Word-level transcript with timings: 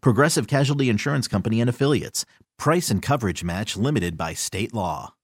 Progressive 0.00 0.46
Casualty 0.46 0.88
Insurance 0.88 1.28
Company 1.28 1.60
and 1.60 1.70
Affiliates. 1.70 2.24
Price 2.58 2.90
and 2.90 3.02
coverage 3.02 3.44
match 3.44 3.76
limited 3.76 4.16
by 4.16 4.34
state 4.34 4.72
law. 4.74 5.14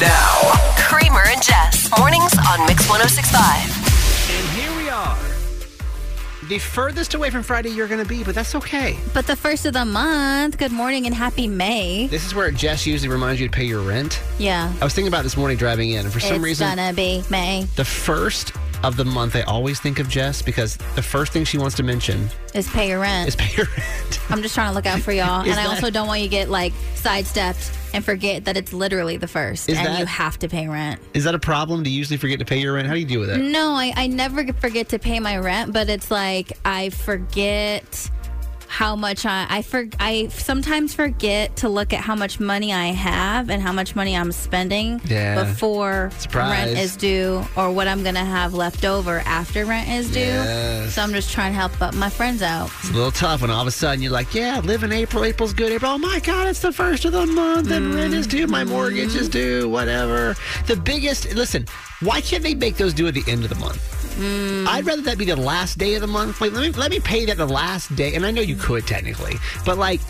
Now, 0.00 0.52
Kramer 0.78 1.22
and 1.26 1.42
Jess. 1.42 1.88
Mornings 1.98 2.32
on 2.50 2.66
Mix 2.66 2.88
1065. 2.88 4.30
And 4.30 4.48
here 4.60 4.76
we 4.76 4.88
are. 4.88 5.16
The 6.48 6.58
furthest 6.58 7.12
away 7.14 7.28
from 7.30 7.42
Friday 7.42 7.68
you're 7.70 7.88
going 7.88 8.02
to 8.02 8.08
be, 8.08 8.24
but 8.24 8.34
that's 8.34 8.54
okay. 8.54 8.96
But 9.12 9.26
the 9.26 9.36
first 9.36 9.66
of 9.66 9.74
the 9.74 9.84
month, 9.84 10.56
good 10.56 10.72
morning 10.72 11.04
and 11.04 11.14
happy 11.14 11.46
May. 11.46 12.06
This 12.06 12.24
is 12.24 12.34
where 12.34 12.50
Jess 12.50 12.86
usually 12.86 13.10
reminds 13.10 13.38
you 13.40 13.46
to 13.48 13.52
pay 13.52 13.64
your 13.64 13.82
rent. 13.82 14.20
Yeah. 14.38 14.72
I 14.80 14.84
was 14.84 14.94
thinking 14.94 15.08
about 15.08 15.24
this 15.24 15.36
morning 15.36 15.58
driving 15.58 15.90
in, 15.90 16.06
and 16.06 16.12
for 16.12 16.20
some 16.20 16.36
it's 16.36 16.42
reason, 16.44 16.66
It's 16.68 16.76
gonna 16.76 16.92
be 16.94 17.22
May. 17.30 17.66
the 17.76 17.84
first 17.84 18.52
of 18.82 18.96
the 18.96 19.04
month, 19.04 19.34
I 19.36 19.42
always 19.42 19.80
think 19.80 19.98
of 19.98 20.08
Jess 20.08 20.42
because 20.42 20.76
the 20.94 21.02
first 21.02 21.32
thing 21.32 21.44
she 21.44 21.58
wants 21.58 21.76
to 21.76 21.82
mention 21.82 22.28
Is 22.54 22.68
pay 22.68 22.88
your 22.88 23.00
rent. 23.00 23.28
is 23.28 23.36
pay 23.36 23.54
your 23.56 23.66
rent. 23.76 24.20
I'm 24.30 24.42
just 24.42 24.54
trying 24.54 24.70
to 24.70 24.74
look 24.74 24.86
out 24.86 25.00
for 25.00 25.12
y'all. 25.12 25.40
And 25.42 25.54
I 25.58 25.66
also 25.66 25.90
don't 25.90 26.06
want 26.06 26.20
you 26.20 26.26
to 26.26 26.30
get 26.30 26.48
like 26.48 26.72
sidestepped 26.94 27.72
and 27.94 28.04
forget 28.04 28.44
that 28.44 28.56
it's 28.56 28.72
literally 28.72 29.16
the 29.16 29.26
first 29.28 29.68
and 29.68 29.78
that- 29.78 29.98
you 29.98 30.06
have 30.06 30.38
to 30.40 30.48
pay 30.48 30.68
rent. 30.68 31.00
Is 31.14 31.24
that 31.24 31.34
a 31.34 31.38
problem? 31.38 31.82
Do 31.82 31.90
you 31.90 31.98
usually 31.98 32.18
forget 32.18 32.38
to 32.38 32.44
pay 32.44 32.58
your 32.60 32.74
rent? 32.74 32.86
How 32.86 32.94
do 32.94 33.00
you 33.00 33.06
deal 33.06 33.20
with 33.20 33.30
that? 33.30 33.38
No, 33.38 33.72
I, 33.72 33.92
I 33.96 34.06
never 34.06 34.52
forget 34.54 34.90
to 34.90 34.98
pay 34.98 35.18
my 35.20 35.38
rent, 35.38 35.72
but 35.72 35.88
it's 35.88 36.10
like 36.10 36.52
I 36.64 36.90
forget 36.90 38.10
how 38.68 38.94
much 38.94 39.24
I 39.26 39.46
I 39.48 39.62
for, 39.62 39.88
I 39.98 40.28
sometimes 40.28 40.94
forget 40.94 41.56
to 41.56 41.68
look 41.68 41.92
at 41.92 42.00
how 42.00 42.14
much 42.14 42.38
money 42.38 42.72
I 42.72 42.88
have 42.88 43.50
and 43.50 43.62
how 43.62 43.72
much 43.72 43.96
money 43.96 44.16
I'm 44.16 44.30
spending 44.30 45.00
Yeah. 45.06 45.42
before 45.42 46.10
Surprise. 46.18 46.66
rent 46.66 46.78
is 46.78 46.96
due 46.96 47.44
or 47.56 47.72
what 47.72 47.88
I'm 47.88 48.04
gonna 48.04 48.24
have 48.24 48.54
left 48.54 48.84
over 48.84 49.20
after 49.20 49.64
rent 49.64 49.88
is 49.88 50.10
due. 50.10 50.20
Yes. 50.20 50.94
So 50.94 51.02
I'm 51.02 51.12
just 51.12 51.32
trying 51.32 51.52
to 51.52 51.58
help 51.58 51.94
my 51.94 52.10
friends 52.10 52.42
out. 52.42 52.70
It's 52.80 52.90
a 52.90 52.92
little 52.92 53.10
tough 53.10 53.40
when 53.40 53.50
all 53.50 53.62
of 53.62 53.66
a 53.66 53.70
sudden 53.70 54.02
you're 54.02 54.12
like, 54.12 54.34
yeah, 54.34 54.60
live 54.60 54.84
in 54.84 54.92
April. 54.92 55.24
April's 55.24 55.54
good. 55.54 55.72
April, 55.72 55.92
oh 55.92 55.98
my 55.98 56.20
God, 56.20 56.46
it's 56.46 56.60
the 56.60 56.72
first 56.72 57.04
of 57.04 57.12
the 57.12 57.26
month 57.26 57.70
and 57.70 57.94
rent 57.94 58.14
is 58.14 58.26
mm. 58.26 58.30
due. 58.30 58.46
My 58.46 58.64
mortgage 58.64 59.14
is 59.14 59.28
due, 59.28 59.68
whatever. 59.68 60.36
The 60.66 60.76
biggest, 60.76 61.34
listen, 61.34 61.66
why 62.00 62.20
can't 62.20 62.42
they 62.42 62.54
make 62.54 62.76
those 62.76 62.94
due 62.94 63.08
at 63.08 63.14
the 63.14 63.24
end 63.28 63.44
of 63.44 63.50
the 63.50 63.56
month? 63.56 63.82
Hmm. 64.16 64.66
I'd 64.68 64.86
rather 64.86 65.02
that 65.02 65.18
be 65.18 65.24
the 65.24 65.36
last 65.36 65.78
day 65.78 65.94
of 65.94 66.00
the 66.00 66.06
month. 66.06 66.40
Like, 66.40 66.52
let 66.52 66.62
me 66.62 66.72
let 66.72 66.90
me 66.90 67.00
pay 67.00 67.24
that 67.26 67.36
the 67.36 67.46
last 67.46 67.94
day. 67.96 68.14
And 68.14 68.26
I 68.26 68.30
know 68.30 68.40
you 68.40 68.56
could 68.56 68.86
technically, 68.86 69.34
but 69.64 69.78
like, 69.78 70.00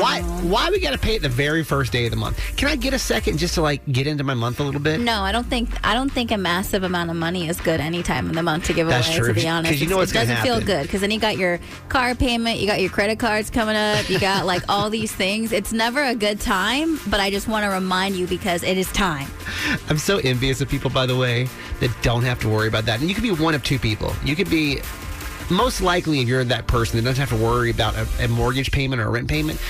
why 0.00 0.22
why 0.42 0.70
we 0.70 0.80
got 0.80 0.92
to 0.92 0.98
pay 0.98 1.16
it 1.16 1.22
the 1.22 1.28
very 1.28 1.62
first 1.62 1.92
day 1.92 2.04
of 2.04 2.10
the 2.10 2.16
month? 2.16 2.38
Can 2.56 2.68
I 2.68 2.76
get 2.76 2.94
a 2.94 2.98
second 2.98 3.38
just 3.38 3.54
to 3.54 3.62
like 3.62 3.84
get 3.90 4.06
into 4.06 4.24
my 4.24 4.34
month 4.34 4.60
a 4.60 4.62
little 4.62 4.80
bit? 4.80 5.00
No, 5.00 5.22
I 5.22 5.32
don't 5.32 5.46
think 5.46 5.68
I 5.86 5.94
don't 5.94 6.10
think 6.10 6.30
a 6.30 6.36
massive 6.38 6.82
amount 6.82 7.10
of 7.10 7.16
money 7.16 7.48
is 7.48 7.60
good 7.60 7.80
any 7.80 8.02
time 8.02 8.28
in 8.28 8.34
the 8.34 8.42
month 8.42 8.64
to 8.66 8.72
give 8.72 8.86
That's 8.88 9.08
away. 9.08 9.16
true, 9.18 9.28
To 9.28 9.34
be 9.34 9.48
honest, 9.48 9.70
because 9.70 9.82
you 9.82 9.88
know 9.88 9.96
what's 9.96 10.12
it 10.12 10.14
doesn't 10.14 10.36
feel 10.38 10.60
good 10.60 10.82
because 10.82 11.00
then 11.00 11.10
you 11.10 11.18
got 11.20 11.36
your 11.36 11.58
car 11.88 12.14
payment, 12.14 12.58
you 12.58 12.66
got 12.66 12.80
your 12.80 12.90
credit 12.90 13.18
cards 13.18 13.50
coming 13.50 13.76
up, 13.76 14.08
you 14.08 14.18
got 14.18 14.46
like 14.46 14.62
all 14.68 14.90
these 14.90 15.12
things. 15.12 15.52
It's 15.52 15.72
never 15.72 16.02
a 16.02 16.14
good 16.14 16.40
time, 16.40 16.98
but 17.08 17.20
I 17.20 17.30
just 17.30 17.48
want 17.48 17.64
to 17.64 17.70
remind 17.70 18.16
you 18.16 18.26
because 18.26 18.62
it 18.62 18.78
is 18.78 18.90
time. 18.92 19.28
I'm 19.88 19.98
so 19.98 20.18
envious 20.18 20.60
of 20.60 20.68
people, 20.68 20.90
by 20.90 21.06
the 21.06 21.16
way, 21.16 21.48
that 21.80 21.90
don't 22.02 22.22
have 22.22 22.40
to 22.40 22.48
worry 22.48 22.68
about 22.68 22.84
that. 22.86 23.00
And 23.00 23.08
you 23.08 23.14
could 23.14 23.22
be 23.24 23.32
one 23.32 23.54
of 23.54 23.62
two 23.62 23.78
people. 23.78 24.12
You 24.24 24.36
could 24.36 24.50
be 24.50 24.80
most 25.52 25.80
likely 25.80 26.20
if 26.20 26.28
you're 26.28 26.42
that 26.44 26.66
person 26.66 26.96
that 26.96 27.02
doesn't 27.04 27.20
have 27.28 27.38
to 27.38 27.44
worry 27.44 27.70
about 27.70 27.94
a, 27.96 28.06
a 28.24 28.28
mortgage 28.28 28.70
payment 28.72 29.00
or 29.00 29.06
a 29.06 29.10
rent 29.10 29.28
payment. 29.28 29.60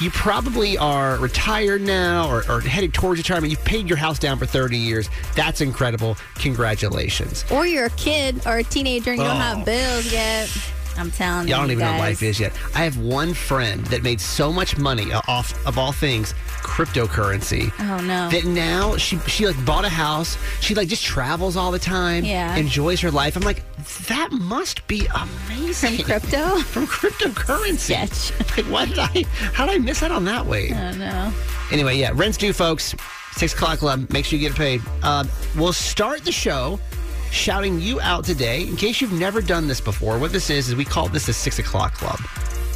You 0.00 0.10
probably 0.10 0.76
are 0.78 1.16
retired 1.18 1.82
now 1.82 2.28
or, 2.28 2.42
or 2.50 2.60
headed 2.60 2.92
towards 2.92 3.20
retirement. 3.20 3.50
You've 3.52 3.64
paid 3.64 3.88
your 3.88 3.98
house 3.98 4.18
down 4.18 4.36
for 4.38 4.46
30 4.46 4.76
years. 4.76 5.08
That's 5.36 5.60
incredible. 5.60 6.16
Congratulations. 6.36 7.44
Or 7.52 7.66
you're 7.66 7.86
a 7.86 7.90
kid 7.90 8.44
or 8.46 8.58
a 8.58 8.64
teenager 8.64 9.10
and 9.12 9.20
you 9.20 9.26
don't 9.26 9.36
Oh. 9.36 9.40
have 9.40 9.64
bills 9.64 10.12
yet. 10.12 10.48
I'm 10.96 11.10
telling 11.10 11.48
you, 11.48 11.54
Y'all 11.54 11.62
don't 11.62 11.70
even 11.70 11.84
know 11.84 11.92
what 11.92 12.00
life 12.00 12.22
is 12.22 12.38
yet. 12.38 12.52
I 12.74 12.84
have 12.84 12.98
one 12.98 13.34
friend 13.34 13.84
that 13.86 14.02
made 14.02 14.20
so 14.20 14.52
much 14.52 14.76
money 14.78 15.12
off 15.28 15.54
of 15.66 15.78
all 15.78 15.92
things 15.92 16.34
cryptocurrency. 16.62 17.72
Oh 17.80 18.00
no. 18.04 18.28
that 18.30 18.44
now 18.44 18.96
she 18.96 19.18
she 19.20 19.46
like 19.46 19.64
bought 19.64 19.84
a 19.84 19.88
house. 19.88 20.38
She 20.60 20.74
like 20.74 20.88
just 20.88 21.04
travels 21.04 21.56
all 21.56 21.70
the 21.70 21.78
time. 21.78 22.24
Yeah. 22.24 22.54
enjoys 22.56 23.00
her 23.00 23.10
life. 23.10 23.36
I'm 23.36 23.42
like, 23.42 23.62
that 24.06 24.30
must 24.32 24.86
be 24.86 25.06
amazing. 25.14 25.96
From 25.96 26.04
crypto? 26.04 26.58
From 26.58 26.86
cryptocurrency. 26.86 27.78
Sketch. 27.78 28.56
Like, 28.56 28.66
what 28.72 28.88
did 28.88 28.98
I? 28.98 29.24
How 29.52 29.66
did 29.66 29.74
I 29.74 29.78
miss 29.78 30.02
out 30.02 30.12
on 30.12 30.24
that 30.26 30.46
way? 30.46 30.72
I 30.72 30.90
don't 30.90 30.98
know. 30.98 31.32
Anyway, 31.70 31.96
yeah, 31.96 32.12
rent's 32.14 32.36
due, 32.38 32.52
folks. 32.52 32.94
Six 33.32 33.54
o'clock 33.54 33.78
club. 33.78 34.10
Make 34.12 34.24
sure 34.26 34.38
you 34.38 34.46
get 34.48 34.56
paid. 34.56 34.82
Uh, 35.02 35.24
we'll 35.56 35.72
start 35.72 36.24
the 36.24 36.32
show 36.32 36.78
shouting 37.32 37.80
you 37.80 38.00
out 38.00 38.24
today. 38.24 38.62
In 38.62 38.76
case 38.76 39.00
you've 39.00 39.12
never 39.12 39.40
done 39.40 39.66
this 39.66 39.80
before, 39.80 40.18
what 40.18 40.32
this 40.32 40.50
is 40.50 40.68
is 40.68 40.76
we 40.76 40.84
call 40.84 41.08
this 41.08 41.26
the 41.26 41.32
six 41.32 41.58
o'clock 41.58 41.94
club. 41.94 42.20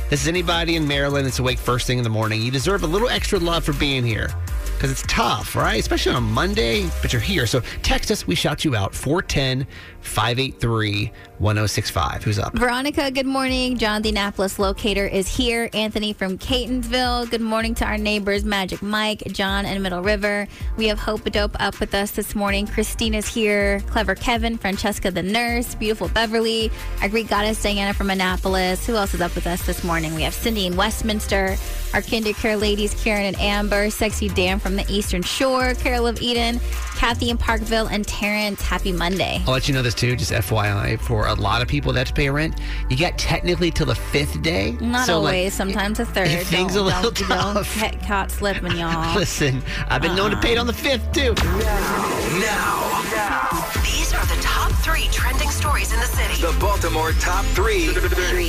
This 0.08 0.22
is 0.22 0.28
anybody 0.28 0.76
in 0.76 0.88
Maryland 0.88 1.26
that's 1.26 1.38
awake 1.38 1.58
first 1.58 1.86
thing 1.86 1.98
in 1.98 2.04
the 2.04 2.10
morning. 2.10 2.40
You 2.40 2.50
deserve 2.50 2.82
a 2.82 2.86
little 2.86 3.08
extra 3.08 3.38
love 3.38 3.64
for 3.64 3.74
being 3.74 4.04
here 4.04 4.30
because 4.74 4.90
it's 4.90 5.02
tough, 5.08 5.54
right? 5.56 5.78
Especially 5.78 6.12
on 6.12 6.18
a 6.18 6.26
Monday, 6.26 6.88
but 7.02 7.12
you're 7.12 7.20
here. 7.20 7.46
So 7.46 7.60
text 7.82 8.10
us. 8.10 8.26
We 8.26 8.34
shout 8.34 8.64
you 8.64 8.74
out 8.74 8.94
410 8.94 9.66
583 10.06 11.12
1065. 11.38 12.24
Who's 12.24 12.38
up? 12.38 12.54
Veronica, 12.54 13.10
good 13.10 13.26
morning. 13.26 13.76
John 13.76 14.02
the 14.02 14.08
Annapolis 14.08 14.58
locator 14.58 15.06
is 15.06 15.28
here. 15.28 15.68
Anthony 15.74 16.12
from 16.12 16.38
Catonsville. 16.38 17.30
Good 17.30 17.42
morning 17.42 17.74
to 17.76 17.84
our 17.84 17.98
neighbors, 17.98 18.44
Magic 18.44 18.80
Mike, 18.80 19.22
John, 19.26 19.66
and 19.66 19.82
Middle 19.82 20.02
River. 20.02 20.48
We 20.76 20.88
have 20.88 20.98
Hope 20.98 21.24
Dope 21.30 21.56
up 21.60 21.78
with 21.80 21.94
us 21.94 22.12
this 22.12 22.34
morning. 22.34 22.66
Christina's 22.66 23.26
here. 23.26 23.80
Clever 23.88 24.14
Kevin, 24.14 24.56
Francesca 24.56 25.10
the 25.10 25.22
nurse, 25.22 25.74
beautiful 25.74 26.08
Beverly, 26.08 26.70
our 27.02 27.08
Greek 27.08 27.28
goddess 27.28 27.62
Diana 27.62 27.92
from 27.92 28.10
Annapolis. 28.10 28.86
Who 28.86 28.96
else 28.96 29.12
is 29.12 29.20
up 29.20 29.34
with 29.34 29.46
us 29.46 29.66
this 29.66 29.84
morning? 29.84 30.14
We 30.14 30.22
have 30.22 30.34
Cindy 30.34 30.66
in 30.66 30.76
Westminster, 30.76 31.56
our 31.92 32.00
Kinder 32.00 32.32
Care 32.32 32.56
ladies, 32.56 32.94
Karen 33.02 33.24
and 33.24 33.38
Amber, 33.38 33.90
Sexy 33.90 34.28
Dan 34.28 34.58
from 34.58 34.76
the 34.76 34.84
Eastern 34.88 35.22
Shore, 35.22 35.74
Carol 35.74 36.06
of 36.06 36.20
Eden, 36.22 36.60
Kathy 36.96 37.30
in 37.30 37.36
Parkville, 37.36 37.88
and 37.88 38.06
Terrence. 38.06 38.62
Happy 38.62 38.92
Monday. 38.92 39.42
I'll 39.46 39.52
let 39.52 39.68
you 39.68 39.74
know 39.74 39.82
this 39.82 39.94
too, 39.96 40.16
just 40.16 40.32
FYI. 40.32 40.98
For 41.00 41.26
a 41.26 41.34
lot 41.34 41.62
of 41.62 41.68
people 41.68 41.92
that 41.92 42.00
have 42.00 42.08
to 42.08 42.14
pay 42.14 42.28
rent, 42.30 42.60
you 42.90 42.96
get 42.96 43.18
technically 43.18 43.70
till 43.70 43.86
the 43.86 43.94
fifth 43.94 44.42
day. 44.42 44.72
Not 44.80 45.06
So, 45.06 45.20
like, 45.20 45.34
always. 45.34 45.54
sometimes 45.54 45.98
a 46.00 46.04
third. 46.06 46.28
things 46.46 46.74
don't, 46.74 46.82
a 46.82 46.86
little 46.86 47.10
don't, 47.10 47.28
don't 47.28 47.54
tough. 47.54 47.80
get 47.80 48.02
caught 48.02 48.30
slipping, 48.30 48.76
y'all. 48.76 49.14
Listen, 49.16 49.62
I've 49.88 50.02
been 50.02 50.14
known 50.16 50.30
to 50.30 50.36
pay 50.36 50.52
it 50.52 50.58
on 50.58 50.66
the 50.66 50.72
fifth 50.72 51.10
too. 51.12 51.34
Now, 51.44 53.02
now, 53.14 53.64
These 53.82 54.12
are 54.12 54.24
the 54.26 54.40
top 54.42 54.70
three 54.82 55.08
trending 55.10 55.50
stories 55.50 55.92
in 55.92 55.98
the 56.00 56.06
city. 56.06 56.40
the 56.40 56.56
Baltimore 56.60 57.12
top 57.12 57.44
three 57.46 57.88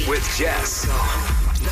with 0.07 0.23
Jess. 0.37 0.85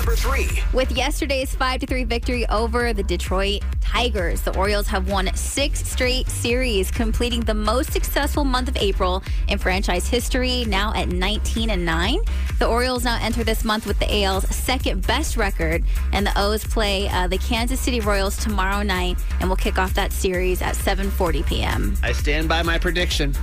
Number 0.05 0.17
three. 0.17 0.61
With 0.71 0.91
yesterday's 0.91 1.55
5 1.55 1.79
to 1.79 1.87
3 1.87 2.03
victory 2.03 2.47
over 2.49 2.93
the 2.93 3.01
Detroit 3.01 3.63
Tigers, 3.81 4.41
the 4.41 4.55
Orioles 4.55 4.85
have 4.85 5.09
won 5.09 5.33
six 5.33 5.83
straight 5.83 6.29
series, 6.29 6.91
completing 6.91 7.41
the 7.41 7.55
most 7.55 7.91
successful 7.91 8.43
month 8.43 8.69
of 8.69 8.77
April 8.77 9.23
in 9.47 9.57
franchise 9.57 10.07
history, 10.07 10.63
now 10.65 10.93
at 10.93 11.09
19 11.09 11.71
and 11.71 11.83
9. 11.83 12.19
The 12.59 12.67
Orioles 12.67 13.03
now 13.03 13.17
enter 13.19 13.43
this 13.43 13.63
month 13.63 13.87
with 13.87 13.97
the 13.97 14.23
AL's 14.23 14.47
second 14.55 15.07
best 15.07 15.37
record, 15.37 15.83
and 16.13 16.23
the 16.23 16.39
O's 16.39 16.63
play 16.63 17.09
uh, 17.09 17.27
the 17.27 17.39
Kansas 17.39 17.79
City 17.79 17.99
Royals 17.99 18.37
tomorrow 18.37 18.83
night, 18.83 19.17
and 19.39 19.49
we'll 19.49 19.57
kick 19.57 19.79
off 19.79 19.95
that 19.95 20.13
series 20.13 20.61
at 20.61 20.75
7:40 20.75 21.47
p.m. 21.47 21.97
I 22.03 22.11
stand 22.11 22.47
by 22.47 22.61
my 22.61 22.77
prediction, 22.77 23.33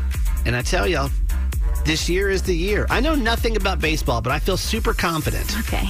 and 0.47 0.55
I 0.55 0.63
tell 0.63 0.87
y'all, 0.87 1.11
this 1.85 2.09
year 2.09 2.31
is 2.31 2.41
the 2.41 2.55
year. 2.55 2.87
I 2.89 3.01
know 3.01 3.17
nothing 3.17 3.57
about 3.57 3.81
baseball, 3.81 4.21
but 4.21 4.33
I 4.33 4.39
feel 4.39 4.57
super 4.57 4.95
confident. 4.95 5.59
Okay. 5.59 5.89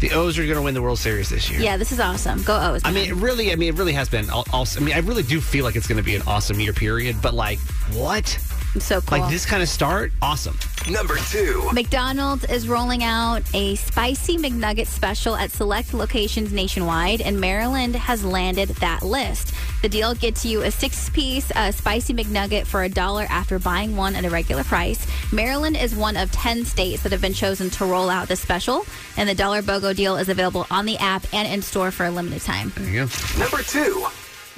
The 0.00 0.12
O's 0.12 0.38
are 0.38 0.44
going 0.44 0.56
to 0.56 0.62
win 0.62 0.74
the 0.74 0.82
World 0.82 0.98
Series 0.98 1.28
this 1.28 1.50
year. 1.50 1.60
Yeah, 1.60 1.76
this 1.76 1.92
is 1.92 2.00
awesome. 2.00 2.42
Go 2.42 2.56
O's. 2.56 2.82
I 2.84 2.88
man. 2.90 2.94
mean, 2.94 3.10
it 3.10 3.14
really, 3.16 3.52
I 3.52 3.56
mean, 3.56 3.68
it 3.68 3.78
really 3.78 3.92
has 3.92 4.08
been. 4.08 4.28
Also, 4.30 4.80
I 4.80 4.82
mean, 4.82 4.94
I 4.94 4.98
really 4.98 5.22
do 5.22 5.40
feel 5.40 5.64
like 5.64 5.76
it's 5.76 5.86
going 5.86 5.98
to 5.98 6.02
be 6.02 6.16
an 6.16 6.22
awesome 6.26 6.58
year 6.58 6.72
period. 6.72 7.16
But 7.20 7.34
like, 7.34 7.58
what? 7.92 8.38
It's 8.74 8.86
so 8.86 9.00
cool. 9.00 9.18
Like 9.18 9.30
this 9.30 9.44
kind 9.44 9.62
of 9.62 9.68
start, 9.68 10.12
awesome. 10.22 10.58
Number 10.88 11.16
two. 11.30 11.68
McDonald's 11.72 12.44
is 12.44 12.68
rolling 12.68 13.04
out 13.04 13.42
a 13.54 13.74
spicy 13.76 14.38
McNugget 14.38 14.86
special 14.86 15.36
at 15.36 15.50
select 15.50 15.92
locations 15.92 16.52
nationwide, 16.52 17.20
and 17.20 17.40
Maryland 17.40 17.94
has 17.96 18.24
landed 18.24 18.70
that 18.70 19.02
list. 19.02 19.52
The 19.82 19.88
deal 19.88 20.14
gets 20.14 20.44
you 20.44 20.62
a 20.62 20.70
six 20.70 21.10
piece 21.10 21.50
uh, 21.52 21.70
spicy 21.70 22.14
McNugget 22.14 22.66
for 22.66 22.82
a 22.82 22.88
dollar 22.88 23.26
after 23.28 23.58
buying 23.58 23.96
one 23.96 24.14
at 24.14 24.24
a 24.24 24.30
regular 24.30 24.64
price. 24.64 25.06
Maryland 25.32 25.76
is 25.76 25.94
one 25.94 26.16
of 26.16 26.32
10 26.32 26.64
states 26.64 27.02
that 27.02 27.12
have 27.12 27.20
been 27.20 27.34
chosen 27.34 27.70
to 27.70 27.84
roll 27.84 28.08
out 28.08 28.28
the 28.28 28.36
special, 28.36 28.84
and 29.16 29.28
the 29.28 29.34
Dollar 29.34 29.62
BOGO 29.62 29.94
deal 29.94 30.16
is 30.16 30.28
available 30.28 30.66
on 30.70 30.86
the 30.86 30.96
app 30.98 31.24
and 31.32 31.46
in 31.46 31.62
store 31.62 31.90
for 31.90 32.06
a 32.06 32.10
limited 32.10 32.42
time. 32.42 32.72
There 32.76 32.88
you 32.88 33.06
go. 33.06 33.38
Number 33.38 33.62
two. 33.62 34.06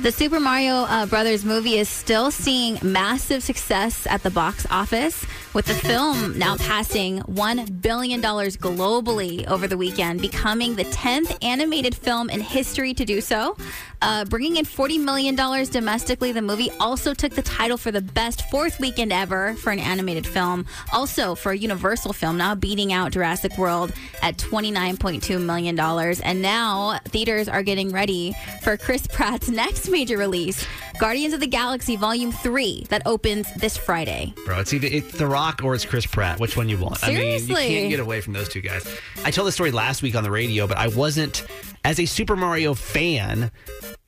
The 0.03 0.11
Super 0.11 0.41
Mario 0.41 0.75
uh, 0.75 1.07
Brothers 1.07 1.45
movie 1.45 1.79
is 1.79 1.89
still 1.89 2.33
seeing 2.33 2.77
massive 2.83 3.41
success 3.41 4.05
at 4.09 4.25
the 4.25 4.31
box 4.31 4.67
office, 4.69 5.25
with 5.55 5.67
the 5.67 5.75
film 5.75 6.37
now 6.37 6.57
passing 6.57 7.21
$1 7.21 7.81
billion 7.83 8.21
globally 8.21 9.47
over 9.47 9.69
the 9.69 9.77
weekend, 9.77 10.21
becoming 10.21 10.75
the 10.75 10.87
10th 10.87 11.39
animated 11.45 11.95
film 11.95 12.31
in 12.31 12.41
history 12.41 12.95
to 12.95 13.05
do 13.05 13.21
so. 13.21 13.57
Uh, 14.01 14.25
bringing 14.25 14.57
in 14.57 14.65
$40 14.65 14.99
million 14.99 15.37
domestically, 15.37 16.33
the 16.33 16.43
movie 16.43 16.71
also 16.81 17.15
took 17.15 17.33
the 17.35 17.43
title 17.43 17.77
for 17.77 17.93
the 17.93 18.01
best 18.01 18.51
fourth 18.51 18.81
weekend 18.81 19.13
ever 19.13 19.55
for 19.55 19.71
an 19.71 19.79
animated 19.79 20.27
film. 20.27 20.67
Also, 20.93 21.37
for 21.37 21.53
a 21.53 21.57
Universal 21.57 22.13
film, 22.15 22.37
now 22.37 22.57
beating 22.57 22.93
out 22.93 23.13
Jurassic 23.13 23.57
World 23.57 23.93
at 24.21 24.37
$29.2 24.37 25.41
million. 25.41 25.79
And 25.79 26.43
now 26.43 26.99
theaters 27.05 27.49
are 27.49 27.63
getting 27.63 27.93
ready 27.93 28.35
for 28.63 28.77
Chris 28.77 29.07
Pratt's 29.07 29.49
next 29.49 29.92
major 29.93 30.17
release, 30.17 30.67
Guardians 30.99 31.35
of 31.35 31.41
the 31.41 31.47
Galaxy 31.47 31.95
Volume 31.95 32.33
3, 32.33 32.87
that 32.89 33.03
opens 33.07 33.53
this 33.55 33.77
Friday. 33.77 34.35
Bro, 34.45 34.61
it's 34.61 34.73
either 34.73 34.89
it's 34.91 35.13
The 35.13 35.27
Rock 35.27 35.61
or 35.63 35.75
it's 35.77 35.85
Chris 35.85 36.07
Pratt. 36.07 36.41
Which 36.41 36.57
one 36.57 36.69
you 36.69 36.79
want? 36.79 37.05
I 37.05 37.15
mean, 37.15 37.47
you 37.47 37.55
can't 37.55 37.91
get 37.91 38.01
away 38.01 38.21
from 38.21 38.33
those 38.33 38.49
two 38.49 38.61
guys. 38.63 38.85
I 39.25 39.31
told 39.31 39.47
this 39.47 39.55
story 39.55 39.71
last 39.71 40.03
week 40.03 40.17
on 40.17 40.25
the 40.25 40.31
radio, 40.31 40.67
but 40.67 40.79
I 40.79 40.89
wasn't, 40.89 41.47
as 41.85 42.01
a 42.01 42.07
Super 42.07 42.35
Mario 42.35 42.75
fan, 42.75 43.53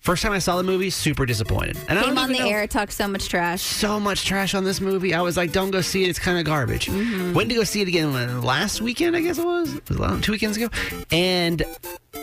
first 0.04 0.22
time 0.22 0.32
I 0.32 0.38
saw 0.38 0.56
the 0.58 0.62
movie, 0.62 0.90
super 0.90 1.24
disappointed. 1.26 1.78
And 1.88 1.98
I 1.98 2.02
Came 2.04 2.14
don't 2.14 2.24
on 2.24 2.32
the 2.32 2.38
know- 2.40 2.46
air, 2.48 2.66
talked 2.66 2.92
so 2.92 3.08
much 3.08 3.28
trash. 3.28 3.62
so 3.62 3.98
much 3.98 4.24
trash 4.26 4.54
on 4.54 4.62
this 4.62 4.80
movie. 4.80 5.14
I 5.14 5.22
was 5.22 5.36
like, 5.36 5.50
don't 5.50 5.70
go 5.70 5.80
see 5.80 6.04
it. 6.04 6.08
It's 6.10 6.18
kind 6.18 6.38
of 6.38 6.44
garbage. 6.44 6.86
Mm-hmm. 6.86 7.32
Went 7.32 7.48
to 7.48 7.54
go 7.56 7.64
see 7.64 7.80
it 7.80 7.88
again 7.88 8.14
uh, 8.14 8.40
last 8.42 8.80
weekend, 8.82 9.16
I 9.16 9.20
guess 9.22 9.38
it 9.38 9.44
was. 9.46 9.74
It 9.74 9.98
was 9.98 10.20
two 10.20 10.32
weekends 10.32 10.56
ago. 10.58 10.68
And 11.10 11.62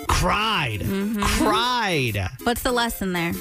cried. 0.08 0.82
Mm-hmm. 0.82 1.22
Cried. 1.22 2.30
What's 2.44 2.62
the 2.62 2.72
lesson 2.72 3.14
there? 3.14 3.34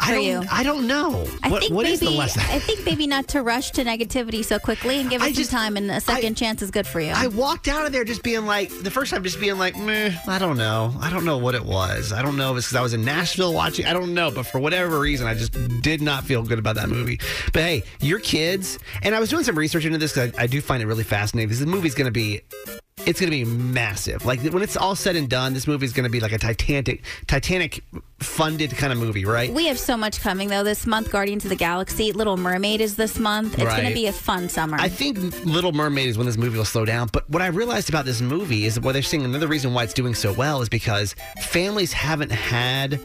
I 0.00 0.12
don't, 0.12 0.24
you. 0.24 0.42
I 0.50 0.62
don't 0.62 0.86
know. 0.86 1.26
I 1.42 1.50
what, 1.50 1.62
think 1.62 1.74
what 1.74 1.82
maybe 1.84 1.94
is 1.94 2.00
the 2.00 2.10
lesson? 2.10 2.42
I 2.48 2.58
think 2.58 2.84
maybe 2.84 3.06
not 3.06 3.28
to 3.28 3.42
rush 3.42 3.70
to 3.72 3.84
negativity 3.84 4.44
so 4.44 4.58
quickly 4.58 5.00
and 5.00 5.10
give 5.10 5.22
it 5.22 5.34
some 5.34 5.44
time 5.46 5.76
and 5.76 5.90
a 5.90 6.00
second 6.00 6.32
I- 6.32 6.34
chance 6.34 6.62
is 6.62 6.70
good 6.70 6.86
for 6.86 7.00
you. 7.00 7.12
I 7.14 7.26
walked 7.28 7.68
out 7.68 7.86
of 7.86 7.92
there 7.92 8.04
just 8.04 8.22
being 8.22 8.46
like, 8.46 8.70
the 8.82 8.90
first 8.90 9.12
time 9.12 9.22
just 9.24 9.40
being 9.40 9.58
like, 9.58 9.76
meh, 9.76 10.12
I 10.28 10.38
don't 10.38 10.56
know. 10.56 10.94
I 11.00 11.10
don't 11.10 11.24
know 11.24 11.38
what 11.38 11.54
it 11.54 11.64
was. 11.64 12.12
I 12.12 12.22
don't 12.22 12.36
know 12.36 12.52
if 12.52 12.58
it's 12.58 12.68
because 12.68 12.76
I 12.76 12.82
was 12.82 12.94
in 12.94 13.04
Nashville 13.04 13.52
watching. 13.52 13.86
I 13.86 13.92
don't 13.92 14.14
know. 14.14 14.30
But 14.30 14.46
for 14.46 14.60
whatever 14.60 15.00
reason, 15.00 15.26
I 15.26 15.34
just 15.34 15.52
did 15.82 16.00
not 16.00 16.24
feel 16.24 16.42
good 16.42 16.58
about 16.58 16.76
that 16.76 16.88
movie. 16.88 17.18
But 17.52 17.62
hey, 17.62 17.82
your 18.00 18.18
kids, 18.20 18.78
and 19.02 19.14
I 19.14 19.20
was 19.20 19.30
doing 19.30 19.44
some 19.44 19.58
research 19.58 19.84
into 19.84 19.98
this 19.98 20.12
because 20.12 20.34
I, 20.38 20.44
I 20.44 20.46
do 20.46 20.60
find 20.60 20.82
it 20.82 20.86
really 20.86 21.04
fascinating. 21.04 21.48
This 21.48 21.60
movie's 21.60 21.94
going 21.94 22.06
to 22.06 22.12
be. 22.12 22.42
It's 23.06 23.20
going 23.20 23.30
to 23.30 23.36
be 23.36 23.44
massive. 23.44 24.24
Like 24.24 24.42
when 24.42 24.62
it's 24.62 24.76
all 24.76 24.96
said 24.96 25.16
and 25.16 25.28
done, 25.28 25.54
this 25.54 25.66
movie 25.66 25.86
is 25.86 25.92
going 25.92 26.04
to 26.04 26.10
be 26.10 26.20
like 26.20 26.32
a 26.32 26.38
Titanic, 26.38 27.04
Titanic 27.26 27.84
funded 28.18 28.72
kind 28.72 28.92
of 28.92 28.98
movie, 28.98 29.24
right? 29.24 29.52
we 29.52 29.66
have 29.66 29.78
so 29.78 29.96
much 29.96 30.20
coming 30.20 30.48
though 30.48 30.64
this 30.64 30.86
month. 30.86 31.10
Guardians 31.10 31.44
of 31.44 31.50
the 31.50 31.56
Galaxy, 31.56 32.12
Little 32.12 32.36
Mermaid 32.36 32.80
is 32.80 32.96
this 32.96 33.18
month. 33.18 33.54
It's 33.54 33.62
going 33.62 33.88
to 33.88 33.94
be 33.94 34.06
a 34.06 34.12
fun 34.12 34.48
summer. 34.48 34.76
I 34.80 34.88
think 34.88 35.18
Little 35.44 35.72
Mermaid 35.72 36.08
is 36.08 36.18
when 36.18 36.26
this 36.26 36.36
movie 36.36 36.56
will 36.56 36.64
slow 36.64 36.84
down. 36.84 37.08
But 37.12 37.28
what 37.30 37.42
I 37.42 37.46
realized 37.48 37.88
about 37.88 38.04
this 38.04 38.20
movie 38.20 38.64
is 38.64 38.80
what 38.80 38.92
they're 38.92 39.02
saying 39.02 39.24
another 39.24 39.46
reason 39.46 39.72
why 39.72 39.84
it's 39.84 39.94
doing 39.94 40.14
so 40.14 40.32
well 40.32 40.62
is 40.62 40.68
because 40.68 41.14
families 41.42 41.92
haven't 41.92 42.32
had 42.32 43.00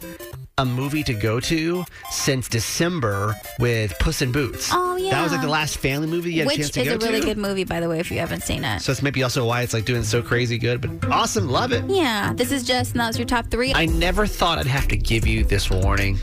a 0.58 0.64
movie 0.66 1.02
to 1.02 1.14
go 1.14 1.40
to 1.40 1.82
since 2.10 2.46
December 2.48 3.34
with 3.58 3.98
Puss 3.98 4.20
in 4.20 4.32
Boots. 4.32 4.68
Oh, 4.72 4.96
yeah, 4.96 5.10
That 5.12 5.22
was 5.22 5.32
like 5.32 5.40
the 5.40 5.48
last 5.48 5.78
family 5.78 6.06
movie 6.06 6.32
you 6.34 6.40
had 6.40 6.44
a 6.44 6.48
Which 6.48 6.56
chance 6.58 6.66
is 6.68 6.74
to 6.74 6.84
go 6.84 6.94
a 6.94 6.98
really 7.08 7.20
to. 7.20 7.26
good 7.26 7.38
movie, 7.38 7.64
by 7.64 7.80
the 7.80 7.88
way, 7.88 7.98
if 8.00 8.10
you 8.10 8.18
haven't 8.18 8.42
seen 8.42 8.62
it. 8.62 8.80
so 8.80 8.92
it's 8.92 9.02
maybe 9.02 9.22
also 9.22 9.46
why 9.46 9.62
it's 9.62 9.72
like 9.72 9.86
doing 9.86 10.02
so 10.02 10.20
crazy 10.22 10.58
good. 10.58 10.80
But 11.00 11.10
awesome, 11.10 11.48
love 11.48 11.72
it. 11.72 11.84
yeah, 11.88 12.32
this 12.34 12.52
is 12.52 12.64
just, 12.64 12.92
and 12.92 13.00
that 13.00 13.06
was 13.08 13.18
your 13.18 13.26
top 13.26 13.50
three. 13.50 13.72
I 13.74 13.86
never 13.86 14.26
thought 14.26 14.58
I'd 14.58 14.66
have 14.66 14.88
to 14.88 14.96
give 14.96 15.26
you 15.26 15.42
this 15.42 15.70
warning. 15.70 16.18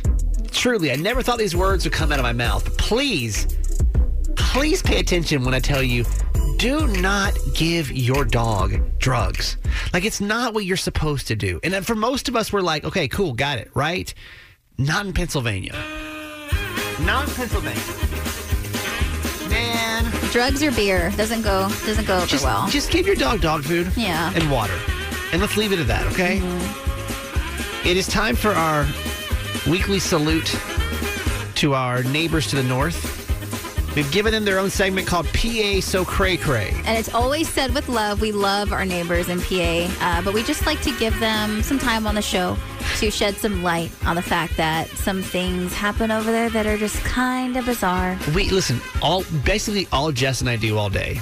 Truly, 0.51 0.91
I 0.91 0.95
never 0.95 1.23
thought 1.23 1.39
these 1.39 1.55
words 1.55 1.83
would 1.85 1.93
come 1.93 2.11
out 2.11 2.19
of 2.19 2.23
my 2.23 2.33
mouth. 2.33 2.63
But 2.65 2.77
please, 2.77 3.47
please 4.35 4.81
pay 4.83 4.99
attention 4.99 5.43
when 5.43 5.53
I 5.55 5.59
tell 5.59 5.81
you 5.81 6.05
do 6.59 6.87
not 6.87 7.33
give 7.55 7.89
your 7.89 8.25
dog 8.25 8.81
drugs. 8.99 9.55
Like, 9.93 10.03
it's 10.03 10.19
not 10.19 10.53
what 10.53 10.65
you're 10.65 10.75
supposed 10.77 11.27
to 11.29 11.35
do. 11.35 11.59
And 11.63 11.73
then 11.73 11.83
for 11.83 11.95
most 11.95 12.27
of 12.27 12.35
us, 12.35 12.51
we're 12.51 12.59
like, 12.61 12.83
okay, 12.83 13.07
cool, 13.07 13.31
got 13.33 13.59
it, 13.59 13.69
right? 13.73 14.13
Not 14.77 15.05
in 15.05 15.13
Pennsylvania. 15.13 15.73
Not 17.01 17.29
in 17.29 17.33
Pennsylvania. 17.35 17.81
Man. 19.49 20.03
Drugs 20.31 20.61
or 20.61 20.71
beer 20.71 21.11
doesn't 21.15 21.41
go 21.43 21.69
doesn't 21.85 22.05
go 22.05 22.17
over 22.17 22.25
Just, 22.27 22.43
well. 22.43 22.67
just 22.67 22.91
give 22.91 23.07
your 23.07 23.15
dog 23.15 23.41
dog 23.41 23.63
food 23.63 23.91
Yeah. 23.95 24.31
and 24.35 24.51
water. 24.51 24.77
And 25.31 25.41
let's 25.41 25.55
leave 25.57 25.71
it 25.71 25.79
at 25.79 25.87
that, 25.87 26.05
okay? 26.07 26.39
Mm-hmm. 26.39 27.87
It 27.87 27.95
is 27.97 28.05
time 28.07 28.35
for 28.35 28.51
our 28.51 28.85
weekly 29.67 29.99
salute 29.99 30.55
to 31.55 31.73
our 31.73 32.03
neighbors 32.03 32.47
to 32.47 32.57
the 32.57 32.63
north. 32.63 33.15
We've 33.95 34.11
given 34.11 34.31
them 34.31 34.45
their 34.45 34.59
own 34.59 34.69
segment 34.69 35.07
called 35.07 35.27
PA 35.33 35.79
So 35.81 36.05
Cray 36.05 36.37
Cray. 36.37 36.71
And 36.85 36.97
it's 36.97 37.13
always 37.13 37.49
said 37.49 37.73
with 37.73 37.89
love. 37.89 38.21
We 38.21 38.31
love 38.31 38.71
our 38.71 38.85
neighbors 38.85 39.29
in 39.29 39.41
PA, 39.41 39.89
uh, 39.99 40.21
but 40.21 40.33
we 40.33 40.43
just 40.43 40.65
like 40.65 40.81
to 40.81 40.97
give 40.97 41.19
them 41.19 41.63
some 41.63 41.79
time 41.79 42.05
on 42.07 42.15
the 42.15 42.21
show 42.21 42.57
to 42.97 43.11
shed 43.11 43.35
some 43.35 43.63
light 43.63 43.91
on 44.05 44.15
the 44.15 44.21
fact 44.21 44.57
that 44.57 44.87
some 44.89 45.21
things 45.21 45.73
happen 45.73 46.11
over 46.11 46.31
there 46.31 46.49
that 46.49 46.65
are 46.65 46.77
just 46.77 46.97
kind 47.03 47.57
of 47.57 47.65
bizarre. 47.65 48.17
We 48.35 48.49
listen, 48.49 48.79
all 49.01 49.23
basically 49.43 49.87
all 49.91 50.11
Jess 50.11 50.41
and 50.41 50.49
I 50.49 50.55
do 50.55 50.77
all 50.77 50.89
day 50.89 51.19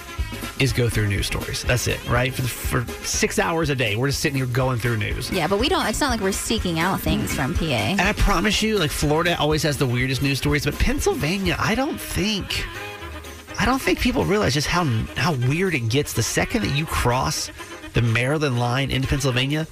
is 0.59 0.73
go 0.73 0.89
through 0.89 1.07
news 1.07 1.27
stories. 1.27 1.63
That's 1.63 1.87
it, 1.87 2.03
right? 2.09 2.33
For, 2.33 2.41
the, 2.41 2.47
for 2.47 3.05
six 3.05 3.39
hours 3.39 3.69
a 3.69 3.75
day, 3.75 3.95
we're 3.95 4.07
just 4.07 4.19
sitting 4.19 4.37
here 4.37 4.47
going 4.47 4.79
through 4.79 4.97
news. 4.97 5.29
Yeah, 5.31 5.47
but 5.47 5.59
we 5.59 5.69
don't. 5.69 5.85
It's 5.87 6.01
not 6.01 6.09
like 6.09 6.19
we're 6.19 6.31
seeking 6.31 6.79
out 6.79 6.99
things 6.99 7.33
from 7.33 7.53
PA. 7.53 7.65
And 7.65 8.01
I 8.01 8.13
promise 8.13 8.61
you, 8.61 8.77
like 8.77 8.91
Florida 8.91 9.37
always 9.39 9.63
has 9.63 9.77
the 9.77 9.85
weirdest 9.85 10.21
news 10.21 10.39
stories, 10.39 10.65
but 10.65 10.77
Pennsylvania, 10.79 11.55
I 11.59 11.75
don't 11.75 11.99
think, 11.99 12.65
I 13.59 13.65
don't 13.65 13.81
think 13.81 13.99
people 13.99 14.25
realize 14.25 14.53
just 14.53 14.67
how 14.67 14.85
how 15.15 15.33
weird 15.47 15.73
it 15.73 15.89
gets 15.89 16.13
the 16.13 16.23
second 16.23 16.63
that 16.63 16.75
you 16.75 16.85
cross 16.85 17.51
the 17.93 18.01
Maryland 18.01 18.59
line 18.59 18.91
into 18.91 19.07
Pennsylvania. 19.07 19.67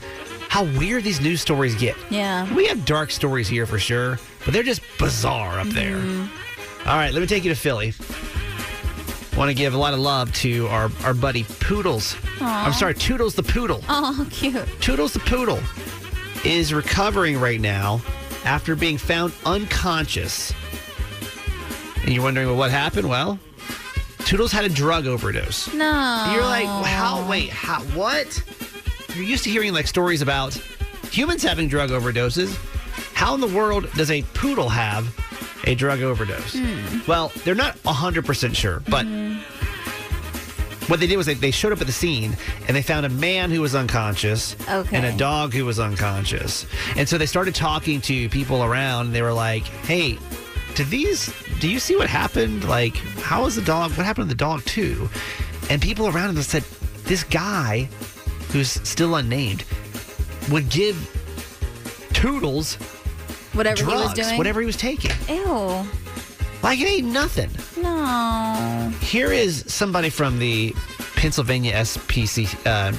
How 0.49 0.63
weird 0.77 1.03
these 1.03 1.19
news 1.19 1.41
stories 1.41 1.75
get. 1.75 1.95
Yeah. 2.09 2.51
We 2.53 2.67
have 2.67 2.85
dark 2.85 3.11
stories 3.11 3.47
here 3.47 3.65
for 3.65 3.79
sure, 3.79 4.19
but 4.45 4.53
they're 4.53 4.63
just 4.63 4.81
bizarre 4.97 5.59
up 5.59 5.67
there. 5.67 5.97
Mm-hmm. 5.97 6.87
All 6.87 6.95
right, 6.95 7.11
let 7.11 7.19
me 7.19 7.27
take 7.27 7.43
you 7.43 7.49
to 7.49 7.59
Philly. 7.59 7.93
Want 9.37 9.49
to 9.49 9.53
give 9.53 9.73
a 9.73 9.77
lot 9.77 9.93
of 9.93 9.99
love 9.99 10.33
to 10.35 10.65
our, 10.67 10.89
our 11.03 11.13
buddy 11.13 11.43
Poodles. 11.59 12.15
I'm 12.39 12.71
sorry, 12.73 12.93
Toodles 12.93 13.35
the 13.35 13.43
Poodle. 13.43 13.83
Oh, 13.89 14.25
cute. 14.31 14.65
Toodles 14.79 15.11
the 15.13 15.19
Poodle 15.19 15.59
is 16.45 16.73
recovering 16.73 17.39
right 17.39 17.59
now 17.59 18.01
after 18.45 18.75
being 18.75 18.97
found 18.97 19.33
unconscious. 19.45 20.53
And 22.03 22.13
you're 22.13 22.23
wondering, 22.23 22.47
well, 22.47 22.55
what 22.55 22.71
happened? 22.71 23.09
Well, 23.09 23.37
Toodles 24.19 24.53
had 24.53 24.63
a 24.63 24.69
drug 24.69 25.05
overdose. 25.05 25.73
No. 25.73 26.31
You're 26.33 26.43
like, 26.43 26.67
how? 26.85 27.27
Wait, 27.29 27.49
how? 27.49 27.81
What? 27.97 28.41
You're 29.15 29.25
used 29.25 29.43
to 29.43 29.49
hearing 29.49 29.73
like 29.73 29.87
stories 29.87 30.21
about 30.21 30.53
humans 31.11 31.43
having 31.43 31.67
drug 31.67 31.89
overdoses. 31.89 32.55
How 33.13 33.35
in 33.35 33.41
the 33.41 33.47
world 33.47 33.91
does 33.95 34.11
a 34.11 34.21
poodle 34.33 34.69
have 34.69 35.05
a 35.65 35.75
drug 35.75 36.01
overdose? 36.01 36.53
Hmm. 36.57 36.99
Well, 37.07 37.31
they're 37.43 37.55
not 37.55 37.77
100% 37.83 38.55
sure, 38.55 38.81
but 38.87 39.05
mm-hmm. 39.05 39.39
what 40.89 40.99
they 40.99 41.07
did 41.07 41.17
was 41.17 41.25
they, 41.25 41.33
they 41.33 41.51
showed 41.51 41.71
up 41.71 41.81
at 41.81 41.87
the 41.87 41.93
scene 41.93 42.37
and 42.67 42.75
they 42.75 42.81
found 42.81 43.05
a 43.05 43.09
man 43.09 43.51
who 43.51 43.61
was 43.61 43.75
unconscious 43.75 44.55
Okay. 44.69 44.95
and 44.95 45.05
a 45.05 45.17
dog 45.17 45.53
who 45.53 45.65
was 45.65 45.79
unconscious. 45.79 46.65
And 46.95 47.07
so 47.07 47.17
they 47.17 47.25
started 47.25 47.55
talking 47.55 48.01
to 48.01 48.29
people 48.29 48.63
around 48.63 49.07
and 49.07 49.15
they 49.15 49.21
were 49.21 49.33
like, 49.33 49.63
hey, 49.63 50.17
do 50.75 50.83
these, 50.83 51.33
do 51.59 51.69
you 51.69 51.79
see 51.79 51.95
what 51.95 52.09
happened? 52.09 52.67
Like, 52.67 52.95
how 53.21 53.45
is 53.45 53.55
the 53.55 53.61
dog, 53.61 53.91
what 53.91 54.05
happened 54.05 54.29
to 54.29 54.35
the 54.35 54.37
dog 54.37 54.63
too? 54.65 55.09
And 55.69 55.81
people 55.81 56.07
around 56.07 56.35
them 56.35 56.43
said, 56.43 56.63
this 57.05 57.23
guy 57.23 57.87
who's 58.51 58.69
still 58.87 59.15
unnamed 59.15 59.63
would 60.49 60.69
give 60.69 60.95
Toodles 62.13 62.77
whatever 63.55 63.79
he 63.83 63.85
was 63.85 64.13
drugs, 64.13 64.19
doing. 64.27 64.37
whatever 64.37 64.59
he 64.59 64.65
was 64.65 64.77
taking. 64.77 65.11
Ew. 65.29 65.85
Like 66.63 66.79
it 66.79 66.87
ain't 66.87 67.07
nothing. 67.07 67.49
No. 67.81 68.91
Here 69.01 69.31
is 69.31 69.63
somebody 69.67 70.09
from 70.09 70.39
the 70.39 70.73
Pennsylvania 71.15 71.73
SPC, 71.73 72.47
uh, 72.65 72.91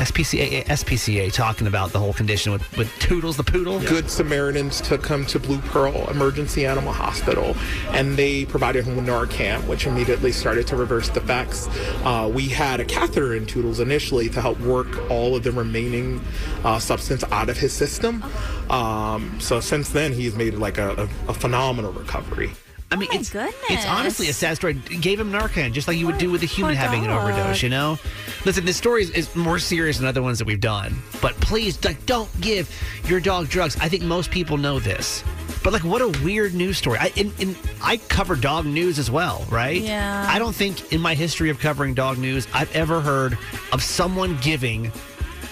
SPCA, 0.00 0.64
SPCA 0.64 1.30
talking 1.30 1.66
about 1.66 1.92
the 1.92 1.98
whole 1.98 2.14
condition 2.14 2.52
with, 2.52 2.76
with 2.78 2.90
Toodles 3.00 3.36
the 3.36 3.44
poodle. 3.44 3.80
Good 3.80 4.08
Samaritans 4.08 4.80
took 4.80 5.06
him 5.06 5.26
to 5.26 5.38
Blue 5.38 5.58
Pearl 5.58 6.08
Emergency 6.08 6.64
Animal 6.64 6.94
Hospital, 6.94 7.54
and 7.90 8.16
they 8.16 8.46
provided 8.46 8.86
him 8.86 8.96
with 8.96 9.06
Narcan, 9.06 9.66
which 9.66 9.86
immediately 9.86 10.32
started 10.32 10.66
to 10.68 10.76
reverse 10.76 11.10
the 11.10 11.20
effects. 11.20 11.68
Uh, 12.02 12.30
we 12.32 12.48
had 12.48 12.80
a 12.80 12.84
catheter 12.86 13.34
in 13.34 13.44
Toodles 13.44 13.78
initially 13.78 14.30
to 14.30 14.40
help 14.40 14.58
work 14.60 15.10
all 15.10 15.36
of 15.36 15.42
the 15.42 15.52
remaining 15.52 16.22
uh, 16.64 16.78
substance 16.78 17.22
out 17.24 17.50
of 17.50 17.58
his 17.58 17.74
system. 17.74 18.24
Um, 18.70 19.38
so 19.38 19.60
since 19.60 19.90
then, 19.90 20.14
he's 20.14 20.34
made 20.34 20.54
like 20.54 20.78
a, 20.78 20.92
a, 20.92 21.30
a 21.30 21.34
phenomenal 21.34 21.92
recovery. 21.92 22.52
I 22.92 22.96
mean, 22.96 23.08
Oh 23.10 23.14
my 23.14 23.20
it's 23.20 23.30
goodness. 23.30 23.54
it's 23.70 23.86
honestly 23.86 24.28
a 24.28 24.32
sad 24.32 24.56
story. 24.56 24.74
Gave 24.74 25.20
him 25.20 25.30
Narcan, 25.30 25.72
just 25.72 25.86
like 25.86 25.96
you 25.96 26.06
would 26.06 26.18
do 26.18 26.30
with 26.30 26.42
a 26.42 26.46
human 26.46 26.74
poor 26.74 26.80
having 26.82 27.04
an 27.04 27.10
overdose. 27.10 27.62
You 27.62 27.68
know, 27.68 27.98
listen, 28.44 28.64
this 28.64 28.76
story 28.76 29.02
is, 29.02 29.10
is 29.10 29.36
more 29.36 29.58
serious 29.60 29.98
than 29.98 30.06
other 30.08 30.22
ones 30.22 30.38
that 30.40 30.44
we've 30.46 30.60
done. 30.60 30.96
But 31.22 31.34
please, 31.36 31.82
like, 31.84 32.04
don't 32.06 32.28
give 32.40 32.68
your 33.06 33.20
dog 33.20 33.48
drugs. 33.48 33.76
I 33.80 33.88
think 33.88 34.02
most 34.02 34.30
people 34.32 34.56
know 34.56 34.80
this. 34.80 35.22
But 35.62 35.72
like, 35.72 35.84
what 35.84 36.02
a 36.02 36.08
weird 36.24 36.54
news 36.54 36.78
story. 36.78 36.98
I 36.98 37.12
in, 37.16 37.32
in 37.38 37.54
I 37.82 37.98
cover 37.98 38.34
dog 38.34 38.66
news 38.66 38.98
as 38.98 39.10
well, 39.10 39.44
right? 39.50 39.80
Yeah. 39.80 40.26
I 40.28 40.38
don't 40.38 40.54
think 40.54 40.92
in 40.92 41.00
my 41.00 41.14
history 41.14 41.50
of 41.50 41.58
covering 41.60 41.94
dog 41.94 42.18
news 42.18 42.48
I've 42.52 42.74
ever 42.74 43.00
heard 43.00 43.38
of 43.72 43.82
someone 43.84 44.36
giving 44.42 44.90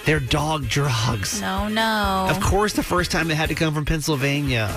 their 0.07 0.19
dog 0.19 0.67
drugs. 0.69 1.41
No, 1.41 1.69
no. 1.69 2.27
Of 2.31 2.41
course, 2.41 2.73
the 2.73 2.83
first 2.83 3.11
time 3.11 3.31
it 3.31 3.37
had 3.37 3.51
to 3.51 3.55
come 3.55 3.75
from 3.75 3.85
Pennsylvania. 3.85 4.75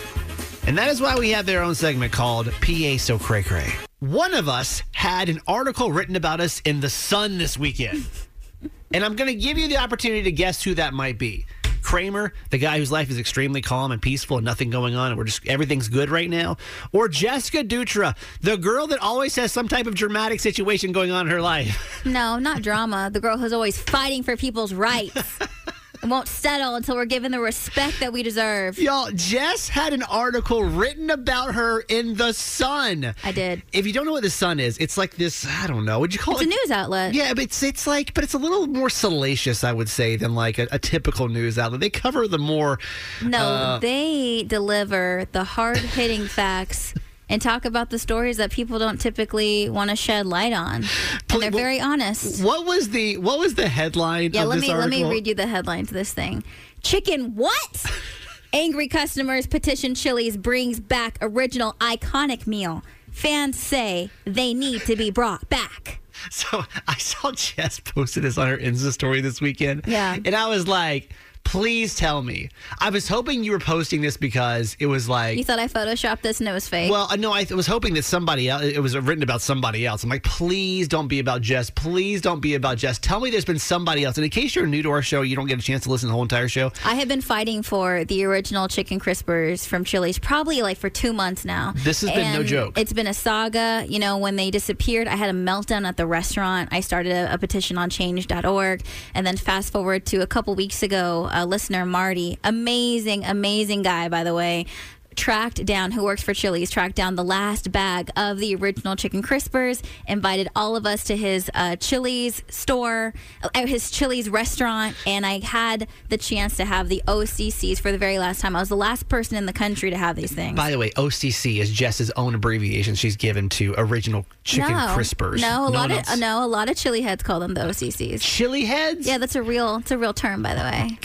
And 0.71 0.77
that 0.77 0.87
is 0.87 1.01
why 1.01 1.17
we 1.17 1.31
have 1.31 1.45
their 1.45 1.63
own 1.63 1.75
segment 1.75 2.13
called 2.13 2.49
PA 2.61 2.95
So 2.97 3.19
Cray 3.19 3.43
Cray. 3.43 3.73
One 3.99 4.33
of 4.33 4.47
us 4.47 4.83
had 4.93 5.27
an 5.27 5.41
article 5.45 5.91
written 5.91 6.15
about 6.15 6.39
us 6.39 6.61
in 6.63 6.79
The 6.79 6.89
Sun 6.89 7.39
this 7.39 7.57
weekend. 7.57 8.05
and 8.93 9.03
I'm 9.03 9.17
going 9.17 9.27
to 9.27 9.35
give 9.35 9.57
you 9.57 9.67
the 9.67 9.75
opportunity 9.75 10.23
to 10.23 10.31
guess 10.31 10.63
who 10.63 10.73
that 10.75 10.93
might 10.93 11.19
be. 11.19 11.45
Kramer, 11.81 12.31
the 12.51 12.57
guy 12.57 12.77
whose 12.77 12.89
life 12.89 13.09
is 13.09 13.19
extremely 13.19 13.61
calm 13.61 13.91
and 13.91 14.01
peaceful 14.01 14.37
and 14.37 14.45
nothing 14.45 14.69
going 14.69 14.95
on 14.95 15.09
and 15.09 15.17
we're 15.17 15.25
just 15.25 15.45
everything's 15.45 15.89
good 15.89 16.09
right 16.09 16.29
now, 16.29 16.55
or 16.93 17.09
Jessica 17.09 17.65
Dutra, 17.65 18.15
the 18.39 18.55
girl 18.55 18.87
that 18.87 18.99
always 18.99 19.35
has 19.35 19.51
some 19.51 19.67
type 19.67 19.87
of 19.87 19.95
dramatic 19.95 20.39
situation 20.39 20.93
going 20.93 21.11
on 21.11 21.25
in 21.25 21.33
her 21.33 21.41
life. 21.41 22.01
No, 22.05 22.39
not 22.39 22.61
drama. 22.61 23.09
The 23.11 23.19
girl 23.19 23.37
who's 23.37 23.51
always 23.51 23.77
fighting 23.77 24.23
for 24.23 24.37
people's 24.37 24.73
rights 24.73 25.37
and 26.01 26.09
won't 26.11 26.27
settle 26.27 26.75
until 26.75 26.95
we're 26.95 27.05
given 27.05 27.31
the 27.31 27.39
respect 27.39 27.99
that 27.99 28.11
we 28.11 28.23
deserve. 28.23 28.77
Y'all, 28.79 29.09
Jess 29.13 29.69
had 29.69 29.93
an 29.93 30.03
article 30.03 30.63
written 30.63 31.09
about 31.09 31.53
her 31.55 31.81
in 31.81 32.15
The 32.15 32.33
Sun. 32.33 33.13
I 33.23 33.31
did. 33.31 33.61
If 33.71 33.85
you 33.85 33.93
don't 33.93 34.05
know 34.05 34.11
what 34.13 34.23
The 34.23 34.29
Sun 34.29 34.59
is, 34.59 34.77
it's 34.79 34.97
like 34.97 35.15
this, 35.15 35.45
I 35.47 35.67
don't 35.67 35.85
know, 35.85 35.99
would 35.99 36.13
you 36.13 36.19
call 36.19 36.33
It's 36.35 36.43
it? 36.43 36.47
a 36.47 36.49
news 36.49 36.71
outlet. 36.71 37.13
Yeah, 37.13 37.33
but 37.33 37.43
it's 37.43 37.61
it's 37.63 37.85
like, 37.85 38.13
but 38.13 38.23
it's 38.23 38.33
a 38.33 38.37
little 38.39 38.67
more 38.67 38.89
salacious, 38.89 39.63
I 39.63 39.73
would 39.73 39.89
say, 39.89 40.15
than 40.15 40.33
like 40.35 40.57
a, 40.57 40.67
a 40.71 40.79
typical 40.79 41.27
news 41.29 41.59
outlet. 41.59 41.81
They 41.81 41.89
cover 41.89 42.27
the 42.27 42.39
more. 42.39 42.79
No, 43.23 43.37
Uh, 43.39 43.79
they 43.79 44.43
deliver 44.47 45.25
the 45.31 45.43
hard 45.43 45.77
hitting 45.77 46.27
facts 46.27 46.93
and 47.31 47.41
talk 47.41 47.63
about 47.63 47.89
the 47.89 47.97
stories 47.97 48.37
that 48.37 48.51
people 48.51 48.77
don't 48.77 48.99
typically 48.99 49.69
want 49.69 49.89
to 49.89 49.95
shed 49.95 50.25
light 50.25 50.51
on. 50.51 50.83
And 51.31 51.41
they're 51.41 51.49
very 51.49 51.79
honest. 51.79 52.43
What 52.43 52.65
was 52.65 52.89
the 52.89 53.17
what 53.17 53.39
was 53.39 53.55
the 53.55 53.69
headline? 53.69 54.31
Yeah, 54.33 54.43
let 54.43 54.59
me 54.59 54.73
let 54.73 54.89
me 54.89 55.03
read 55.05 55.25
you 55.25 55.33
the 55.33 55.47
headline 55.47 55.85
to 55.87 55.93
this 55.93 56.13
thing. 56.13 56.43
Chicken 56.83 57.35
what? 57.35 57.85
Angry 58.53 58.89
customers 58.89 59.47
petition 59.47 59.95
Chili's 59.95 60.35
brings 60.35 60.81
back 60.81 61.17
original 61.21 61.73
iconic 61.79 62.45
meal. 62.45 62.83
Fans 63.09 63.57
say 63.57 64.09
they 64.25 64.53
need 64.53 64.81
to 64.81 64.97
be 64.97 65.09
brought 65.09 65.49
back. 65.49 65.99
So 66.29 66.63
I 66.87 66.97
saw 66.97 67.31
Jess 67.31 67.79
posted 67.79 68.23
this 68.23 68.37
on 68.37 68.47
her 68.49 68.57
Insta 68.57 68.91
story 68.91 69.21
this 69.21 69.39
weekend. 69.41 69.83
Yeah. 69.87 70.17
and 70.23 70.35
I 70.35 70.49
was 70.49 70.67
like, 70.67 71.09
please 71.43 71.95
tell 71.95 72.21
me. 72.21 72.49
I 72.79 72.89
was 72.89 73.07
hoping 73.07 73.43
you 73.43 73.51
were 73.51 73.59
posting 73.59 74.01
this 74.01 74.17
because 74.17 74.75
it 74.79 74.85
was 74.85 75.09
like. 75.09 75.37
You 75.37 75.43
thought 75.43 75.59
I 75.59 75.67
photoshopped 75.67 76.21
this 76.21 76.39
and 76.39 76.47
it 76.47 76.53
was 76.53 76.67
fake? 76.67 76.91
Well, 76.91 77.07
uh, 77.09 77.15
no, 77.15 77.31
I 77.31 77.45
was 77.51 77.67
hoping 77.67 77.93
that 77.95 78.03
somebody 78.03 78.49
else, 78.49 78.63
it 78.63 78.79
was 78.79 78.97
written 78.97 79.23
about 79.23 79.41
somebody 79.41 79.85
else. 79.85 80.03
I'm 80.03 80.09
like, 80.09 80.23
please 80.23 80.87
don't 80.87 81.07
be 81.07 81.19
about 81.19 81.41
Jess. 81.41 81.69
Please 81.69 82.21
don't 82.21 82.39
be 82.39 82.55
about 82.55 82.77
Jess. 82.77 82.99
Tell 82.99 83.19
me 83.19 83.29
there's 83.29 83.45
been 83.45 83.59
somebody 83.59 84.03
else. 84.03 84.17
And 84.17 84.23
in 84.23 84.29
case 84.29 84.55
you're 84.55 84.67
new 84.67 84.81
to 84.83 84.91
our 84.91 85.01
show, 85.01 85.21
you 85.21 85.35
don't 85.35 85.47
get 85.47 85.59
a 85.59 85.61
chance 85.61 85.83
to 85.83 85.89
listen 85.89 86.07
to 86.07 86.11
the 86.11 86.13
whole 86.13 86.23
entire 86.23 86.47
show. 86.47 86.71
I 86.85 86.95
have 86.95 87.07
been 87.07 87.21
fighting 87.21 87.63
for 87.63 88.05
the 88.05 88.23
original 88.23 88.67
chicken 88.67 88.99
crispers 88.99 89.65
from 89.67 89.83
Chili's 89.83 90.19
probably 90.19 90.61
like 90.61 90.77
for 90.77 90.89
two 90.89 91.13
months 91.13 91.45
now. 91.45 91.73
This 91.77 92.01
has 92.01 92.11
been 92.11 92.33
no 92.33 92.43
joke. 92.43 92.77
It's 92.77 92.93
been 92.93 93.07
a 93.07 93.13
saga. 93.13 93.85
You 93.87 93.99
know, 93.99 94.17
when 94.17 94.35
they 94.35 94.51
disappeared, 94.51 95.07
I 95.07 95.15
had 95.15 95.29
a 95.29 95.37
meltdown 95.37 95.87
at 95.87 95.97
the 95.97 96.05
restaurant. 96.05 96.69
I 96.71 96.81
started 96.81 97.11
a, 97.11 97.33
a 97.33 97.37
petition 97.37 97.77
on 97.77 97.89
change.org. 97.89 98.81
And 99.13 99.27
then 99.27 99.37
fast 99.37 99.71
forward 99.71 100.05
to 100.07 100.17
a 100.21 100.27
couple 100.27 100.55
weeks 100.55 100.83
ago, 100.83 101.29
a 101.33 101.45
listener, 101.45 101.85
Marty, 101.85 102.37
amazing, 102.43 103.23
amazing 103.25 103.81
guy, 103.81 104.09
by 104.09 104.23
the 104.23 104.33
way. 104.33 104.65
Tracked 105.13 105.65
down, 105.65 105.91
who 105.91 106.05
works 106.05 106.23
for 106.23 106.33
Chili's, 106.33 106.71
tracked 106.71 106.95
down 106.95 107.15
the 107.15 107.23
last 107.23 107.69
bag 107.69 108.09
of 108.15 108.37
the 108.37 108.55
original 108.55 108.95
chicken 108.95 109.21
crispers, 109.21 109.83
invited 110.07 110.47
all 110.55 110.77
of 110.77 110.85
us 110.85 111.03
to 111.03 111.17
his 111.17 111.51
uh, 111.53 111.75
Chili's 111.75 112.41
store, 112.47 113.13
uh, 113.43 113.67
his 113.67 113.91
Chili's 113.91 114.29
restaurant, 114.29 114.95
and 115.05 115.25
I 115.25 115.39
had 115.39 115.89
the 116.07 116.15
chance 116.15 116.55
to 116.57 116.65
have 116.65 116.87
the 116.87 117.03
OCCs 117.09 117.81
for 117.81 117.91
the 117.91 117.97
very 117.97 118.19
last 118.19 118.39
time. 118.39 118.55
I 118.55 118.61
was 118.61 118.69
the 118.69 118.77
last 118.77 119.09
person 119.09 119.35
in 119.35 119.45
the 119.45 119.53
country 119.53 119.89
to 119.89 119.97
have 119.97 120.15
these 120.15 120.31
things. 120.31 120.55
By 120.55 120.71
the 120.71 120.77
way, 120.77 120.91
OCC 120.91 121.57
is 121.57 121.69
Jess's 121.69 122.09
own 122.11 122.33
abbreviation 122.33 122.95
she's 122.95 123.17
given 123.17 123.49
to 123.49 123.75
original 123.77 124.25
chicken 124.45 124.71
no, 124.71 124.95
crispers. 124.95 125.41
No, 125.41 125.63
a 125.63 125.63
one 125.63 125.73
lot 125.73 125.91
of 125.91 125.97
else? 125.97 126.09
uh, 126.09 126.15
no, 126.15 126.41
a 126.41 126.47
lot 126.47 126.69
of 126.69 126.77
chili 126.77 127.01
heads 127.01 127.21
call 127.21 127.41
them 127.41 127.53
the 127.53 127.61
OCCs. 127.61 128.21
Chili 128.21 128.63
heads? 128.63 129.05
Yeah, 129.05 129.17
that's 129.17 129.35
a 129.35 129.43
real, 129.43 129.75
it's 129.75 129.91
a 129.91 129.97
real 129.97 130.13
term, 130.13 130.41
by 130.41 130.55
the 130.55 130.61
way. 130.61 130.97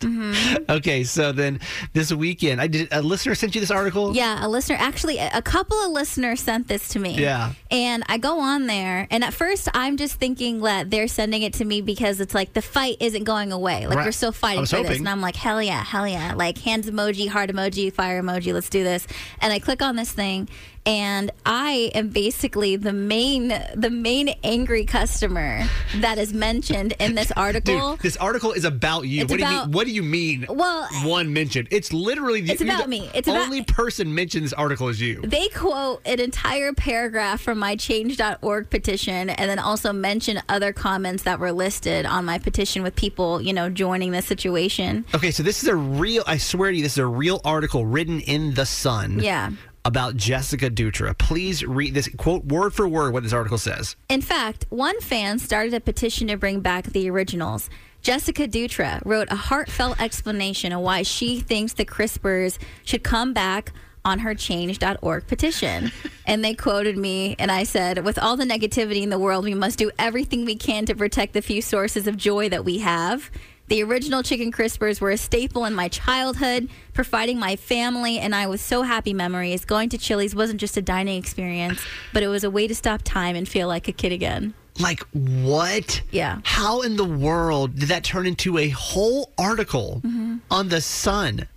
Mm-hmm. 0.00 0.64
Okay, 0.70 1.04
so 1.04 1.32
then 1.32 1.60
this 1.92 2.12
weekend, 2.12 2.60
I 2.60 2.66
did 2.66 2.88
a 2.92 3.00
listener 3.02 3.34
sent 3.34 3.54
you 3.54 3.60
this 3.60 3.70
article? 3.70 4.14
Yeah, 4.16 4.44
a 4.44 4.48
listener, 4.48 4.76
actually, 4.78 5.18
a 5.18 5.42
couple 5.42 5.76
of 5.78 5.90
listeners 5.92 6.40
sent 6.40 6.68
this 6.68 6.88
to 6.90 6.98
me. 6.98 7.14
Yeah. 7.18 7.52
And 7.70 8.02
I 8.08 8.18
go 8.18 8.40
on 8.40 8.66
there, 8.66 9.06
and 9.10 9.22
at 9.22 9.32
first 9.32 9.68
I'm 9.74 9.96
just 9.96 10.16
thinking 10.16 10.60
that 10.62 10.90
they're 10.90 11.08
sending 11.08 11.42
it 11.42 11.52
to 11.54 11.64
me 11.64 11.80
because 11.82 12.20
it's 12.20 12.34
like 12.34 12.52
the 12.52 12.62
fight 12.62 12.96
isn't 13.00 13.24
going 13.24 13.52
away. 13.52 13.86
Like 13.86 13.98
Right. 13.98 14.06
we're 14.06 14.12
still 14.12 14.32
fighting 14.32 14.66
for 14.66 14.82
this. 14.82 14.98
And 14.98 15.08
I'm 15.08 15.20
like, 15.20 15.36
hell 15.36 15.62
yeah, 15.62 15.82
hell 15.84 16.06
yeah. 16.08 16.34
Like 16.34 16.58
hands 16.58 16.88
emoji, 16.90 17.28
heart 17.28 17.50
emoji, 17.50 17.92
fire 17.92 18.22
emoji, 18.22 18.52
let's 18.52 18.68
do 18.68 18.82
this. 18.82 19.06
And 19.40 19.52
I 19.52 19.58
click 19.58 19.82
on 19.82 19.96
this 19.96 20.10
thing, 20.12 20.48
and 20.84 21.30
I 21.46 21.90
am 21.94 22.08
basically 22.08 22.76
the 22.76 22.92
main 22.92 23.48
the 23.74 23.90
main 23.90 24.30
angry 24.42 24.84
customer 24.84 25.64
that 25.96 26.18
is 26.18 26.32
mentioned 26.34 26.94
in 26.98 27.14
this 27.14 27.30
article. 27.36 27.92
Dude, 27.92 28.00
this 28.00 28.16
article 28.16 28.52
is 28.52 28.64
about 28.64 29.02
you. 29.02 29.22
It's 29.22 29.30
what 29.30 29.38
do 29.38 29.44
you 29.44 29.50
mean? 29.50 29.70
What 29.72 29.86
do 29.86 29.92
you 29.92 30.02
mean? 30.02 30.46
Well, 30.48 30.88
one 31.04 31.32
mentioned. 31.32 31.68
It's 31.70 31.92
literally 31.92 32.40
the, 32.40 32.52
It's 32.52 32.62
about 32.62 32.82
the 32.84 32.88
me. 32.88 33.10
It's 33.14 33.28
about- 33.28 33.42
only 33.44 33.62
person 33.62 34.14
mentioned 34.14 34.44
this 34.44 34.52
article 34.52 34.88
is 34.88 35.00
you. 35.00 35.20
They 35.22 35.48
quote 35.48 36.02
an 36.06 36.20
entire 36.20 36.72
paragraph 36.72 37.40
from 37.40 37.58
my 37.58 37.76
change.org 37.76 38.70
petition 38.70 39.30
and 39.30 39.50
then 39.50 39.58
also 39.58 39.92
mention 39.92 40.42
other 40.48 40.72
comments 40.72 41.22
that 41.24 41.38
were 41.38 41.52
listed 41.52 42.06
on 42.06 42.24
my 42.24 42.38
petition 42.38 42.82
with 42.82 42.96
people, 42.96 43.40
you 43.40 43.52
know, 43.52 43.70
joining 43.70 44.10
the 44.10 44.22
situation. 44.22 45.04
Okay, 45.14 45.30
so 45.30 45.42
this 45.42 45.62
is 45.62 45.68
a 45.68 45.76
real. 45.76 46.24
I 46.26 46.38
swear 46.38 46.70
to 46.70 46.76
you, 46.76 46.82
this 46.82 46.92
is 46.92 46.98
a 46.98 47.06
real 47.06 47.40
article 47.44 47.86
written 47.86 48.20
in 48.20 48.54
the 48.54 48.66
Sun. 48.66 49.20
Yeah. 49.20 49.50
About 49.84 50.16
Jessica 50.16 50.70
Dutra. 50.70 51.16
Please 51.18 51.64
read 51.64 51.92
this 51.94 52.08
quote 52.16 52.44
word 52.44 52.72
for 52.72 52.86
word 52.86 53.12
what 53.12 53.24
this 53.24 53.32
article 53.32 53.58
says. 53.58 53.96
In 54.08 54.22
fact, 54.22 54.66
one 54.68 55.00
fan 55.00 55.38
started 55.40 55.74
a 55.74 55.80
petition 55.80 56.28
to 56.28 56.36
bring 56.36 56.60
back 56.60 56.84
the 56.84 57.10
originals. 57.10 57.68
Jessica 58.00 58.46
Dutra 58.46 59.00
wrote 59.04 59.28
a 59.30 59.36
heartfelt 59.36 60.00
explanation 60.00 60.72
of 60.72 60.80
why 60.80 61.02
she 61.02 61.40
thinks 61.40 61.72
the 61.72 61.84
crispers 61.84 62.58
should 62.84 63.02
come 63.02 63.32
back 63.32 63.72
on 64.04 64.20
her 64.20 64.34
change.org 64.34 65.26
petition. 65.26 65.92
and 66.26 66.44
they 66.44 66.54
quoted 66.54 66.96
me, 66.96 67.36
and 67.38 67.50
I 67.50 67.64
said, 67.64 68.04
With 68.04 68.18
all 68.18 68.36
the 68.36 68.44
negativity 68.44 69.02
in 69.02 69.10
the 69.10 69.18
world, 69.18 69.44
we 69.44 69.54
must 69.54 69.78
do 69.78 69.90
everything 69.98 70.44
we 70.44 70.56
can 70.56 70.86
to 70.86 70.94
protect 70.94 71.32
the 71.32 71.42
few 71.42 71.62
sources 71.62 72.06
of 72.06 72.16
joy 72.16 72.48
that 72.48 72.64
we 72.64 72.78
have. 72.78 73.30
The 73.72 73.82
original 73.82 74.22
chicken 74.22 74.52
crispers 74.52 75.00
were 75.00 75.12
a 75.12 75.16
staple 75.16 75.64
in 75.64 75.72
my 75.72 75.88
childhood, 75.88 76.68
providing 76.92 77.38
my 77.38 77.56
family 77.56 78.18
and 78.18 78.34
I 78.34 78.46
with 78.46 78.60
so 78.60 78.82
happy 78.82 79.14
memories. 79.14 79.64
Going 79.64 79.88
to 79.88 79.96
Chili's 79.96 80.34
wasn't 80.34 80.60
just 80.60 80.76
a 80.76 80.82
dining 80.82 81.16
experience, 81.18 81.80
but 82.12 82.22
it 82.22 82.28
was 82.28 82.44
a 82.44 82.50
way 82.50 82.68
to 82.68 82.74
stop 82.74 83.00
time 83.02 83.34
and 83.34 83.48
feel 83.48 83.68
like 83.68 83.88
a 83.88 83.92
kid 83.92 84.12
again. 84.12 84.52
Like 84.78 85.00
what? 85.14 86.02
Yeah. 86.10 86.40
How 86.44 86.82
in 86.82 86.96
the 86.96 87.04
world 87.06 87.78
did 87.78 87.88
that 87.88 88.04
turn 88.04 88.26
into 88.26 88.58
a 88.58 88.68
whole 88.68 89.32
article 89.38 90.02
Mm-hmm. 90.04 90.36
on 90.50 90.68
the 90.68 90.82
Sun? 90.82 91.48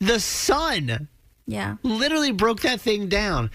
The 0.00 0.20
Sun 0.20 1.08
Yeah. 1.46 1.76
literally 1.82 2.32
broke 2.32 2.60
that 2.60 2.78
thing 2.82 3.08
down. 3.08 3.50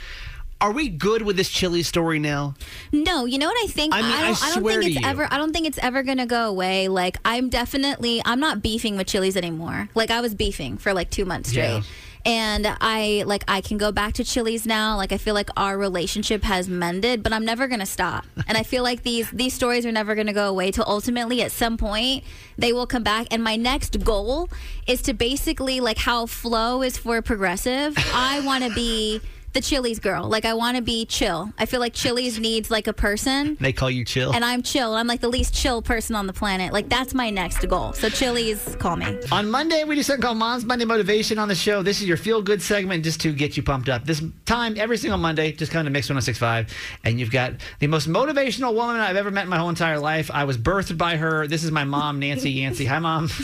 Are 0.62 0.72
we 0.72 0.89
good 0.89 1.24
with 1.24 1.38
this 1.38 1.50
chili 1.50 1.82
story 1.82 2.20
now? 2.20 2.53
No, 2.91 3.25
you 3.25 3.39
know 3.39 3.48
what 3.48 3.58
I 3.63 3.68
think? 3.68 3.96
I 3.96 4.01
mean, 4.03 4.12
I 4.12 4.22
don't, 4.22 4.44
I 4.44 4.53
don't 4.53 4.63
think 4.63 4.96
it's 4.96 5.06
ever 5.06 5.27
I 5.32 5.38
don't 5.38 5.51
think 5.53 5.65
it's 5.65 5.80
ever 5.80 6.03
gonna 6.03 6.27
go 6.27 6.48
away. 6.48 6.88
Like 6.88 7.18
I'm 7.25 7.50
definitely 7.50 8.22
I'm 8.24 8.39
not 8.39 8.62
beefing 8.62 8.96
with 8.96 9.08
Chili's 9.08 9.36
anymore. 9.36 9.89
Like 9.96 10.12
I 10.12 10.22
was 10.22 10.36
beefing 10.36 10.77
for 10.77 10.94
like 10.94 11.10
two 11.10 11.25
months 11.25 11.50
straight. 11.50 11.77
Yeah. 11.77 11.82
And 12.24 12.68
I 12.80 13.24
like 13.25 13.44
I 13.48 13.62
can 13.62 13.80
go 13.80 13.91
back 13.91 14.13
to 14.13 14.24
Chili's 14.24 14.68
now. 14.68 14.98
Like 14.98 15.12
I 15.12 15.18
feel 15.18 15.34
like 15.34 15.50
our 15.58 15.75
relationship 15.80 16.44
has 16.44 16.70
mended, 16.70 17.24
but 17.24 17.34
I'm 17.34 17.44
never 17.44 17.68
gonna 17.68 17.88
stop. 17.88 18.25
And 18.48 18.58
I 18.58 18.63
feel 18.63 18.84
like 18.84 19.01
these 19.01 19.32
these 19.32 19.56
stories 19.56 19.86
are 19.88 19.91
never 19.91 20.13
gonna 20.13 20.34
go 20.34 20.48
away. 20.48 20.70
Till 20.70 20.86
ultimately, 20.86 21.41
at 21.41 21.51
some 21.51 21.77
point, 21.77 22.24
they 22.58 22.72
will 22.72 22.86
come 22.86 23.01
back. 23.01 23.27
And 23.32 23.44
my 23.44 23.56
next 23.56 24.03
goal 24.03 24.50
is 24.86 25.01
to 25.03 25.13
basically 25.13 25.80
like 25.80 25.98
how 25.98 26.27
Flow 26.27 26.84
is 26.84 26.98
for 26.98 27.22
progressive. 27.24 27.96
I 28.13 28.41
want 28.41 28.63
to 28.65 28.74
be 28.75 29.22
the 29.53 29.62
Chili's 29.62 30.00
girl. 30.00 30.27
Like 30.27 30.46
I 30.46 30.53
want 30.53 30.77
to 30.77 30.84
be 30.84 31.05
chill. 31.05 31.51
I 31.58 31.65
feel 31.65 31.79
like 31.79 31.93
Chili's 31.93 32.39
needs 32.39 32.72
like 32.72 32.88
a 32.88 32.93
person. 32.93 33.58
They 33.60 33.74
call 33.74 33.89
you 33.89 34.05
chill. 34.05 34.31
And 34.34 34.46
I'm 34.46 34.62
chill. 34.62 34.96
I'm 34.96 35.08
like 35.08 35.22
the 35.22 35.29
least 35.29 35.53
chill 35.53 35.81
person 35.81 36.15
on 36.15 36.27
the 36.27 36.34
planet. 36.34 36.74
Like 36.74 36.89
that's 36.89 37.13
my 37.13 37.29
next 37.29 37.67
goal. 37.67 37.93
So 37.93 38.10
Chili's, 38.10 38.75
call 38.77 38.96
me. 38.96 39.20
On 39.31 39.50
Monday, 39.50 39.84
we 39.84 39.96
do 39.96 40.03
something 40.03 40.22
called 40.22 40.38
Mom's 40.38 40.65
Monday 40.65 40.86
Motivation 40.86 41.38
on 41.38 41.48
the 41.48 41.55
show. 41.55 41.84
This 41.84 42.01
is 42.01 42.08
your 42.08 42.17
feel 42.17 42.41
good 42.41 42.62
segment 42.62 43.03
just 43.03 43.22
to 43.22 43.34
get 43.34 43.58
you 43.58 43.63
pumped 43.63 43.89
up. 43.89 44.05
This 44.05 44.22
time, 44.46 44.75
every 44.77 44.98
single 44.98 45.17
Monday, 45.17 45.51
just 45.51 45.72
come 45.72 45.86
to 45.86 45.91
Mix 45.91 46.08
1065, 46.08 46.74
and 47.03 47.20
you've 47.20 47.31
got 47.31 47.53
the 47.79 47.88
most 47.88 48.08
motivational 48.08 48.74
woman 48.74 48.98
I've 48.98 49.15
ever 49.17 49.31
met 49.31 49.43
in 49.43 49.50
my 49.50 49.58
whole 49.58 49.70
entire 49.70 50.00
life. 50.00 50.31
I 50.31 50.46
was 50.46 50.58
birthed 50.58 50.98
by 50.98 51.17
her. 51.17 51.48
This 51.48 51.63
is 51.63 51.72
my 51.72 51.84
mom, 51.84 52.20
Nancy 52.20 52.51
Yancey. 52.51 52.86
Hi, 52.86 53.00
Mom. 53.00 53.29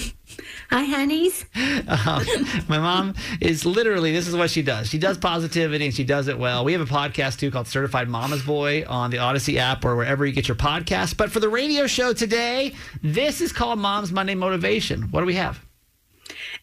Hi, 0.70 0.84
honeys. 0.84 1.46
Um, 1.88 2.26
my 2.68 2.78
mom 2.78 3.16
is 3.40 3.66
literally, 3.66 4.12
this 4.12 4.28
is 4.28 4.36
what 4.36 4.50
she 4.50 4.62
does. 4.62 4.90
She 4.90 4.98
does 4.98 5.18
positivity 5.18 5.86
and 5.86 5.94
she 5.94 6.04
does 6.04 6.28
it 6.28 6.38
well. 6.38 6.66
We 6.66 6.74
have 6.74 6.82
a 6.82 6.86
podcast 6.86 7.40
too 7.40 7.50
called 7.50 7.68
Certified 7.68 8.10
Mama's 8.10 8.44
Boy 8.44 8.84
on 8.88 9.10
the 9.10 9.20
Odyssey 9.20 9.58
app 9.58 9.86
or 9.86 9.96
wherever 9.96 10.26
you 10.26 10.34
get 10.34 10.48
your 10.48 10.56
podcast. 10.56 11.16
But 11.16 11.32
for 11.32 11.40
the 11.40 11.50
radio 11.50 11.88
show 11.88 12.14
today, 12.14 12.76
this 13.02 13.40
is 13.40 13.54
called 13.54 13.80
Mom's 13.80 14.12
Monday 14.12 14.36
Motivation. 14.36 15.04
What 15.12 15.22
do 15.22 15.26
we 15.26 15.36
have? 15.36 15.64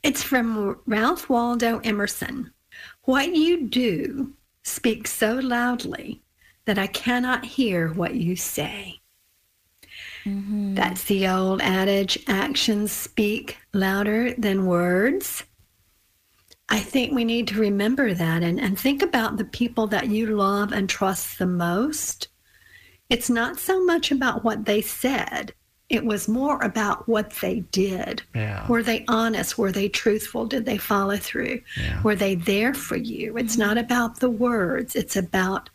It's 0.02 0.22
from 0.22 0.78
Ralph 0.86 1.30
Waldo 1.30 1.78
Emerson. 1.78 2.52
What 3.04 3.34
you 3.34 3.66
do 3.66 4.34
speaks 4.62 5.12
so 5.12 5.34
loudly 5.34 6.22
that 6.66 6.78
I 6.78 6.86
cannot 6.86 7.44
hear 7.44 7.92
what 7.92 8.14
you 8.14 8.36
say. 8.36 9.00
Mm-hmm. 10.24 10.74
That's 10.74 11.04
the 11.04 11.28
old 11.28 11.60
adage 11.60 12.18
actions 12.26 12.92
speak 12.92 13.58
louder 13.72 14.32
than 14.34 14.66
words. 14.66 15.44
I 16.68 16.80
think 16.80 17.12
we 17.12 17.24
need 17.24 17.48
to 17.48 17.60
remember 17.60 18.14
that 18.14 18.42
and, 18.42 18.58
and 18.58 18.78
think 18.78 19.02
about 19.02 19.36
the 19.36 19.44
people 19.44 19.86
that 19.88 20.08
you 20.08 20.26
love 20.26 20.72
and 20.72 20.88
trust 20.88 21.38
the 21.38 21.46
most. 21.46 22.28
It's 23.10 23.28
not 23.28 23.58
so 23.58 23.84
much 23.84 24.10
about 24.10 24.44
what 24.44 24.64
they 24.64 24.80
said, 24.80 25.52
it 25.90 26.04
was 26.04 26.28
more 26.28 26.60
about 26.62 27.06
what 27.08 27.30
they 27.42 27.60
did. 27.70 28.22
Yeah. 28.34 28.66
Were 28.68 28.82
they 28.82 29.04
honest? 29.06 29.58
Were 29.58 29.70
they 29.70 29.88
truthful? 29.88 30.46
Did 30.46 30.64
they 30.64 30.78
follow 30.78 31.16
through? 31.16 31.60
Yeah. 31.76 32.02
Were 32.02 32.16
they 32.16 32.34
there 32.34 32.74
for 32.74 32.96
you? 32.96 33.36
It's 33.36 33.52
mm-hmm. 33.52 33.68
not 33.68 33.78
about 33.78 34.20
the 34.20 34.30
words, 34.30 34.96
it's 34.96 35.16
about 35.16 35.70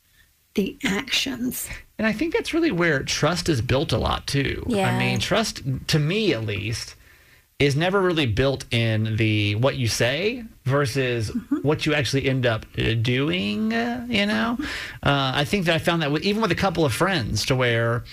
the 0.60 0.78
actions. 0.84 1.70
And 1.98 2.06
I 2.06 2.12
think 2.12 2.34
that's 2.34 2.54
really 2.54 2.72
where 2.72 3.02
trust 3.04 3.48
is 3.48 3.62
built 3.62 3.94
a 3.94 3.98
lot 3.98 4.28
too. 4.28 4.64
Yeah. 4.68 4.90
I 4.90 5.00
mean, 5.00 5.20
trust 5.20 5.62
to 5.88 6.00
me 6.00 6.34
at 6.34 6.46
least 6.46 6.96
is 7.60 7.76
never 7.76 8.02
really 8.02 8.26
built 8.26 8.66
in 8.74 9.16
the 9.18 9.56
what 9.56 9.76
you 9.78 9.88
say 9.88 10.44
versus 10.66 11.30
what 11.62 11.86
you 11.86 11.94
actually 11.94 12.28
end 12.30 12.46
up 12.46 12.66
uh, 12.78 12.94
doing. 12.94 13.74
uh, 13.74 14.06
You 14.10 14.26
know, 14.26 14.58
uh, 15.04 15.32
I 15.36 15.46
think 15.46 15.66
that 15.66 15.76
I 15.76 15.80
found 15.80 16.02
that 16.02 16.12
with, 16.12 16.24
even 16.24 16.42
with 16.42 16.52
a 16.52 16.56
couple 16.56 16.86
of 16.86 16.94
friends 16.94 17.46
to 17.48 17.56
where. 17.56 18.04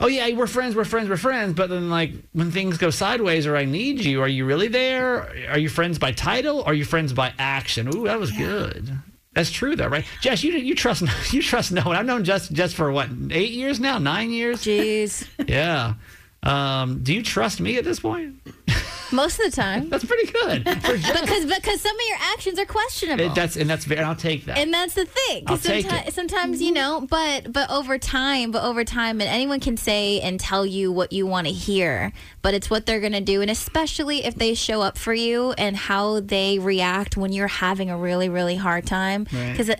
Oh 0.00 0.06
yeah, 0.06 0.30
we're 0.32 0.46
friends, 0.46 0.76
we're 0.76 0.84
friends, 0.84 1.08
we're 1.08 1.16
friends. 1.16 1.54
But 1.54 1.70
then, 1.70 1.90
like, 1.90 2.12
when 2.32 2.52
things 2.52 2.78
go 2.78 2.90
sideways 2.90 3.48
or 3.48 3.56
I 3.56 3.64
need 3.64 4.04
you, 4.04 4.22
are 4.22 4.28
you 4.28 4.44
really 4.44 4.68
there? 4.68 5.50
Are 5.50 5.58
you 5.58 5.68
friends 5.68 5.98
by 5.98 6.12
title? 6.12 6.60
Or 6.60 6.66
are 6.66 6.74
you 6.74 6.84
friends 6.84 7.12
by 7.12 7.32
action? 7.36 7.88
Ooh, 7.92 8.04
that 8.04 8.20
was 8.20 8.30
good. 8.30 8.96
That's 9.38 9.52
true, 9.52 9.76
though, 9.76 9.86
right? 9.86 10.04
Jess, 10.20 10.42
you 10.42 10.50
you 10.54 10.74
trust 10.74 11.04
you 11.32 11.40
trust 11.40 11.70
no 11.70 11.82
one. 11.82 11.94
I've 11.94 12.06
known 12.06 12.24
Jess 12.24 12.48
just 12.48 12.74
for 12.74 12.90
what 12.90 13.08
eight 13.30 13.52
years 13.52 13.78
now, 13.78 13.98
nine 13.98 14.32
years. 14.32 14.64
Jeez. 14.64 15.28
Yeah. 15.48 15.94
Um, 16.42 17.04
do 17.04 17.14
you 17.14 17.22
trust 17.22 17.60
me 17.60 17.76
at 17.78 17.84
this 17.84 18.00
point? 18.00 18.34
Most 19.12 19.38
of 19.40 19.46
the 19.50 19.56
time. 19.56 19.88
That's 19.88 20.04
pretty 20.04 20.30
good. 20.32 20.64
Because 20.64 21.44
because 21.46 21.80
some 21.80 21.94
of 21.96 22.02
your 22.08 22.18
actions 22.34 22.58
are 22.58 22.66
questionable. 22.66 23.24
it- 23.26 23.34
that's 23.34 23.56
and 23.56 23.68
that's 23.68 23.84
very. 23.84 24.00
I'll 24.02 24.14
take 24.16 24.44
that. 24.46 24.58
and 24.58 24.72
that's 24.72 24.94
the 24.94 25.04
thing. 25.06 25.44
I'll 25.46 25.58
take 25.58 25.82
sometimes, 25.86 26.08
it. 26.08 26.14
sometimes 26.14 26.62
you 26.62 26.72
know, 26.72 27.06
but 27.08 27.52
but 27.52 27.70
over 27.70 27.98
time, 27.98 28.50
but 28.50 28.62
over 28.62 28.84
time, 28.84 29.20
and 29.20 29.28
anyone 29.30 29.60
can 29.60 29.76
say 29.76 30.20
and 30.20 30.38
tell 30.38 30.66
you 30.66 30.92
what 30.92 31.12
you 31.12 31.26
want 31.26 31.46
to 31.46 31.52
hear, 31.52 32.12
but 32.42 32.54
it's 32.54 32.68
what 32.70 32.86
they're 32.86 33.00
gonna 33.00 33.20
do, 33.20 33.40
and 33.42 33.50
especially 33.50 34.24
if 34.24 34.34
they 34.34 34.54
show 34.54 34.82
up 34.82 34.98
for 34.98 35.14
you 35.14 35.52
and 35.52 35.76
how 35.76 36.20
they 36.20 36.58
react 36.58 37.16
when 37.16 37.32
you're 37.32 37.48
having 37.48 37.90
a 37.90 37.96
really 37.96 38.28
really 38.28 38.56
hard 38.56 38.86
time. 38.86 39.26
Right. 39.32 39.56
Because 39.56 39.70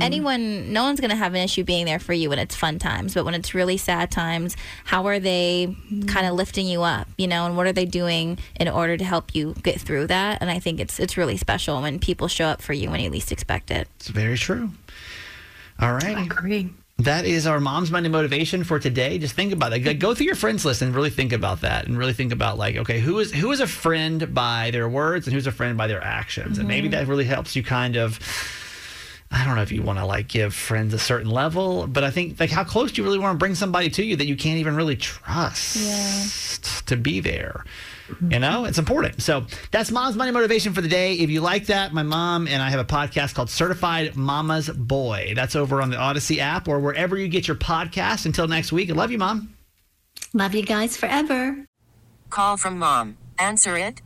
anyone, 0.00 0.72
no 0.72 0.84
one's 0.84 1.00
gonna 1.00 1.16
have 1.16 1.34
an 1.34 1.40
issue 1.42 1.64
being 1.64 1.86
there 1.86 1.98
for 1.98 2.12
you 2.12 2.28
when 2.30 2.38
it's 2.38 2.54
fun 2.54 2.78
times, 2.78 3.14
but 3.14 3.24
when 3.24 3.34
it's 3.34 3.54
really 3.54 3.76
sad 3.76 4.10
times, 4.10 4.56
how 4.84 5.06
are 5.06 5.18
they 5.18 5.74
kind 6.06 6.26
of 6.26 6.34
lifting 6.34 6.66
you 6.66 6.82
up? 6.82 7.08
You 7.16 7.26
know, 7.26 7.46
and 7.46 7.56
what 7.56 7.66
are 7.66 7.72
they 7.72 7.84
doing 7.84 8.38
in 8.58 8.68
order 8.78 8.96
to 8.96 9.04
help 9.04 9.34
you 9.34 9.54
get 9.62 9.80
through 9.80 10.06
that? 10.06 10.38
And 10.40 10.50
I 10.50 10.58
think 10.58 10.80
it's 10.80 10.98
it's 10.98 11.16
really 11.16 11.36
special 11.36 11.82
when 11.82 11.98
people 11.98 12.28
show 12.28 12.46
up 12.46 12.62
for 12.62 12.72
you 12.72 12.90
when 12.90 13.00
you 13.00 13.10
least 13.10 13.32
expect 13.32 13.70
it. 13.70 13.88
it's 13.96 14.08
very 14.08 14.38
true. 14.38 14.70
All 15.80 15.92
right. 15.92 16.16
I 16.16 16.22
agree. 16.22 16.70
That 16.98 17.26
is 17.26 17.46
our 17.46 17.60
mom's 17.60 17.92
Monday 17.92 18.08
motivation 18.08 18.64
for 18.64 18.80
today. 18.80 19.18
Just 19.18 19.34
think 19.34 19.52
about 19.52 19.72
it. 19.72 19.80
Go- 19.80 19.94
Go 19.94 20.14
through 20.14 20.26
your 20.26 20.34
friends 20.34 20.64
list 20.64 20.82
and 20.82 20.92
really 20.92 21.10
think 21.10 21.32
about 21.32 21.60
that, 21.60 21.86
and 21.86 21.96
really 21.96 22.12
think 22.12 22.32
about 22.32 22.58
like, 22.58 22.76
okay, 22.76 22.98
who 22.98 23.20
is 23.20 23.32
who 23.32 23.52
is 23.52 23.60
a 23.60 23.68
friend 23.68 24.34
by 24.34 24.72
their 24.72 24.88
words 24.88 25.28
and 25.28 25.34
who's 25.34 25.46
a 25.46 25.52
friend 25.52 25.78
by 25.78 25.86
their 25.86 26.02
actions, 26.02 26.58
and 26.58 26.66
maybe 26.66 26.88
mm-hmm. 26.88 26.98
that 26.98 27.06
really 27.06 27.24
helps 27.24 27.54
you 27.54 27.62
kind 27.62 27.96
of. 27.96 28.18
I 29.30 29.44
don't 29.44 29.56
know 29.56 29.62
if 29.62 29.70
you 29.70 29.82
want 29.82 29.98
to 29.98 30.06
like 30.06 30.26
give 30.26 30.54
friends 30.54 30.94
a 30.94 30.98
certain 30.98 31.30
level, 31.30 31.86
but 31.86 32.02
I 32.02 32.10
think 32.10 32.40
like 32.40 32.50
how 32.50 32.64
close 32.64 32.90
do 32.90 33.00
you 33.00 33.06
really 33.06 33.18
want 33.18 33.34
to 33.34 33.38
bring 33.38 33.54
somebody 33.54 33.90
to 33.90 34.02
you 34.02 34.16
that 34.16 34.26
you 34.26 34.36
can't 34.36 34.58
even 34.58 34.74
really 34.74 34.96
trust 34.96 36.86
to 36.86 36.96
be 36.96 37.20
there. 37.20 37.64
You 38.30 38.38
know, 38.38 38.64
it's 38.64 38.78
important. 38.78 39.22
So 39.22 39.46
that's 39.70 39.90
Mom's 39.90 40.16
Monday 40.16 40.32
Motivation 40.32 40.72
for 40.72 40.80
the 40.80 40.88
day. 40.88 41.14
If 41.14 41.30
you 41.30 41.40
like 41.40 41.66
that, 41.66 41.92
my 41.92 42.02
mom 42.02 42.46
and 42.46 42.62
I 42.62 42.70
have 42.70 42.80
a 42.80 42.84
podcast 42.84 43.34
called 43.34 43.50
Certified 43.50 44.16
Mama's 44.16 44.68
Boy. 44.68 45.32
That's 45.34 45.56
over 45.56 45.82
on 45.82 45.90
the 45.90 45.96
Odyssey 45.96 46.40
app 46.40 46.68
or 46.68 46.80
wherever 46.80 47.16
you 47.16 47.28
get 47.28 47.46
your 47.46 47.56
podcast. 47.56 48.26
Until 48.26 48.48
next 48.48 48.72
week, 48.72 48.90
I 48.90 48.94
love 48.94 49.10
you, 49.10 49.18
Mom. 49.18 49.54
Love 50.32 50.54
you 50.54 50.62
guys 50.62 50.96
forever. 50.96 51.64
Call 52.30 52.56
from 52.56 52.78
mom. 52.78 53.16
Answer 53.38 53.78
it. 53.78 54.02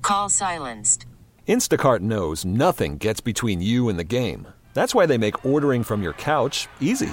Call 0.00 0.28
silenced. 0.28 1.06
Instacart 1.48 2.00
knows 2.00 2.44
nothing 2.44 2.98
gets 2.98 3.20
between 3.20 3.60
you 3.60 3.88
and 3.88 3.98
the 3.98 4.04
game. 4.04 4.48
That's 4.74 4.94
why 4.94 5.06
they 5.06 5.18
make 5.18 5.44
ordering 5.44 5.82
from 5.82 6.02
your 6.02 6.14
couch 6.14 6.68
easy. 6.80 7.12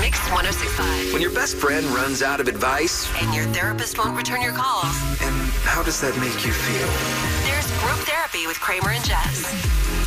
Mix 0.00 0.18
1065. 0.30 1.12
When 1.12 1.22
your 1.22 1.30
best 1.32 1.56
friend 1.56 1.86
runs 1.86 2.22
out 2.22 2.40
of 2.40 2.48
advice, 2.48 3.08
And 3.22 3.32
your 3.34 3.44
therapist 3.46 3.96
won't 3.96 4.16
return 4.16 4.42
your 4.42 4.52
calls. 4.52 4.84
and 5.22 5.34
how 5.64 5.82
does 5.82 6.00
that 6.00 6.14
make 6.18 6.44
you 6.44 6.52
feel? 6.52 6.88
There's 7.46 7.66
group 7.80 7.98
therapy 8.06 8.46
with 8.46 8.58
Kramer 8.58 8.90
and 8.90 9.04
Jess. 9.04 9.44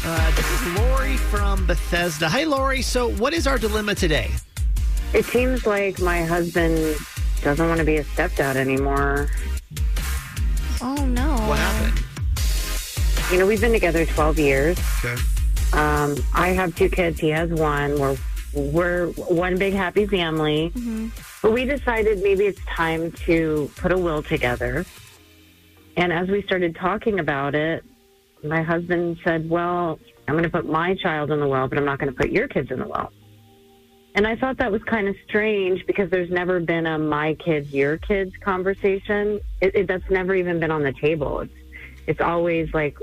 Uh, 0.06 0.32
this 0.36 0.52
is 0.52 0.78
Lori 0.80 1.18
from 1.18 1.65
Bethesda. 1.65 2.28
Hi, 2.30 2.44
Lori. 2.44 2.82
So, 2.82 3.10
what 3.13 3.34
is 3.34 3.48
our 3.48 3.58
dilemma 3.58 3.96
today? 3.96 4.30
It 5.13 5.26
seems 5.26 5.65
like 5.65 6.00
my 6.00 6.24
husband 6.24 6.98
doesn't 7.41 7.68
want 7.68 7.80
to 7.80 7.86
be 7.86 7.98
a 7.98 8.04
stepdad 8.04 8.56
anymore. 8.58 9.30
Oh 10.82 11.06
no. 11.06 11.32
What 11.48 11.58
happened? 11.60 12.04
You 13.32 13.39
know, 13.39 13.48
we've 13.48 13.62
been 13.62 13.72
together 13.72 14.06
12 14.06 14.38
years. 14.38 14.78
Okay. 15.04 15.20
Um, 15.74 16.15
I 16.34 16.50
have 16.50 16.76
two 16.76 16.89
kids. 16.89 17.20
He 17.20 17.30
has 17.30 17.50
one. 17.50 17.98
We're 18.00 18.18
we're 18.56 19.08
one 19.12 19.58
big 19.58 19.74
happy 19.74 20.06
family. 20.08 20.72
Mm-hmm. 20.74 21.10
But 21.41 21.52
we 21.52 21.65
decided 21.65 22.24
maybe 22.24 22.46
it's 22.46 22.63
time 22.65 23.12
to 23.12 23.70
put 23.76 23.91
a 23.91 23.98
will 23.98 24.24
together. 24.24 24.86
And 25.98 26.12
as 26.12 26.28
we 26.28 26.41
started 26.44 26.76
talking 26.76 27.20
about 27.20 27.56
it, 27.56 27.84
my 28.44 28.62
husband 28.63 29.18
said, 29.24 29.50
"Well, 29.50 30.00
I'm 30.28 30.34
going 30.34 30.44
to 30.44 30.50
put 30.50 30.65
my 30.65 30.96
child 30.96 31.32
in 31.32 31.39
the 31.39 31.48
will, 31.48 31.68
but 31.68 31.78
I'm 31.78 31.86
not 31.86 32.00
going 32.00 32.12
to 32.12 32.18
put 32.18 32.32
your 32.32 32.48
kids 32.48 32.72
in 32.72 32.80
the 32.80 32.88
will." 32.88 33.12
And 34.15 34.26
I 34.26 34.38
thought 34.38 34.58
that 34.58 34.72
was 34.72 34.82
kind 34.84 35.10
of 35.10 35.15
strange 35.28 35.86
because 35.86 36.10
there's 36.10 36.30
never 36.30 36.62
been 36.62 36.88
a 36.88 36.98
my 36.98 37.34
kids, 37.34 37.74
your 37.74 37.98
kids 37.98 38.32
conversation. 38.39 39.41
It, 39.60 39.76
it, 39.76 39.88
that's 39.88 40.10
never 40.10 40.34
even 40.34 40.60
been 40.60 40.72
on 40.72 40.84
the 40.84 40.94
table. 40.94 41.41
It's, 41.41 41.54
it's 42.08 42.22
always 42.22 42.74
like 42.74 42.98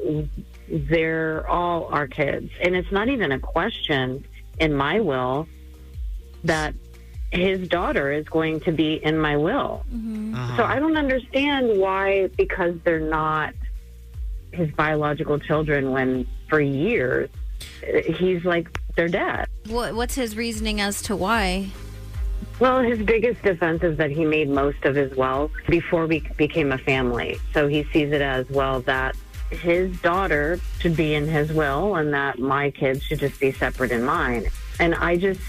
they're 0.69 1.47
all 1.49 1.87
our 1.87 2.07
kids. 2.07 2.51
And 2.62 2.75
it's 2.75 2.91
not 2.91 3.09
even 3.09 3.33
a 3.33 3.38
question 3.38 4.25
in 4.59 4.75
my 4.75 5.01
will 5.01 5.49
that 6.45 6.75
his 7.31 7.67
daughter 7.69 8.12
is 8.12 8.27
going 8.29 8.61
to 8.61 8.73
be 8.73 8.95
in 9.03 9.19
my 9.19 9.37
will. 9.37 9.85
Mm-hmm. 9.93 10.35
Uh-huh. 10.35 10.57
So 10.57 10.65
I 10.65 10.79
don't 10.79 10.97
understand 10.97 11.79
why, 11.81 12.29
because 12.37 12.77
they're 12.85 13.01
not 13.01 13.55
his 14.53 14.71
biological 14.73 15.38
children, 15.38 15.93
when 15.93 16.27
for 16.49 16.61
years 16.61 17.31
he's 18.19 18.45
like 18.45 18.69
their 18.97 19.09
dad. 19.09 19.49
What, 19.69 19.95
what's 19.95 20.15
his 20.15 20.37
reasoning 20.37 20.81
as 20.81 21.01
to 21.03 21.17
why? 21.17 21.71
Well, 22.61 22.83
his 22.83 22.99
biggest 22.99 23.43
defense 23.43 23.83
is 23.83 23.97
that 23.97 24.11
he 24.11 24.25
made 24.25 24.51
most 24.51 24.85
of 24.85 24.95
his 24.95 25.17
wealth 25.17 25.53
before 25.69 26.07
we 26.07 26.21
became 26.37 26.71
a 26.71 26.79
family. 26.79 27.38
So 27.55 27.67
he 27.67 27.85
sees 27.93 28.12
it 28.12 28.21
as 28.21 28.49
well 28.51 28.83
that 28.83 29.17
his 29.53 29.97
daughter 30.01 30.59
should 30.81 30.97
be 30.97 31.15
in 31.15 31.27
his 31.29 31.53
will 31.53 31.95
and 31.97 32.12
that 32.15 32.38
my 32.38 32.71
kids 32.71 33.03
should 33.03 33.19
just 33.21 33.38
be 33.41 33.53
separate 33.53 33.91
in 33.91 34.03
mine. 34.05 34.47
And 34.81 34.95
I 34.95 35.17
just, 35.17 35.41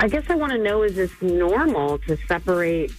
I 0.00 0.08
guess 0.08 0.24
I 0.28 0.34
want 0.34 0.52
to 0.52 0.58
know 0.58 0.82
is 0.82 0.96
this 0.96 1.12
normal 1.22 1.98
to 2.00 2.16
separate 2.26 2.92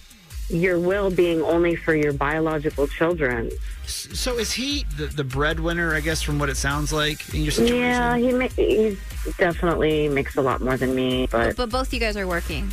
your 0.48 0.78
will 0.80 1.10
being 1.10 1.42
only 1.42 1.76
for 1.76 1.94
your 1.94 2.12
biological 2.12 2.86
children? 2.88 3.50
So, 3.86 4.38
is 4.38 4.52
he 4.52 4.84
the, 4.96 5.06
the 5.06 5.24
breadwinner, 5.24 5.94
I 5.94 6.00
guess, 6.00 6.20
from 6.22 6.38
what 6.38 6.48
it 6.48 6.56
sounds 6.56 6.92
like 6.92 7.32
in 7.34 7.42
your 7.42 7.52
situation? 7.52 7.78
Yeah, 7.78 8.16
he 8.16 8.32
ma- 8.32 8.48
he's 8.48 8.98
definitely 9.38 10.08
makes 10.08 10.36
a 10.36 10.42
lot 10.42 10.60
more 10.60 10.76
than 10.76 10.94
me, 10.94 11.26
but 11.30 11.56
But 11.56 11.70
both 11.70 11.92
you 11.92 12.00
guys 12.00 12.16
are 12.16 12.26
working. 12.26 12.70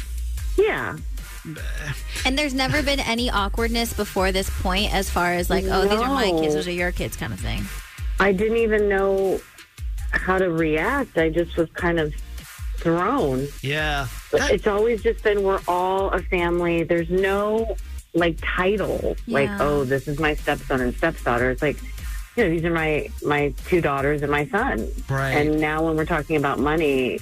yeah. 0.57 0.97
And 2.25 2.37
there's 2.37 2.53
never 2.53 2.81
been 2.81 2.99
any 2.99 3.29
awkwardness 3.29 3.93
before 3.93 4.31
this 4.31 4.49
point 4.61 4.93
as 4.93 5.09
far 5.09 5.33
as 5.33 5.49
like, 5.49 5.65
oh, 5.67 5.83
these 5.83 5.99
are 5.99 6.13
my 6.13 6.31
kids, 6.41 6.55
those 6.55 6.67
are 6.67 6.71
your 6.71 6.91
kids 6.91 7.15
kind 7.15 7.33
of 7.33 7.39
thing. 7.39 7.63
I 8.19 8.31
didn't 8.31 8.57
even 8.57 8.89
know 8.89 9.39
how 10.11 10.37
to 10.37 10.51
react. 10.51 11.17
I 11.17 11.29
just 11.29 11.57
was 11.57 11.69
kind 11.71 11.99
of 11.99 12.13
thrown. 12.77 13.47
Yeah. 13.61 14.07
But 14.31 14.51
it's 14.51 14.67
always 14.67 15.03
just 15.03 15.23
been 15.23 15.43
we're 15.43 15.61
all 15.67 16.09
a 16.11 16.21
family. 16.21 16.83
There's 16.83 17.09
no 17.09 17.75
like 18.13 18.37
title 18.41 19.17
like 19.27 19.49
oh 19.59 19.83
this 19.83 20.07
is 20.07 20.19
my 20.19 20.33
stepson 20.35 20.79
and 20.81 20.95
stepdaughter. 20.95 21.51
It's 21.51 21.61
like 21.61 21.77
you 22.37 22.43
know 22.43 22.49
these 22.49 22.63
are 22.63 22.71
my 22.71 23.09
my 23.23 23.53
two 23.65 23.81
daughters 23.81 24.21
and 24.21 24.31
my 24.31 24.47
son. 24.47 24.87
Right. 25.09 25.31
And 25.31 25.59
now 25.59 25.85
when 25.85 25.95
we're 25.97 26.05
talking 26.05 26.37
about 26.37 26.59
money, 26.59 27.19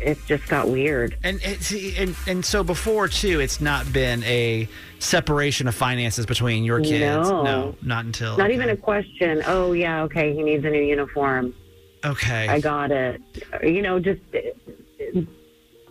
it, 0.00 0.08
it 0.10 0.18
just 0.26 0.46
got 0.48 0.68
weird. 0.68 1.16
And, 1.22 1.42
and 1.44 1.60
see, 1.62 1.96
and 1.96 2.14
and 2.26 2.44
so 2.44 2.62
before 2.64 3.08
too, 3.08 3.40
it's 3.40 3.60
not 3.60 3.92
been 3.92 4.22
a 4.24 4.68
separation 4.98 5.68
of 5.68 5.74
finances 5.74 6.26
between 6.26 6.64
your 6.64 6.80
kids. 6.80 7.28
No. 7.28 7.74
not 7.82 8.04
until 8.04 8.36
Not 8.36 8.50
even 8.50 8.68
a 8.70 8.76
question. 8.76 9.42
Oh 9.46 9.72
yeah, 9.72 10.02
okay, 10.04 10.34
he 10.34 10.42
needs 10.42 10.64
a 10.64 10.70
new 10.70 10.82
uniform. 10.82 11.54
okay. 12.04 12.48
I 12.48 12.60
got 12.60 12.90
it. 12.90 13.20
You 13.62 13.82
know, 13.82 13.98
just 14.00 14.20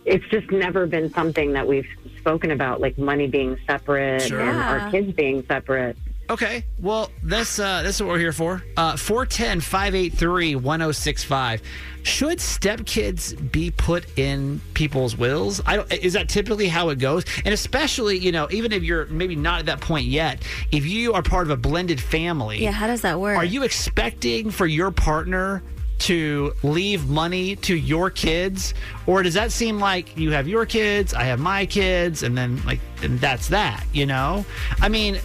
it's 0.04 0.24
just 0.30 0.50
never 0.50 0.86
been 0.86 1.10
something 1.12 1.52
that 1.54 1.66
we've 1.66 1.86
spoken 2.18 2.50
about, 2.50 2.80
like 2.80 2.98
money 2.98 3.26
being 3.26 3.56
separate 3.66 4.22
Sure. 4.22 4.40
and 4.40 4.58
our 4.58 4.90
kids 4.90 5.12
being 5.12 5.44
separate. 5.46 5.96
Okay. 6.30 6.64
Well, 6.78 7.10
this 7.22 7.58
uh, 7.58 7.82
this 7.82 7.96
is 7.96 8.02
what 8.02 8.12
we're 8.12 8.18
here 8.18 8.32
for. 8.32 8.62
Uh, 8.76 8.94
410-583-1065. 8.94 11.60
Should 12.02 12.38
stepkids 12.38 13.50
be 13.52 13.70
put 13.70 14.18
in 14.18 14.60
people's 14.74 15.16
wills? 15.16 15.60
I 15.64 15.76
don't, 15.76 15.90
is 15.92 16.12
that 16.14 16.28
typically 16.28 16.68
how 16.68 16.88
it 16.90 16.98
goes? 16.98 17.24
And 17.44 17.54
especially, 17.54 18.18
you 18.18 18.30
know, 18.32 18.46
even 18.50 18.72
if 18.72 18.82
you're 18.82 19.06
maybe 19.06 19.36
not 19.36 19.60
at 19.60 19.66
that 19.66 19.80
point 19.80 20.06
yet, 20.06 20.42
if 20.70 20.84
you 20.86 21.14
are 21.14 21.22
part 21.22 21.46
of 21.46 21.50
a 21.50 21.56
blended 21.56 22.00
family, 22.00 22.62
Yeah, 22.62 22.72
how 22.72 22.86
does 22.86 23.00
that 23.02 23.18
work? 23.20 23.36
are 23.38 23.44
you 23.44 23.62
expecting 23.62 24.50
for 24.50 24.66
your 24.66 24.90
partner 24.90 25.62
to 26.00 26.52
leave 26.62 27.08
money 27.08 27.54
to 27.56 27.74
your 27.76 28.10
kids 28.10 28.74
or 29.06 29.22
does 29.22 29.32
that 29.34 29.52
seem 29.52 29.78
like 29.78 30.16
you 30.18 30.32
have 30.32 30.48
your 30.48 30.66
kids 30.66 31.14
i 31.14 31.22
have 31.22 31.38
my 31.38 31.64
kids 31.64 32.24
and 32.24 32.36
then 32.36 32.60
like 32.66 32.80
and 33.02 33.20
that's 33.20 33.46
that 33.46 33.84
you 33.92 34.04
know 34.04 34.44
i 34.80 34.88
mean 34.88 35.16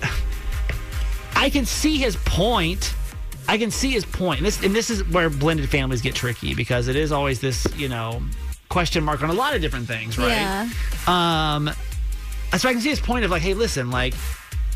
i 1.40 1.50
can 1.50 1.66
see 1.66 1.98
his 1.98 2.16
point. 2.18 2.94
I 3.48 3.58
can 3.58 3.72
see 3.72 3.90
his 3.90 4.06
point. 4.06 4.38
And 4.40 4.46
this 4.46 4.64
and 4.64 4.76
this 4.76 4.90
is 4.92 5.04
where 5.10 5.28
blended 5.30 5.68
families 5.70 6.02
get 6.02 6.14
tricky 6.14 6.54
because 6.54 6.88
it 6.88 6.96
is 6.96 7.12
always 7.12 7.40
this 7.40 7.66
you 7.76 7.90
know 7.90 8.22
question 8.70 9.04
mark 9.04 9.24
on 9.24 9.30
a 9.32 9.34
lot 9.34 9.56
of 9.56 9.62
different 9.62 9.88
things 9.88 10.16
right? 10.20 10.28
Yeah. 10.28 10.70
um 11.08 11.72
so 12.56 12.70
i 12.70 12.72
can 12.72 12.82
see 12.82 12.90
his 12.90 13.00
point 13.00 13.26
of 13.26 13.32
like 13.32 13.42
hey 13.42 13.56
listen 13.56 13.90
like 13.90 14.14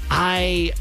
i 0.10 0.72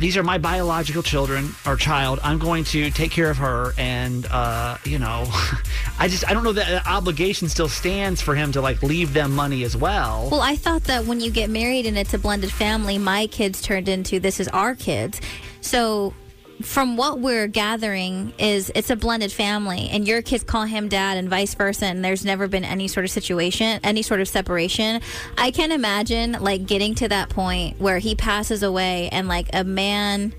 these 0.00 0.16
are 0.16 0.22
my 0.22 0.38
biological 0.38 1.02
children 1.02 1.50
or 1.66 1.76
child 1.76 2.18
i'm 2.22 2.38
going 2.38 2.64
to 2.64 2.90
take 2.90 3.10
care 3.10 3.30
of 3.30 3.36
her 3.36 3.72
and 3.78 4.26
uh 4.26 4.76
you 4.84 4.98
know 4.98 5.24
i 5.98 6.08
just 6.08 6.28
i 6.28 6.34
don't 6.34 6.44
know 6.44 6.52
that 6.52 6.86
obligation 6.86 7.48
still 7.48 7.68
stands 7.68 8.20
for 8.20 8.34
him 8.34 8.50
to 8.52 8.60
like 8.60 8.82
leave 8.82 9.12
them 9.14 9.32
money 9.34 9.62
as 9.64 9.76
well 9.76 10.28
Well, 10.30 10.40
I 10.40 10.56
thought 10.56 10.84
that 10.84 11.04
when 11.04 11.20
you 11.20 11.30
get 11.30 11.50
married 11.50 11.86
and 11.86 11.96
it's 11.98 12.14
a 12.14 12.18
blended 12.18 12.50
family, 12.52 12.98
my 12.98 13.26
kids 13.26 13.60
turned 13.62 13.88
into 13.88 14.18
this 14.18 14.40
is 14.40 14.48
our 14.48 14.74
kids. 14.74 15.20
So 15.60 16.14
from 16.62 16.96
what 16.96 17.18
we're 17.18 17.46
gathering 17.46 18.32
is 18.38 18.70
it's 18.74 18.90
a 18.90 18.96
blended 18.96 19.32
family 19.32 19.88
and 19.90 20.06
your 20.06 20.22
kids 20.22 20.44
call 20.44 20.64
him 20.64 20.88
dad 20.88 21.16
and 21.16 21.28
vice 21.28 21.54
versa 21.54 21.86
and 21.86 22.04
there's 22.04 22.24
never 22.24 22.48
been 22.48 22.64
any 22.64 22.88
sort 22.88 23.04
of 23.04 23.10
situation 23.10 23.80
any 23.84 24.02
sort 24.02 24.20
of 24.20 24.28
separation. 24.28 25.00
I 25.36 25.50
can 25.50 25.72
imagine 25.72 26.32
like 26.32 26.66
getting 26.66 26.94
to 26.96 27.08
that 27.08 27.28
point 27.28 27.80
where 27.80 27.98
he 27.98 28.14
passes 28.14 28.62
away 28.62 29.08
and 29.10 29.28
like 29.28 29.48
a 29.52 29.64
man 29.64 30.32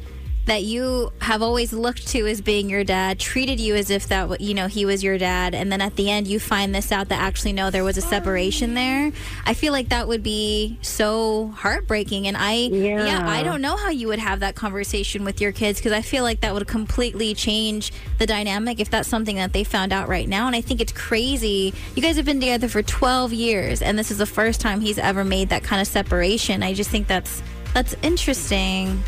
that 0.46 0.64
you 0.64 1.12
have 1.20 1.42
always 1.42 1.72
looked 1.72 2.06
to 2.08 2.28
as 2.28 2.42
being 2.42 2.70
your 2.70 2.84
dad 2.84 3.18
treated 3.20 3.60
you 3.60 3.76
as 3.76 3.90
if 3.90 4.08
that 4.10 4.42
you 4.42 4.54
know 4.54 4.68
he 4.68 4.86
was 4.86 5.04
your 5.04 5.18
dad 5.18 5.56
and 5.56 5.72
then 5.72 5.80
at 5.80 5.96
the 5.96 6.10
end 6.10 6.28
you 6.28 6.40
find 6.40 6.76
this 6.76 6.92
out 6.92 7.08
that 7.10 7.22
actually 7.22 7.54
no 7.54 7.70
there 7.70 7.84
was 7.84 7.98
a 7.98 8.02
separation 8.02 8.74
there 8.74 9.12
i 9.46 9.54
feel 9.54 9.72
like 9.72 9.90
that 9.90 10.08
would 10.08 10.22
be 10.22 10.78
so 10.82 11.48
heartbreaking 11.56 12.28
and 12.28 12.36
i 12.36 12.54
Yeah. 12.54 13.24
i 13.30 13.42
don't 13.44 13.62
know 13.62 13.78
how 13.78 13.90
you 13.90 14.08
would 14.10 14.20
have 14.20 14.42
that 14.42 14.56
conversation 14.56 15.24
with 15.24 15.40
your 15.40 15.54
kids 15.54 15.80
because 15.80 15.94
i 15.94 16.02
feel 16.02 16.24
like 16.24 16.42
that 16.42 16.54
would 16.54 16.68
completely 16.68 17.34
change 17.34 17.94
the 18.18 18.26
dynamic 18.26 18.80
if 18.82 18.90
that's 18.90 19.08
something 19.08 19.38
that 19.38 19.54
they 19.54 19.64
found 19.64 19.94
out 19.94 20.10
right 20.10 20.28
now 20.28 20.48
and 20.48 20.56
i 20.56 20.62
think 20.62 20.82
it's 20.82 20.92
crazy. 20.92 21.74
You 21.96 22.02
guys 22.02 22.18
have 22.18 22.26
been 22.26 22.40
together 22.40 22.68
for 22.68 22.82
12 22.82 23.32
years 23.34 23.82
and 23.82 23.98
this 23.98 24.12
is 24.12 24.18
the 24.18 24.26
first 24.26 24.60
time 24.60 24.82
he's 24.82 24.98
ever 24.98 25.24
made 25.24 25.50
that 25.50 25.64
kind 25.64 25.82
of 25.82 25.88
separation. 25.88 26.64
I 26.64 26.74
just 26.74 26.90
think 26.90 27.08
that's 27.08 27.42
that's 27.74 27.96
interesting 28.02 29.02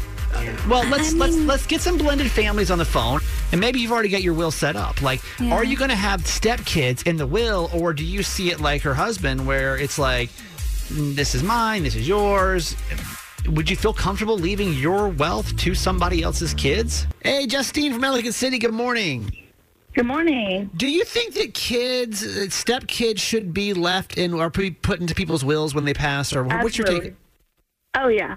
well 0.67 0.87
let's 0.89 1.13
I 1.13 1.17
let's 1.17 1.35
let's 1.37 1.65
get 1.65 1.81
some 1.81 1.97
blended 1.97 2.29
families 2.29 2.69
on 2.71 2.77
the 2.77 2.85
phone 2.85 3.19
and 3.51 3.61
maybe 3.61 3.79
you've 3.79 3.91
already 3.91 4.09
got 4.09 4.21
your 4.23 4.33
will 4.33 4.51
set 4.51 4.75
up. 4.75 5.01
Like 5.01 5.21
Yeah. 5.39 5.53
are 5.53 5.63
you 5.63 5.77
going 5.77 5.89
to 5.89 5.95
have 5.95 6.21
stepkids 6.21 7.05
in 7.07 7.17
the 7.17 7.27
will 7.27 7.69
or 7.73 7.93
do 7.93 8.03
you 8.03 8.23
see 8.23 8.51
it 8.51 8.59
like 8.59 8.81
her 8.81 8.93
husband 8.93 9.45
where 9.45 9.77
it's 9.77 9.97
like 9.99 10.29
"Mm, 10.89 11.15
this 11.15 11.35
is 11.35 11.43
mine 11.43 11.83
this 11.83 11.95
is 11.95 12.07
yours. 12.07 12.75
Would 13.47 13.69
you 13.69 13.75
feel 13.75 13.93
comfortable 13.93 14.37
leaving 14.39 14.73
your 14.73 15.07
wealth 15.09 15.55
to 15.57 15.75
somebody 15.75 16.23
else's 16.23 16.53
kids? 16.53 17.05
Hey 17.21 17.45
justine 17.47 17.93
from 17.93 18.03
ellicott 18.03 18.33
city 18.33 18.57
good 18.59 18.73
morning. 18.73 19.31
Good 19.93 20.07
morning. 20.07 20.69
do 20.75 20.87
you 20.89 21.05
think 21.05 21.35
that 21.35 21.53
kids 21.53 22.21
uh, 22.21 22.47
stepkids 22.49 23.19
should 23.19 23.53
be 23.53 23.73
left 23.73 24.17
in 24.17 24.33
or 24.33 24.49
be 24.49 24.71
put 24.71 24.99
into 24.99 25.15
people's 25.15 25.45
wills 25.45 25.73
when 25.73 25.85
they 25.85 25.93
pass 25.93 26.35
or 26.35 26.43
what's 26.43 26.77
your 26.77 26.85
take? 26.87 27.13
Oh 27.97 28.09
yeah, 28.09 28.35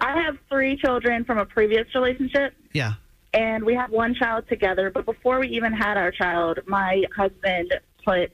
I 0.00 0.22
have 0.22 0.38
three 0.48 0.76
children 0.76 1.24
from 1.24 1.38
a 1.38 1.44
previous 1.46 1.86
relationship, 1.94 2.54
yeah 2.72 2.94
and 3.34 3.64
we 3.64 3.74
have 3.74 3.90
one 3.90 4.14
child 4.14 4.44
together. 4.48 4.90
But 4.90 5.04
before 5.06 5.40
we 5.40 5.48
even 5.48 5.72
had 5.72 5.96
our 5.96 6.10
child, 6.12 6.60
my 6.66 7.02
husband 7.16 7.74
put 8.04 8.32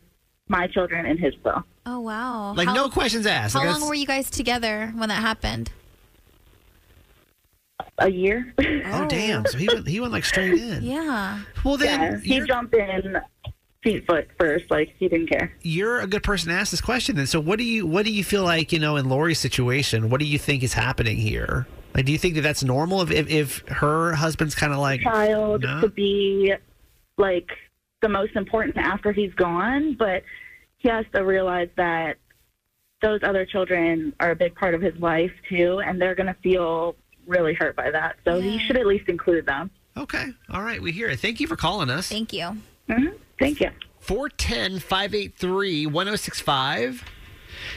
my 0.48 0.66
children 0.66 1.06
in 1.06 1.16
his 1.16 1.34
will. 1.42 1.64
Oh 1.86 2.00
wow! 2.00 2.52
Like 2.54 2.68
How- 2.68 2.74
no 2.74 2.88
questions 2.90 3.26
asked. 3.26 3.54
How 3.54 3.60
Like, 3.64 3.80
long 3.80 3.88
were 3.88 3.94
you 3.94 4.06
guys 4.06 4.30
together 4.30 4.92
when 4.94 5.08
that 5.08 5.22
happened? 5.22 5.70
A 7.98 8.10
year. 8.10 8.52
Oh 8.92 9.06
damn! 9.08 9.46
So 9.46 9.56
he 9.56 9.68
went 9.68 9.88
he 9.88 10.00
went 10.00 10.12
like 10.12 10.24
straight 10.24 10.54
in. 10.60 10.82
Yeah. 10.90 11.40
Well 11.64 11.76
then 11.78 12.20
yeah, 12.24 12.40
he 12.40 12.46
jumped 12.46 12.74
in 12.74 13.16
feet 13.82 14.06
foot 14.06 14.28
first, 14.38 14.70
like 14.70 14.94
he 14.98 15.08
didn't 15.08 15.28
care. 15.28 15.52
you're 15.62 16.00
a 16.00 16.06
good 16.06 16.22
person 16.22 16.50
to 16.50 16.54
ask 16.54 16.70
this 16.70 16.80
question. 16.80 17.16
Then, 17.16 17.26
so 17.26 17.40
what 17.40 17.58
do 17.58 17.64
you 17.64 17.86
what 17.86 18.04
do 18.04 18.12
you 18.12 18.24
feel 18.24 18.44
like 18.44 18.72
you 18.72 18.78
know 18.78 18.96
in 18.96 19.08
Lori's 19.08 19.38
situation? 19.38 20.10
What 20.10 20.20
do 20.20 20.26
you 20.26 20.38
think 20.38 20.62
is 20.62 20.74
happening 20.74 21.16
here? 21.16 21.66
Like, 21.94 22.04
do 22.04 22.12
you 22.12 22.18
think 22.18 22.34
that 22.36 22.42
that's 22.42 22.62
normal 22.62 23.02
if 23.02 23.10
if, 23.10 23.28
if 23.28 23.58
her 23.68 24.12
husband's 24.12 24.54
kind 24.54 24.72
of 24.72 24.78
like 24.78 25.02
child 25.02 25.62
no? 25.62 25.80
to 25.80 25.88
be 25.88 26.54
like 27.16 27.50
the 28.02 28.08
most 28.08 28.36
important 28.36 28.76
after 28.76 29.12
he's 29.12 29.32
gone, 29.34 29.94
but 29.98 30.22
he 30.78 30.88
has 30.88 31.04
to 31.14 31.24
realize 31.24 31.68
that 31.76 32.16
those 33.02 33.20
other 33.22 33.46
children 33.46 34.14
are 34.20 34.30
a 34.30 34.36
big 34.36 34.54
part 34.54 34.74
of 34.74 34.80
his 34.80 34.94
life 34.98 35.32
too, 35.48 35.80
and 35.80 36.00
they're 36.00 36.14
going 36.14 36.26
to 36.26 36.40
feel 36.42 36.96
really 37.26 37.54
hurt 37.54 37.76
by 37.76 37.90
that. 37.90 38.16
So 38.24 38.40
he 38.40 38.58
should 38.58 38.76
at 38.76 38.86
least 38.86 39.08
include 39.08 39.46
them. 39.46 39.70
Okay. 39.96 40.26
All 40.50 40.62
right. 40.62 40.80
We 40.80 40.92
hear 40.92 41.08
it. 41.08 41.20
Thank 41.20 41.40
you 41.40 41.46
for 41.46 41.56
calling 41.56 41.90
us. 41.90 42.08
Thank 42.08 42.32
you. 42.32 42.56
Mm-hmm. 42.88 43.16
Thank 43.40 43.60
you. 43.60 43.70
410 44.00 44.78
583 44.78 45.86
1065. 45.86 47.04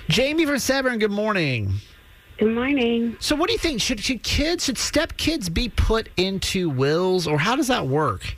Jamie 0.09 0.45
from 0.45 0.59
Severn, 0.59 0.99
good 0.99 1.11
morning. 1.11 1.73
Good 2.37 2.53
morning. 2.53 3.15
So, 3.19 3.35
what 3.35 3.47
do 3.47 3.53
you 3.53 3.59
think? 3.59 3.81
Should, 3.81 4.01
should 4.01 4.23
kids, 4.23 4.65
should 4.65 4.77
step 4.77 5.17
kids 5.17 5.49
be 5.49 5.69
put 5.69 6.09
into 6.17 6.69
wills, 6.69 7.27
or 7.27 7.39
how 7.39 7.55
does 7.55 7.67
that 7.67 7.87
work? 7.87 8.35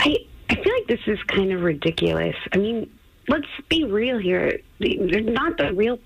I 0.00 0.16
I 0.50 0.54
feel 0.56 0.72
like 0.74 0.88
this 0.88 1.00
is 1.06 1.22
kind 1.28 1.52
of 1.52 1.62
ridiculous. 1.62 2.34
I 2.52 2.58
mean, 2.58 2.90
let's 3.28 3.46
be 3.68 3.84
real 3.84 4.18
here. 4.18 4.58
They're 4.80 5.20
not 5.20 5.58
the 5.58 5.72
real 5.72 5.98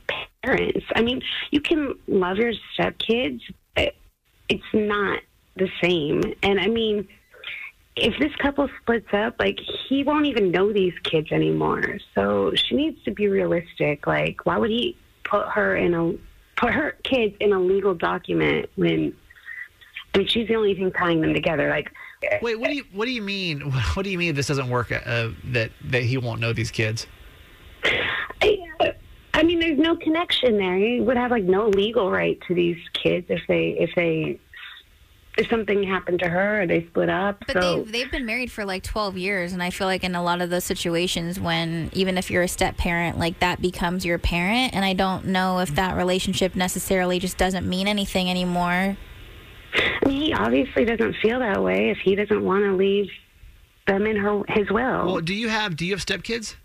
parents. 0.43 0.85
I 0.95 1.03
mean, 1.03 1.23
you 1.51 1.61
can 1.61 1.95
love 2.07 2.37
your 2.37 2.53
stepkids, 2.77 3.41
but 3.75 3.95
it's 4.49 4.63
not 4.75 5.21
the 5.57 5.69
same. 5.83 6.23
And 6.43 6.61
I 6.61 6.67
mean, 6.67 7.09
if 7.97 8.19
this 8.19 8.35
couple 8.37 8.69
splits 8.83 9.13
up, 9.13 9.37
like 9.39 9.59
he 9.89 10.05
won't 10.05 10.27
even 10.27 10.51
know 10.51 10.73
these 10.73 10.93
kids 11.03 11.33
anymore. 11.33 11.99
So 12.15 12.53
she 12.55 12.75
needs 12.75 13.03
to 13.05 13.11
be 13.11 13.29
realistic. 13.29 14.07
Like, 14.07 14.45
why 14.45 14.59
would 14.59 14.71
he 14.71 14.97
put 15.25 15.49
her 15.49 15.77
in 15.77 15.95
a 15.95 16.15
put 16.57 16.73
her 16.73 16.97
kids 17.03 17.35
in 17.41 17.53
a 17.53 17.61
legal 17.61 17.95
document 17.95 18.71
when 18.77 19.15
I 20.15 20.19
mean 20.19 20.27
she's 20.29 20.49
the 20.49 20.57
only 20.57 20.75
thing 20.75 20.93
tying 20.93 21.23
them 21.23 21.33
together? 21.33 21.71
Like, 21.71 21.91
Wait, 22.43 22.59
what 22.59 22.69
do 22.69 22.77
you 22.77 22.85
what 22.93 23.07
do 23.07 23.13
you 23.13 23.23
mean? 23.23 23.61
What 23.95 24.03
do 24.05 24.11
you 24.11 24.19
mean 24.19 24.35
this 24.35 24.49
doesn't 24.49 24.69
work? 24.69 24.93
Uh, 24.93 25.31
that 25.45 25.71
that 25.85 26.03
he 26.03 26.19
won't 26.19 26.41
know 26.41 26.53
these 26.53 26.71
kids? 26.71 27.07
I, 28.43 28.59
I 29.33 29.43
mean, 29.43 29.59
there's 29.59 29.79
no 29.79 29.97
connection 29.97 30.59
there. 30.59 30.77
He 30.77 31.01
would 31.01 31.17
have 31.17 31.31
like 31.31 31.45
no 31.45 31.69
legal 31.69 32.11
right 32.11 32.39
to 32.49 32.55
these 32.55 32.79
kids 32.93 33.27
if 33.31 33.41
they 33.49 33.71
if 33.79 33.91
they 33.97 34.39
something 35.51 35.83
happened 35.83 36.19
to 36.21 36.29
her 36.29 36.63
or 36.63 36.67
they 36.67 36.87
split 36.87 37.11
up. 37.11 37.45
But 37.47 37.61
so 37.61 37.77
they've, 37.77 37.93
they've 37.93 38.11
been 38.11 38.27
married 38.27 38.51
for 38.51 38.65
like 38.65 38.83
12 38.83 39.19
years. 39.19 39.53
And 39.53 39.63
I 39.63 39.71
feel 39.71 39.87
like 39.87 40.03
in 40.05 40.15
a 40.15 40.23
lot 40.23 40.41
of 40.41 40.51
those 40.51 40.65
situations, 40.65 41.39
when 41.39 41.91
even 41.93 42.17
if 42.17 42.31
you're 42.31 42.43
a 42.43 42.49
step 42.49 42.77
parent, 42.77 43.19
like 43.19 43.39
that 43.41 43.61
becomes 43.61 44.05
your 44.05 44.19
parent. 44.19 44.75
And 44.75 44.85
I 44.85 44.95
don't 44.95 45.27
know 45.27 45.59
if 45.59 45.75
that 45.75 45.97
relationship 45.97 46.55
necessarily 46.55 47.19
just 47.19 47.37
doesn't 47.37 47.69
mean 47.69 47.87
anything 47.87 48.31
anymore. 48.31 48.97
I 49.75 50.09
mean, 50.09 50.23
he 50.23 50.33
obviously 50.33 50.85
doesn't 50.85 51.17
feel 51.21 51.41
that 51.41 51.63
way 51.63 51.91
if 51.91 51.99
he 51.99 52.15
doesn't 52.15 52.43
want 52.43 52.65
to 52.65 52.73
leave 52.75 53.11
them 53.87 54.07
in 54.07 54.17
her 54.17 54.43
his 54.49 54.71
will. 54.71 55.07
Well, 55.07 55.21
do 55.21 55.35
you 55.35 55.49
have 55.49 55.77
do 55.77 55.85
you 55.85 55.93
have 55.93 56.05
stepkids? 56.05 56.57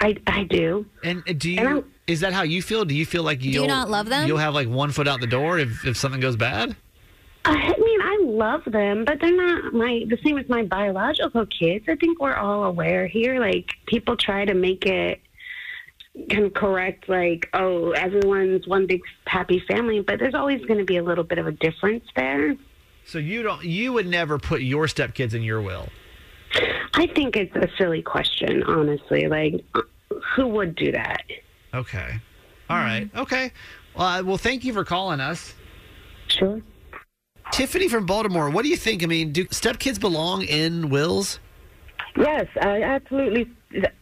I 0.00 0.16
I 0.26 0.44
do. 0.44 0.86
And 1.02 1.22
uh, 1.28 1.32
do 1.36 1.56
And 1.56 1.68
you 1.68 1.84
is 2.06 2.20
that 2.20 2.32
how 2.32 2.42
you 2.42 2.62
feel? 2.62 2.84
Do 2.84 2.94
you 2.94 3.04
feel 3.04 3.22
like 3.22 3.42
you 3.42 3.50
you'll 3.50 3.66
not 3.66 3.90
love 3.90 4.08
them? 4.08 4.26
You'll 4.26 4.38
have 4.38 4.54
like 4.54 4.68
one 4.68 4.92
foot 4.92 5.08
out 5.08 5.20
the 5.20 5.26
door 5.26 5.58
if 5.58 5.84
if 5.84 5.96
something 5.96 6.20
goes 6.20 6.36
bad. 6.36 6.76
I 7.50 7.74
mean, 7.78 8.00
I 8.02 8.18
love 8.24 8.62
them, 8.66 9.04
but 9.04 9.20
they're 9.20 9.34
not 9.34 9.72
my 9.72 10.04
the 10.06 10.18
same 10.22 10.38
as 10.38 10.48
my 10.48 10.64
biological 10.64 11.46
kids. 11.46 11.86
I 11.88 11.96
think 11.96 12.20
we're 12.20 12.34
all 12.34 12.64
aware 12.64 13.06
here. 13.06 13.40
Like 13.40 13.70
people 13.86 14.16
try 14.16 14.44
to 14.44 14.54
make 14.54 14.84
it 14.84 15.20
kind 16.30 16.44
of 16.44 16.54
correct, 16.54 17.08
like 17.08 17.48
oh, 17.54 17.92
everyone's 17.92 18.66
one 18.66 18.86
big 18.86 19.00
happy 19.26 19.60
family, 19.60 20.00
but 20.00 20.18
there's 20.18 20.34
always 20.34 20.64
going 20.66 20.78
to 20.78 20.84
be 20.84 20.98
a 20.98 21.02
little 21.02 21.24
bit 21.24 21.38
of 21.38 21.46
a 21.46 21.52
difference 21.52 22.04
there. 22.14 22.54
So 23.06 23.18
you 23.18 23.42
don't 23.42 23.64
you 23.64 23.94
would 23.94 24.06
never 24.06 24.38
put 24.38 24.60
your 24.60 24.86
stepkids 24.86 25.32
in 25.32 25.42
your 25.42 25.62
will. 25.62 25.88
I 26.94 27.06
think 27.06 27.36
it's 27.36 27.54
a 27.56 27.68
silly 27.78 28.02
question, 28.02 28.62
honestly. 28.64 29.26
Like, 29.28 29.64
who 30.34 30.48
would 30.48 30.74
do 30.74 30.92
that? 30.92 31.22
Okay. 31.72 32.20
All 32.68 32.76
right. 32.76 33.08
Okay. 33.16 33.52
Well, 33.94 34.06
uh, 34.06 34.22
well, 34.22 34.38
thank 34.38 34.64
you 34.64 34.72
for 34.72 34.84
calling 34.84 35.20
us. 35.20 35.54
Sure. 36.28 36.60
Tiffany 37.52 37.88
from 37.88 38.06
Baltimore. 38.06 38.50
What 38.50 38.62
do 38.62 38.68
you 38.68 38.76
think? 38.76 39.02
I 39.02 39.06
mean, 39.06 39.32
do 39.32 39.44
stepkids 39.46 40.00
belong 40.00 40.42
in 40.42 40.90
wills? 40.90 41.40
Yes, 42.16 42.46
I 42.60 42.82
absolutely. 42.82 43.50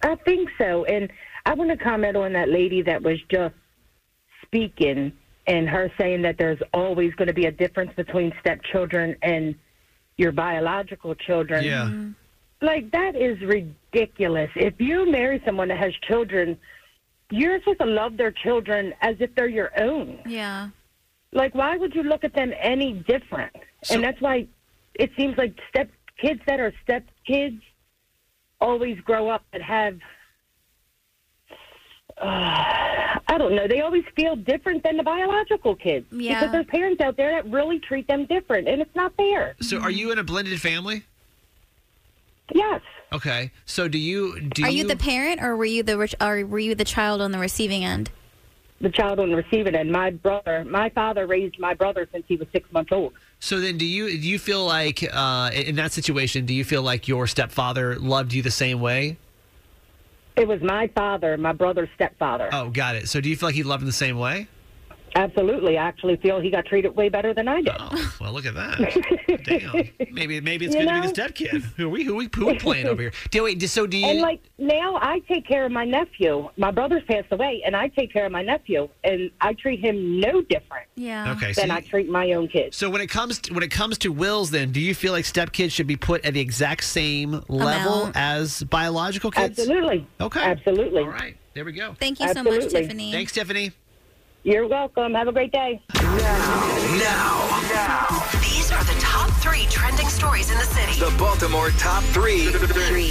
I 0.03 0.15
think 0.17 0.51
so. 0.59 0.85
And 0.85 1.11
I 1.45 1.55
want 1.55 1.71
to 1.71 1.77
comment 1.77 2.17
on 2.17 2.33
that 2.33 2.49
lady 2.49 2.83
that 2.83 3.03
was 3.03 3.19
just 3.31 3.55
speaking 4.43 5.13
and 5.47 5.69
her 5.69 5.93
saying 5.99 6.23
that 6.23 6.39
there's 6.39 6.61
always 6.75 7.15
going 7.15 7.29
to 7.29 7.35
be 7.35 7.47
a 7.47 7.53
difference 7.53 7.93
between 7.95 8.33
stepchildren 8.41 9.17
and 9.23 9.55
your 10.17 10.33
biological 10.33 11.15
children. 11.15 11.65
Yeah. 11.65 11.85
Mm-hmm. 11.85 12.13
Like, 12.63 12.91
that 12.93 13.15
is 13.15 13.39
ridiculous. 13.43 14.51
If 14.57 14.81
you 14.81 15.11
marry 15.11 15.43
someone 15.45 15.69
that 15.69 15.79
has 15.79 15.93
children, 16.09 16.59
you're 17.31 17.59
supposed 17.61 17.81
to 17.81 17.87
love 17.87 18.17
their 18.17 18.33
children 18.33 18.95
as 19.03 19.17
if 19.21 19.35
they're 19.35 19.47
your 19.47 19.71
own. 19.79 20.21
Yeah. 20.27 20.71
Like, 21.33 21.55
why 21.55 21.77
would 21.77 21.95
you 21.95 22.03
look 22.03 22.25
at 22.25 22.35
them 22.35 22.53
any 22.59 22.93
different? 22.93 23.53
and 23.91 24.03
that's 24.03 24.21
why 24.21 24.47
it 24.95 25.11
seems 25.17 25.37
like 25.39 25.55
step 25.69 25.89
kids 26.21 26.41
that 26.47 26.59
are 26.59 26.73
step 26.83 27.05
kids 27.27 27.61
always 28.61 28.99
grow 29.01 29.29
up 29.29 29.45
and 29.53 29.63
have. 29.63 29.99
Uh, 32.19 32.25
I 33.29 33.37
don't 33.39 33.55
know. 33.55 33.69
They 33.69 33.81
always 33.83 34.05
feel 34.17 34.37
different 34.37 34.83
than 34.83 34.97
the 34.97 35.03
biological 35.03 35.75
kids 35.77 36.07
Yeah. 36.11 36.41
because 36.41 36.53
there's 36.53 36.67
parents 36.67 37.01
out 37.03 37.17
there 37.17 37.31
that 37.31 37.51
really 37.51 37.79
treat 37.79 38.09
them 38.09 38.25
different, 38.25 38.67
and 38.69 38.81
it's 38.81 38.95
not 38.97 39.15
fair. 39.17 39.55
So, 39.61 39.79
are 39.79 39.91
you 39.91 40.11
in 40.13 40.19
a 40.19 40.25
blended 40.25 40.61
family? 40.61 41.05
Yes. 42.55 42.81
Okay. 43.13 43.51
So, 43.67 43.87
do 43.89 43.99
you 43.99 44.41
do 44.41 44.65
Are 44.65 44.71
you 44.71 44.85
the 44.85 44.97
parent 44.97 45.43
or 45.43 45.57
were 45.57 45.65
you 45.67 45.83
the 45.83 45.99
rich, 45.99 46.15
or 46.21 46.45
were 46.47 46.59
you 46.59 46.75
the 46.75 46.85
child 46.85 47.21
on 47.21 47.33
the 47.33 47.39
receiving 47.39 47.85
end? 47.85 48.11
The 48.81 48.91
child 48.91 49.19
on 49.21 49.31
the 49.31 49.37
receiving 49.37 49.75
end. 49.75 49.91
My 49.91 50.11
brother, 50.11 50.65
my 50.65 50.91
father 50.91 51.27
raised 51.27 51.59
my 51.59 51.73
brother 51.73 52.07
since 52.13 52.25
he 52.29 52.37
was 52.37 52.47
six 52.53 52.71
months 52.73 52.93
old. 52.93 53.15
So 53.41 53.59
then, 53.59 53.79
do 53.79 53.87
you 53.87 54.11
do 54.11 54.29
you 54.29 54.39
feel 54.39 54.65
like 54.65 55.03
uh, 55.13 55.51
in 55.55 55.77
that 55.77 55.93
situation, 55.93 56.45
do 56.45 56.53
you 56.53 56.65
feel 56.65 56.83
like 56.83 57.09
your 57.09 57.27
stepfather 57.27 57.99
loved 57.99 58.33
you 58.33 58.43
the 58.43 58.51
same 58.51 58.81
way? 58.81 59.17
It 60.37 60.47
was 60.47 60.61
my 60.61 60.89
father, 60.89 61.39
my 61.39 61.53
brother's 61.53 61.89
stepfather. 61.95 62.51
Oh, 62.53 62.69
got 62.69 62.97
it. 62.97 63.09
So, 63.09 63.23
do 63.23 63.31
you 63.31 63.37
feel 63.37 63.49
like 63.49 63.55
he 63.55 63.63
loved 63.63 63.83
him 63.83 63.87
the 63.87 63.93
same 63.93 64.19
way? 64.19 64.49
Absolutely. 65.17 65.79
I 65.79 65.85
actually 65.89 66.17
feel 66.17 66.41
he 66.41 66.51
got 66.51 66.67
treated 66.67 66.95
way 66.95 67.09
better 67.09 67.33
than 67.33 67.49
I 67.49 67.63
did. 67.63 67.75
Oh, 67.79 68.15
well, 68.21 68.33
look 68.33 68.45
at 68.45 68.55
that. 68.55 69.41
Damn. 69.45 70.13
Maybe 70.15 70.41
maybe 70.43 70.67
it's 70.67 70.75
You 70.75 70.83
good 70.83 70.89
to 70.89 70.95
be 70.95 71.01
know? 71.01 71.07
the 71.09 71.13
stepkid. 71.13 71.63
Who 71.77 71.87
are 71.87 71.89
we? 71.89 72.05
Who 72.05 72.13
are 72.13 72.17
we, 72.17 72.29
who 72.35 72.49
are 72.49 72.53
we 72.53 72.59
playing 72.59 72.87
over 72.87 73.01
here? 73.01 73.13
Do, 73.31 73.45
wait, 73.45 73.63
so 73.63 73.87
do 73.87 73.97
you? 73.97 74.07
And 74.07 74.21
like 74.21 74.43
now, 74.59 74.97
I 75.01 75.21
take 75.21 75.47
care 75.47 75.65
of 75.65 75.73
my 75.73 75.85
nephew. 75.87 76.51
My 76.59 76.71
brother's 76.71 77.03
passed 77.05 77.29
away, 77.33 77.63
and 77.65 77.75
I 77.75 77.89
take 77.89 78.13
care 78.13 78.27
of 78.27 78.33
my 78.33 78.43
nephew, 78.43 78.89
and 79.05 79.31
I 79.41 79.55
treat 79.55 79.81
him 79.81 80.21
no 80.21 80.43
different 80.43 80.87
Yeah. 80.97 81.33
Okay, 81.33 81.53
than 81.53 81.69
so 81.69 81.75
I 81.75 81.81
treat 81.81 82.09
my 82.11 82.33
own 82.33 82.49
kids. 82.49 82.77
So 82.77 82.91
when 82.91 83.01
it 83.01 83.09
comes 83.09 83.39
to, 83.41 83.55
when 83.55 83.63
it 83.63 83.71
comes 83.71 83.97
to 83.99 84.13
wills, 84.13 84.51
then 84.51 84.71
do 84.71 84.81
you 84.81 84.95
feel 84.95 85.13
like 85.13 85.25
stepkids 85.25 85.73
should 85.73 85.87
be 85.87 85.97
put 85.97 86.25
at 86.27 86.35
the 86.35 86.41
exact 86.41 86.85
same 86.85 87.43
level 87.49 88.03
Amount. 88.03 88.17
as 88.17 88.63
biological 88.65 89.31
kids? 89.31 89.59
Absolutely. 89.59 90.07
Okay. 90.21 90.41
Absolutely. 90.41 91.03
All 91.03 91.09
right. 91.09 91.37
There 91.55 91.65
we 91.65 91.73
go. 91.73 91.95
Thank 91.99 92.21
you 92.21 92.29
so 92.35 92.43
much, 92.43 92.69
Tiffany. 92.69 93.13
Thanks, 93.13 93.33
Tiffany. 93.33 93.73
You're 94.47 94.69
welcome. 94.69 95.13
Have 95.15 95.27
a 95.27 95.33
great 95.33 95.51
day. 95.51 95.83
Now, 95.93 96.13
now, 97.01 97.61
now. 97.69 98.29
These 98.41 98.71
are 98.71 98.85
the 98.85 98.95
top 99.01 99.29
three 99.41 99.67
trending 99.69 100.07
stories 100.07 100.53
in 100.53 100.57
the 100.57 100.63
city. 100.63 101.01
the 101.01 101.13
Baltimore 101.19 101.71
top 101.71 102.05
three 102.05 102.53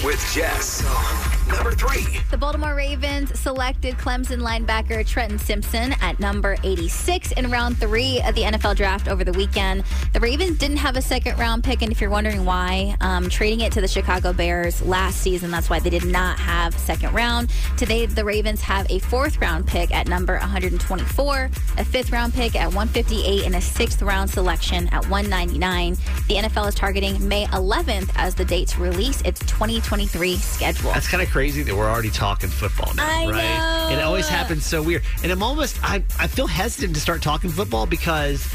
with 0.01 0.25
Jess. 0.33 1.34
Number 1.47 1.71
three. 1.71 2.19
The 2.31 2.37
Baltimore 2.37 2.73
Ravens 2.73 3.39
selected 3.39 3.95
Clemson 3.97 4.41
linebacker 4.41 5.05
Trenton 5.05 5.37
Simpson 5.37 5.93
at 6.01 6.19
number 6.19 6.57
86 6.63 7.31
in 7.33 7.51
round 7.51 7.77
three 7.77 8.19
of 8.21 8.33
the 8.33 8.41
NFL 8.41 8.75
draft 8.75 9.07
over 9.07 9.23
the 9.23 9.31
weekend. 9.33 9.83
The 10.13 10.19
Ravens 10.19 10.57
didn't 10.57 10.77
have 10.77 10.97
a 10.97 11.01
second 11.01 11.37
round 11.37 11.63
pick, 11.63 11.83
and 11.83 11.91
if 11.91 12.01
you're 12.01 12.09
wondering 12.09 12.43
why, 12.45 12.95
um, 13.01 13.29
trading 13.29 13.61
it 13.61 13.71
to 13.73 13.81
the 13.81 13.87
Chicago 13.87 14.33
Bears 14.33 14.81
last 14.81 15.21
season, 15.21 15.51
that's 15.51 15.69
why 15.69 15.79
they 15.79 15.91
did 15.91 16.05
not 16.05 16.39
have 16.39 16.77
second 16.79 17.13
round. 17.13 17.51
Today, 17.77 18.07
the 18.07 18.25
Ravens 18.25 18.61
have 18.61 18.89
a 18.89 18.99
fourth 18.99 19.39
round 19.39 19.67
pick 19.67 19.93
at 19.93 20.07
number 20.07 20.37
124, 20.39 21.49
a 21.77 21.85
fifth 21.85 22.11
round 22.11 22.33
pick 22.33 22.55
at 22.55 22.67
158, 22.67 23.45
and 23.45 23.55
a 23.55 23.61
sixth 23.61 24.01
round 24.01 24.29
selection 24.29 24.87
at 24.89 25.07
199. 25.09 25.93
The 26.27 26.35
NFL 26.35 26.69
is 26.69 26.75
targeting 26.75 27.27
May 27.27 27.45
11th 27.47 28.11
as 28.15 28.33
the 28.33 28.45
date 28.45 28.69
to 28.69 28.81
release 28.81 29.21
its 29.21 29.39
2023 29.41 30.37
schedule. 30.37 30.91
That's 30.91 31.07
kind 31.07 31.21
of 31.21 31.29
crazy 31.35 31.63
that 31.63 31.75
we're 31.75 31.89
already 31.89 32.09
talking 32.09 32.49
football 32.49 32.93
now, 32.95 33.03
I 33.05 33.29
right? 33.29 33.89
know. 33.89 33.97
It 33.97 34.01
always 34.01 34.25
happens 34.25 34.65
so 34.65 34.81
weird. 34.81 35.03
And 35.21 35.33
I'm 35.33 35.43
almost, 35.43 35.77
I, 35.83 35.95
I 36.17 36.27
feel 36.27 36.47
hesitant 36.47 36.95
to 36.95 37.01
start 37.01 37.21
talking 37.21 37.49
football 37.49 37.85
because 37.85 38.49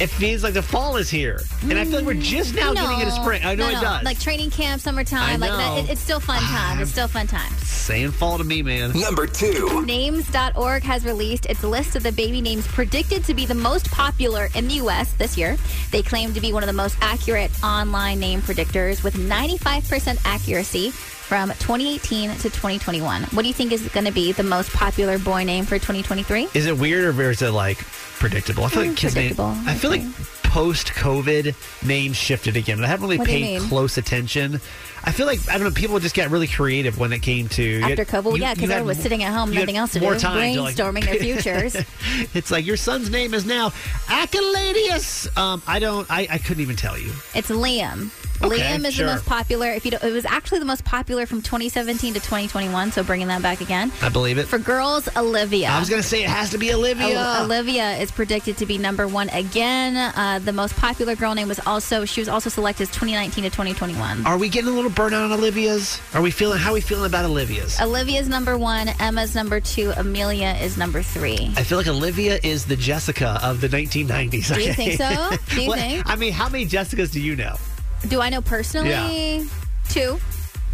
it 0.00 0.08
feels 0.10 0.42
like 0.42 0.54
the 0.54 0.62
fall 0.62 0.96
is 0.96 1.08
here. 1.08 1.40
And 1.62 1.74
I 1.74 1.84
feel 1.84 1.98
like 1.98 2.06
we're 2.06 2.14
mm, 2.14 2.22
just 2.22 2.56
now 2.56 2.74
getting 2.74 2.98
into 2.98 3.12
spring. 3.12 3.44
I 3.44 3.54
know 3.54 3.70
no, 3.70 3.78
it 3.78 3.80
does. 3.80 4.02
Like 4.02 4.18
training 4.18 4.50
camp, 4.50 4.80
summertime, 4.80 5.38
like 5.38 5.52
know. 5.52 5.56
that. 5.56 5.84
It, 5.84 5.90
it's 5.90 6.00
still 6.00 6.18
fun 6.18 6.42
time. 6.42 6.80
It's 6.80 6.90
still 6.90 7.06
fun 7.06 7.28
time. 7.28 7.52
Saying 7.58 8.10
fall 8.10 8.36
to 8.36 8.42
me, 8.42 8.62
man. 8.62 8.90
Number 8.98 9.28
two. 9.28 9.86
Names.org 9.86 10.82
has 10.82 11.04
released 11.04 11.46
its 11.46 11.62
list 11.62 11.94
of 11.94 12.02
the 12.02 12.10
baby 12.10 12.40
names 12.40 12.66
predicted 12.66 13.22
to 13.26 13.32
be 13.32 13.46
the 13.46 13.54
most 13.54 13.88
popular 13.92 14.48
in 14.56 14.66
the 14.66 14.74
U.S. 14.74 15.12
this 15.12 15.38
year. 15.38 15.56
They 15.92 16.02
claim 16.02 16.34
to 16.34 16.40
be 16.40 16.52
one 16.52 16.64
of 16.64 16.66
the 16.66 16.72
most 16.72 16.96
accurate 17.00 17.52
online 17.62 18.18
name 18.18 18.40
predictors 18.40 19.04
with 19.04 19.14
95% 19.14 20.18
accuracy 20.24 20.92
from 21.22 21.48
2018 21.50 22.30
to 22.30 22.42
2021. 22.42 23.22
What 23.24 23.42
do 23.42 23.48
you 23.48 23.54
think 23.54 23.72
is 23.72 23.88
going 23.88 24.06
to 24.06 24.12
be 24.12 24.32
the 24.32 24.42
most 24.42 24.72
popular 24.72 25.18
boy 25.18 25.44
name 25.44 25.64
for 25.64 25.76
2023? 25.78 26.48
Is 26.54 26.66
it 26.66 26.76
weird 26.76 27.16
or 27.16 27.30
is 27.30 27.40
it 27.42 27.50
like 27.50 27.78
predictable? 27.78 28.64
I 28.64 28.68
feel 28.68 28.82
like 28.86 28.96
kids' 28.96 29.14
name, 29.14 29.34
I 29.38 29.74
feel 29.74 29.90
like 29.90 30.02
post 30.42 30.88
COVID 30.88 31.54
names 31.86 32.16
shifted 32.16 32.56
again, 32.58 32.76
but 32.76 32.84
I 32.84 32.88
haven't 32.88 33.04
really 33.06 33.16
What 33.18 33.28
paid 33.28 33.60
close 33.62 33.96
attention. 33.96 34.60
I 35.04 35.10
feel 35.10 35.26
like 35.26 35.40
I 35.48 35.54
don't 35.54 35.64
know. 35.64 35.70
People 35.70 35.98
just 35.98 36.14
got 36.14 36.30
really 36.30 36.46
creative 36.46 36.98
when 36.98 37.12
it 37.12 37.20
came 37.22 37.48
to 37.50 37.80
After 37.80 38.04
COVID, 38.04 38.36
you- 38.36 38.42
yeah, 38.42 38.54
because 38.54 38.70
everyone 38.70 38.88
was 38.88 38.98
sitting 38.98 39.22
at 39.22 39.32
home, 39.32 39.50
nothing 39.52 39.76
else 39.76 39.92
to 39.94 40.00
more 40.00 40.12
do, 40.14 40.20
time 40.20 40.54
to, 40.54 40.62
like- 40.62 40.76
brainstorming 40.76 41.04
their 41.04 41.14
futures. 41.42 41.74
it's 42.34 42.50
like 42.50 42.66
your 42.66 42.76
son's 42.76 43.08
name 43.10 43.32
is 43.34 43.44
now 43.46 43.70
Acaladius. 44.08 45.34
Um, 45.36 45.62
I 45.66 45.78
don't. 45.78 46.06
I, 46.10 46.26
I 46.30 46.38
couldn't 46.38 46.62
even 46.62 46.76
tell 46.76 46.98
you. 46.98 47.12
It's 47.34 47.50
Liam. 47.50 48.10
Okay, 48.44 48.58
Liam 48.76 48.84
is 48.86 48.94
sure. 48.94 49.06
the 49.06 49.12
most 49.12 49.26
popular. 49.26 49.70
If 49.70 49.84
you 49.84 49.90
don't, 49.92 50.02
it 50.02 50.12
was 50.12 50.24
actually 50.24 50.58
the 50.58 50.64
most 50.64 50.84
popular 50.84 51.26
from 51.26 51.42
2017 51.42 52.14
to 52.14 52.20
2021. 52.20 52.92
So 52.92 53.02
bringing 53.02 53.28
that 53.28 53.42
back 53.42 53.60
again. 53.60 53.92
I 54.02 54.08
believe 54.08 54.38
it. 54.38 54.46
For 54.46 54.58
girls, 54.58 55.08
Olivia. 55.16 55.68
I 55.68 55.78
was 55.78 55.88
gonna 55.88 56.02
say 56.02 56.22
it 56.24 56.28
has 56.30 56.50
to 56.50 56.58
be 56.58 56.72
Olivia. 56.72 57.16
O- 57.18 57.44
Olivia 57.44 57.92
is 57.98 58.10
predicted 58.10 58.56
to 58.58 58.66
be 58.66 58.78
number 58.78 59.06
one 59.06 59.28
again. 59.30 59.96
Uh, 59.96 60.38
the 60.38 60.52
most 60.52 60.74
popular 60.76 61.14
girl 61.14 61.34
name 61.34 61.48
was 61.48 61.60
also 61.66 62.04
she 62.04 62.20
was 62.20 62.28
also 62.28 62.50
selected 62.50 62.82
as 62.84 62.88
2019 62.90 63.44
to 63.44 63.50
2021. 63.50 64.26
Are 64.26 64.38
we 64.38 64.48
getting 64.48 64.70
a 64.70 64.74
little 64.74 64.90
burnout 64.90 65.24
on 65.24 65.32
Olivia's? 65.32 66.00
Are 66.14 66.22
we 66.22 66.30
feeling? 66.30 66.58
How 66.58 66.70
are 66.70 66.74
we 66.74 66.80
feeling 66.80 67.06
about 67.06 67.24
Olivia's? 67.24 67.80
Olivia's 67.80 68.28
number 68.28 68.58
one. 68.58 68.88
Emma's 69.00 69.34
number 69.34 69.60
two. 69.60 69.92
Amelia 69.96 70.56
is 70.60 70.76
number 70.76 71.02
three. 71.02 71.52
I 71.56 71.62
feel 71.62 71.78
like 71.78 71.86
Olivia 71.88 72.38
is 72.42 72.64
the 72.66 72.76
Jessica 72.76 73.38
of 73.42 73.60
the 73.60 73.68
1990s. 73.68 74.52
Do 74.54 74.60
you 74.60 74.70
okay? 74.70 74.72
think 74.72 74.92
so? 75.00 75.30
Do 75.54 75.62
you 75.62 75.68
What- 75.72 75.78
think? 75.78 76.08
I 76.08 76.16
mean, 76.16 76.32
how 76.32 76.48
many 76.48 76.66
Jessicas 76.66 77.10
do 77.12 77.20
you 77.20 77.36
know? 77.36 77.56
Do 78.08 78.20
I 78.20 78.28
know 78.30 78.40
personally? 78.40 78.90
Yeah. 78.90 79.44
Two. 79.88 80.18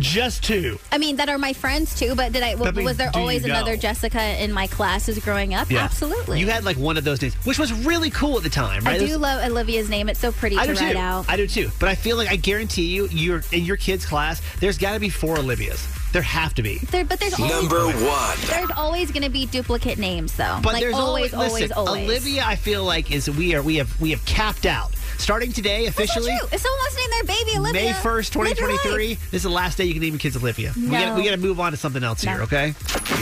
Just 0.00 0.44
two. 0.44 0.78
I 0.92 0.98
mean, 0.98 1.16
that 1.16 1.28
are 1.28 1.38
my 1.38 1.52
friends 1.52 1.98
too. 1.98 2.14
But 2.14 2.32
did 2.32 2.42
I? 2.42 2.54
But 2.54 2.68
I 2.68 2.70
mean, 2.70 2.84
was 2.84 2.96
there 2.98 3.10
do 3.10 3.18
you 3.18 3.22
always 3.22 3.44
know? 3.44 3.52
another 3.54 3.76
Jessica 3.76 4.40
in 4.42 4.52
my 4.52 4.68
classes 4.68 5.18
growing 5.18 5.54
up? 5.54 5.72
Absolutely. 5.72 6.38
You 6.38 6.46
had 6.46 6.64
like 6.64 6.76
one 6.76 6.96
of 6.96 7.02
those 7.02 7.20
names, 7.20 7.34
which 7.44 7.58
was 7.58 7.72
really 7.84 8.10
cool 8.10 8.36
at 8.36 8.44
the 8.44 8.48
time, 8.50 8.84
right? 8.84 8.94
I 8.94 8.98
do 8.98 9.04
was- 9.06 9.16
love 9.16 9.44
Olivia's 9.50 9.90
name. 9.90 10.08
It's 10.08 10.20
so 10.20 10.30
pretty 10.30 10.56
I 10.56 10.66
to 10.68 10.74
do 10.74 10.80
write 10.80 10.92
too. 10.92 10.98
out. 10.98 11.24
I 11.28 11.36
do 11.36 11.48
too. 11.48 11.70
But 11.80 11.88
I 11.88 11.96
feel 11.96 12.16
like 12.16 12.28
I 12.30 12.36
guarantee 12.36 12.84
you, 12.86 13.08
you're 13.08 13.42
in 13.50 13.64
your 13.64 13.76
kid's 13.76 14.06
class. 14.06 14.40
There's 14.60 14.78
got 14.78 14.94
to 14.94 15.00
be 15.00 15.08
four 15.08 15.36
Olivias. 15.36 15.94
There 16.12 16.22
have 16.22 16.54
to 16.54 16.62
be. 16.62 16.78
There, 16.78 17.04
but 17.04 17.18
there's 17.18 17.34
always, 17.38 17.52
Number 17.52 17.84
one. 17.86 18.38
There's 18.46 18.70
always 18.76 19.10
going 19.10 19.24
to 19.24 19.30
be 19.30 19.46
duplicate 19.46 19.98
names, 19.98 20.32
though. 20.36 20.58
But 20.62 20.74
like 20.74 20.80
there's 20.82 20.94
always, 20.94 21.34
always, 21.34 21.52
listen, 21.52 21.72
always. 21.72 22.04
Olivia, 22.08 22.44
I 22.46 22.54
feel 22.56 22.84
like 22.84 23.10
is 23.12 23.28
we 23.28 23.54
are 23.56 23.62
we 23.62 23.76
have 23.76 24.00
we 24.00 24.10
have 24.10 24.24
capped 24.24 24.64
out. 24.64 24.92
Starting 25.18 25.52
today, 25.52 25.84
That's 25.84 25.98
not 25.98 26.04
officially, 26.06 26.38
true. 26.38 26.48
If 26.52 26.60
someone 26.60 26.78
wants 26.78 26.94
to 26.94 27.00
name 27.00 27.10
their 27.10 27.24
baby 27.36 27.58
Olivia, 27.58 27.82
May 27.82 27.92
first, 27.92 28.34
live 28.36 28.46
twenty 28.56 28.60
your 28.60 28.78
twenty 28.78 28.94
three. 28.94 29.08
life. 29.10 29.30
This 29.30 29.38
is 29.40 29.42
the 29.42 29.50
last 29.50 29.76
day 29.76 29.84
you 29.84 29.92
can 29.92 30.00
name 30.00 30.14
your 30.14 30.20
kids 30.20 30.36
Olivia. 30.36 30.72
We 30.76 30.82
No. 30.82 30.90
got 30.92 31.16
we 31.16 31.24
got 31.24 31.30
to 31.32 31.36
move 31.36 31.60
on 31.60 31.72
to 31.72 31.76
something 31.76 32.02
else 32.04 32.22
here, 32.22 32.40
okay? 32.42 32.74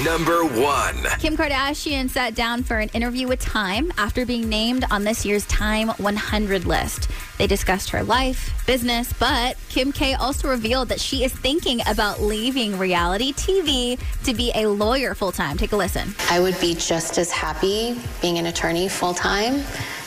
Number 0.05 0.45
one. 0.45 0.97
Kim 1.19 1.37
Kardashian 1.37 2.09
sat 2.11 2.35
down 2.35 2.63
for 2.63 2.79
an 2.79 2.91
interview 2.91 3.27
with 3.27 3.41
Time 3.41 3.93
after 3.99 4.25
being 4.27 4.49
named 4.49 4.85
on 4.91 5.05
this 5.05 5.25
year's 5.25 5.47
Time 5.47 5.89
100 5.89 6.65
list. 6.67 7.09
They 7.39 7.47
discussed 7.47 7.91
her 7.91 8.03
life, 8.05 8.53
business, 8.67 9.13
but 9.15 9.57
Kim 9.69 9.91
K 9.91 10.15
also 10.15 10.49
revealed 10.49 10.89
that 10.91 11.01
she 11.01 11.25
is 11.25 11.33
thinking 11.33 11.81
about 11.89 12.21
leaving 12.23 12.79
reality 12.79 13.33
TV 13.33 13.99
to 14.25 14.35
be 14.35 14.53
a 14.55 14.67
lawyer 14.67 15.15
full 15.15 15.33
time. 15.33 15.57
Take 15.57 15.73
a 15.73 15.77
listen. 15.77 16.15
I 16.31 16.41
would 16.41 16.59
be 16.61 16.75
just 16.75 17.19
as 17.19 17.31
happy 17.33 17.99
being 18.21 18.39
an 18.39 18.47
attorney 18.47 18.89
full 18.89 19.15
time. 19.15 19.65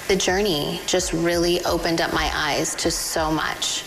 The 0.10 0.16
journey 0.16 0.82
just 0.88 1.14
really 1.14 1.64
opened 1.66 2.02
up 2.02 2.14
my 2.14 2.32
eyes 2.34 2.74
to 2.78 2.90
so 2.90 3.30
much 3.30 3.84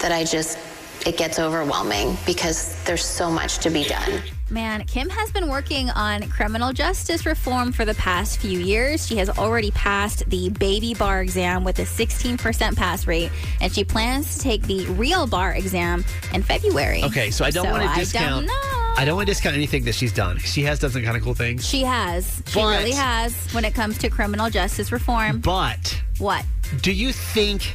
that 0.00 0.12
I 0.12 0.22
just, 0.22 0.58
it 1.06 1.16
gets 1.16 1.38
overwhelming 1.38 2.18
because 2.26 2.76
there's 2.84 3.02
so 3.06 3.30
much 3.30 3.56
to 3.60 3.70
be 3.70 3.84
done. 3.84 4.20
Man, 4.50 4.84
Kim 4.84 5.08
has 5.08 5.32
been 5.32 5.48
working 5.48 5.88
on 5.88 6.28
criminal 6.28 6.74
justice 6.74 7.24
reform 7.24 7.72
for 7.72 7.86
the 7.86 7.94
past 7.94 8.38
few 8.38 8.58
years. 8.58 9.06
She 9.06 9.16
has 9.16 9.30
already 9.30 9.70
passed 9.70 10.28
the 10.28 10.50
baby 10.50 10.92
bar 10.92 11.22
exam 11.22 11.64
with 11.64 11.78
a 11.78 11.84
16% 11.84 12.76
pass 12.76 13.06
rate, 13.06 13.30
and 13.62 13.72
she 13.72 13.82
plans 13.82 14.34
to 14.34 14.40
take 14.40 14.60
the 14.64 14.84
real 14.88 15.26
bar 15.26 15.54
exam 15.54 16.04
in 16.34 16.42
February. 16.42 17.02
Okay, 17.04 17.30
so 17.30 17.46
I 17.46 17.50
don't 17.50 17.70
want 17.70 17.82
to 17.82 17.88
I 17.88 17.98
discount. 18.00 18.46
don't 18.46 18.72
know. 18.72 18.81
I 18.96 19.04
don't 19.04 19.16
want 19.16 19.26
to 19.26 19.32
discount 19.32 19.56
anything 19.56 19.84
that 19.84 19.94
she's 19.94 20.12
done. 20.12 20.38
She 20.38 20.62
has 20.62 20.78
done 20.78 20.90
some 20.90 21.02
kind 21.02 21.16
of 21.16 21.22
cool 21.22 21.34
things. 21.34 21.66
She 21.66 21.82
has. 21.82 22.42
She 22.46 22.60
But- 22.60 22.78
really 22.78 22.92
has 22.92 23.34
when 23.52 23.64
it 23.64 23.74
comes 23.74 23.98
to 23.98 24.10
criminal 24.10 24.50
justice 24.50 24.92
reform. 24.92 25.40
But 25.40 26.00
What? 26.18 26.44
do 26.82 26.92
you 26.92 27.12
think 27.12 27.72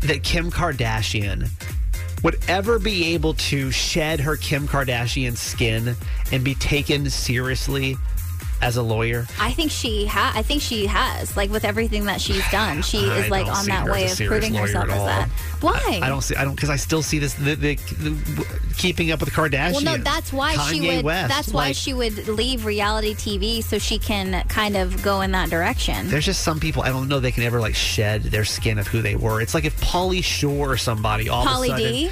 that 0.00 0.22
Kim 0.22 0.50
Kardashian 0.50 1.50
would 2.22 2.38
ever 2.48 2.78
be 2.78 3.14
able 3.14 3.34
to 3.34 3.70
shed 3.72 4.20
her 4.20 4.36
Kim 4.36 4.66
Kardashian 4.68 5.36
skin 5.36 5.96
and 6.32 6.44
be 6.44 6.54
taken 6.54 7.10
seriously 7.10 7.96
as 8.60 8.76
a 8.76 8.82
lawyer? 8.82 9.26
I 9.38 9.52
think 9.52 9.70
she 9.70 10.06
ha- 10.06 10.32
I 10.34 10.42
think 10.42 10.62
she 10.62 10.86
has. 10.86 11.36
Like 11.36 11.50
with 11.50 11.64
everything 11.64 12.04
that 12.06 12.20
she's 12.20 12.48
done, 12.50 12.82
she 12.82 12.98
I 13.10 13.18
is 13.18 13.30
like 13.30 13.46
on 13.46 13.66
that 13.66 13.86
way 13.86 14.10
of 14.10 14.16
proving 14.16 14.54
herself 14.54 14.88
as 14.88 15.04
that. 15.04 15.28
Why? 15.60 16.00
I 16.02 16.08
don't 16.08 16.22
see. 16.22 16.36
I 16.36 16.44
don't 16.44 16.54
because 16.54 16.70
I 16.70 16.76
still 16.76 17.02
see 17.02 17.18
this 17.18 17.34
the, 17.34 17.54
the, 17.54 17.74
the 17.74 18.58
keeping 18.76 19.10
up 19.10 19.20
with 19.20 19.28
the 19.28 19.34
Kardashians. 19.34 19.84
Well, 19.84 19.96
no, 19.96 19.96
that's 19.98 20.32
why 20.32 20.56
she 20.70 20.80
would. 20.80 21.04
West, 21.04 21.28
that's 21.28 21.52
why 21.52 21.68
like, 21.68 21.76
she 21.76 21.94
would 21.94 22.28
leave 22.28 22.64
reality 22.64 23.14
TV 23.14 23.62
so 23.62 23.78
she 23.78 23.98
can 23.98 24.46
kind 24.48 24.76
of 24.76 25.02
go 25.02 25.20
in 25.20 25.32
that 25.32 25.50
direction. 25.50 26.08
There's 26.08 26.26
just 26.26 26.42
some 26.42 26.60
people 26.60 26.82
I 26.82 26.88
don't 26.88 27.08
know 27.08 27.20
they 27.20 27.32
can 27.32 27.44
ever 27.44 27.60
like 27.60 27.74
shed 27.74 28.22
their 28.24 28.44
skin 28.44 28.78
of 28.78 28.86
who 28.86 29.02
they 29.02 29.16
were. 29.16 29.40
It's 29.40 29.54
like 29.54 29.64
if 29.64 29.78
Pauly 29.80 30.22
Shore 30.22 30.72
or 30.72 30.76
somebody 30.76 31.28
all 31.28 31.44
Pauly 31.44 31.70
of 31.70 31.74
a 31.74 31.82
sudden. 31.82 31.92
D? 31.92 32.10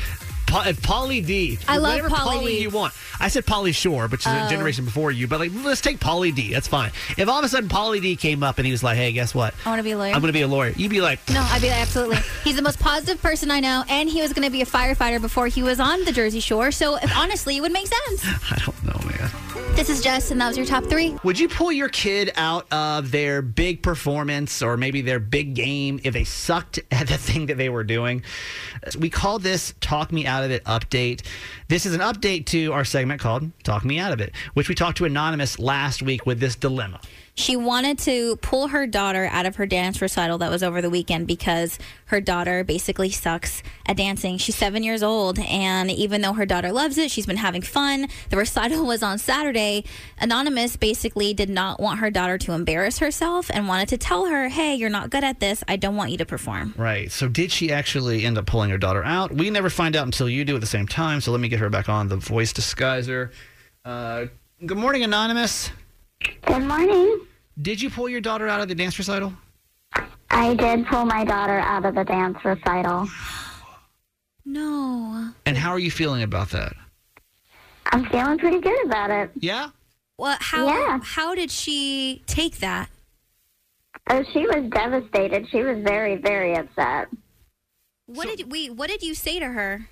If 0.66 0.80
Pauly 0.82 1.24
D. 1.24 1.58
I 1.68 1.78
love 1.78 1.92
whatever 2.02 2.08
Pauly 2.10 2.46
D. 2.46 2.60
you 2.62 2.70
want. 2.70 2.92
I 3.18 3.28
said 3.28 3.46
Pauly 3.46 3.74
Shore, 3.74 4.06
which 4.08 4.20
is 4.20 4.26
Oh. 4.32 4.46
a 4.46 4.48
generation 4.50 4.84
before 4.84 5.10
you, 5.10 5.26
but 5.26 5.40
like 5.40 5.52
let's 5.64 5.80
take 5.80 5.98
Pauly 5.98 6.34
D. 6.34 6.52
That's 6.52 6.68
fine. 6.68 6.90
If 7.16 7.28
all 7.28 7.38
of 7.38 7.44
a 7.44 7.48
sudden 7.48 7.68
Pauly 7.68 8.00
D 8.00 8.16
came 8.16 8.42
up 8.42 8.58
and 8.58 8.66
he 8.66 8.72
was 8.72 8.82
like, 8.82 8.96
"Hey, 8.96 9.12
guess 9.12 9.34
what? 9.34 9.54
I 9.64 9.68
want 9.70 9.78
to 9.78 9.82
be 9.84 9.92
a 9.92 9.98
lawyer. 9.98 10.12
I'm 10.14 10.20
going 10.20 10.32
to 10.32 10.36
be 10.38 10.42
a 10.42 10.48
lawyer." 10.48 10.70
You'd 10.76 10.90
be 10.90 11.00
like, 11.00 11.18
no, 11.30 11.40
I'd 11.50 11.62
be 11.62 11.68
like, 11.68 11.80
absolutely. 11.80 12.18
He's 12.44 12.56
the 12.56 12.62
most 12.62 12.78
positive 12.78 13.20
person 13.22 13.50
I 13.50 13.60
know, 13.60 13.84
and 13.88 14.08
he 14.08 14.20
was 14.22 14.32
going 14.32 14.44
to 14.44 14.50
be 14.50 14.62
a 14.62 14.66
firefighter 14.66 15.20
before 15.20 15.46
he 15.46 15.62
was 15.62 15.80
on 15.80 16.04
the 16.04 16.12
Jersey 16.12 16.40
Shore. 16.40 16.70
So, 16.70 16.96
if, 16.96 17.16
honestly, 17.16 17.56
it 17.56 17.60
would 17.60 17.72
make 17.72 17.86
sense. 17.86 18.24
I 18.50 18.58
don't 18.64 18.84
know, 18.84 19.00
man. 19.08 19.30
This 19.74 19.90
is 19.90 20.02
Jess, 20.02 20.30
and 20.30 20.40
that 20.40 20.48
was 20.48 20.56
your 20.56 20.64
top 20.64 20.84
three. 20.86 21.14
Would 21.22 21.38
you 21.38 21.48
pull 21.50 21.70
your 21.70 21.90
kid 21.90 22.32
out 22.36 22.66
of 22.72 23.10
their 23.10 23.42
big 23.42 23.82
performance 23.82 24.62
or 24.62 24.78
maybe 24.78 25.02
their 25.02 25.18
big 25.20 25.54
game 25.54 26.00
if 26.02 26.14
they 26.14 26.24
sucked 26.24 26.80
at 26.90 27.08
the 27.08 27.18
thing 27.18 27.46
that 27.46 27.58
they 27.58 27.68
were 27.68 27.84
doing? 27.84 28.22
We 28.98 29.10
call 29.10 29.38
this 29.38 29.74
Talk 29.82 30.12
Me 30.12 30.24
Out 30.26 30.44
of 30.44 30.45
It 30.50 30.64
update. 30.64 31.22
This 31.68 31.86
is 31.86 31.94
an 31.94 32.00
update 32.00 32.46
to 32.46 32.72
our 32.72 32.84
segment 32.84 33.20
called 33.20 33.50
Talk 33.62 33.84
Me 33.84 33.98
Out 33.98 34.12
of 34.12 34.20
It, 34.20 34.32
which 34.54 34.68
we 34.68 34.74
talked 34.74 34.98
to 34.98 35.04
Anonymous 35.04 35.58
last 35.58 36.02
week 36.02 36.26
with 36.26 36.40
this 36.40 36.56
dilemma. 36.56 37.00
She 37.38 37.54
wanted 37.54 37.98
to 38.00 38.36
pull 38.36 38.68
her 38.68 38.86
daughter 38.86 39.28
out 39.30 39.44
of 39.44 39.56
her 39.56 39.66
dance 39.66 40.00
recital 40.00 40.38
that 40.38 40.50
was 40.50 40.62
over 40.62 40.80
the 40.80 40.88
weekend 40.88 41.26
because 41.26 41.78
her 42.06 42.18
daughter 42.18 42.64
basically 42.64 43.10
sucks 43.10 43.62
at 43.84 43.98
dancing. 43.98 44.38
She's 44.38 44.54
seven 44.54 44.82
years 44.82 45.02
old, 45.02 45.38
and 45.38 45.90
even 45.90 46.22
though 46.22 46.32
her 46.32 46.46
daughter 46.46 46.72
loves 46.72 46.96
it, 46.96 47.10
she's 47.10 47.26
been 47.26 47.36
having 47.36 47.60
fun. 47.60 48.08
The 48.30 48.38
recital 48.38 48.86
was 48.86 49.02
on 49.02 49.18
Saturday. 49.18 49.84
Anonymous 50.18 50.76
basically 50.76 51.34
did 51.34 51.50
not 51.50 51.78
want 51.78 51.98
her 51.98 52.10
daughter 52.10 52.38
to 52.38 52.52
embarrass 52.52 53.00
herself 53.00 53.50
and 53.52 53.68
wanted 53.68 53.88
to 53.90 53.98
tell 53.98 54.24
her, 54.24 54.48
hey, 54.48 54.74
you're 54.74 54.88
not 54.88 55.10
good 55.10 55.22
at 55.22 55.38
this. 55.38 55.62
I 55.68 55.76
don't 55.76 55.94
want 55.94 56.12
you 56.12 56.16
to 56.18 56.26
perform. 56.26 56.72
Right. 56.78 57.12
So, 57.12 57.28
did 57.28 57.52
she 57.52 57.70
actually 57.70 58.24
end 58.24 58.38
up 58.38 58.46
pulling 58.46 58.70
her 58.70 58.78
daughter 58.78 59.04
out? 59.04 59.30
We 59.30 59.50
never 59.50 59.68
find 59.68 59.94
out 59.94 60.06
until 60.06 60.30
you 60.30 60.46
do 60.46 60.54
at 60.54 60.62
the 60.62 60.66
same 60.66 60.88
time. 60.88 61.20
So, 61.20 61.32
let 61.32 61.40
me 61.42 61.48
get 61.48 61.60
her 61.60 61.68
back 61.68 61.90
on 61.90 62.08
the 62.08 62.16
voice 62.16 62.54
disguiser. 62.54 63.30
Uh, 63.84 64.26
good 64.64 64.78
morning, 64.78 65.02
Anonymous. 65.02 65.70
Good 66.20 66.62
morning. 66.64 67.20
Did 67.60 67.80
you 67.80 67.90
pull 67.90 68.08
your 68.08 68.20
daughter 68.20 68.48
out 68.48 68.60
of 68.60 68.68
the 68.68 68.74
dance 68.74 68.98
recital? 68.98 69.32
I 70.30 70.54
did 70.54 70.86
pull 70.86 71.04
my 71.04 71.24
daughter 71.24 71.58
out 71.58 71.84
of 71.84 71.94
the 71.94 72.04
dance 72.04 72.38
recital. 72.44 73.08
No. 74.44 75.32
And 75.44 75.56
how 75.56 75.70
are 75.70 75.78
you 75.78 75.90
feeling 75.90 76.22
about 76.22 76.50
that? 76.50 76.74
I'm 77.86 78.04
feeling 78.06 78.38
pretty 78.38 78.60
good 78.60 78.86
about 78.86 79.10
it. 79.10 79.30
Yeah? 79.36 79.70
Well, 80.18 80.36
how 80.40 80.66
Yeah. 80.66 81.00
how 81.02 81.34
did 81.34 81.50
she 81.50 82.22
take 82.26 82.58
that? 82.58 82.88
Oh, 84.08 84.22
she 84.32 84.40
was 84.46 84.70
devastated. 84.70 85.48
She 85.50 85.62
was 85.62 85.78
very, 85.82 86.16
very 86.16 86.54
upset. 86.54 87.08
What 88.06 88.36
did 88.36 88.50
we 88.52 88.70
what 88.70 88.88
did 88.88 89.02
you 89.02 89.14
say 89.14 89.38
to 89.40 89.46
her? 89.46 89.88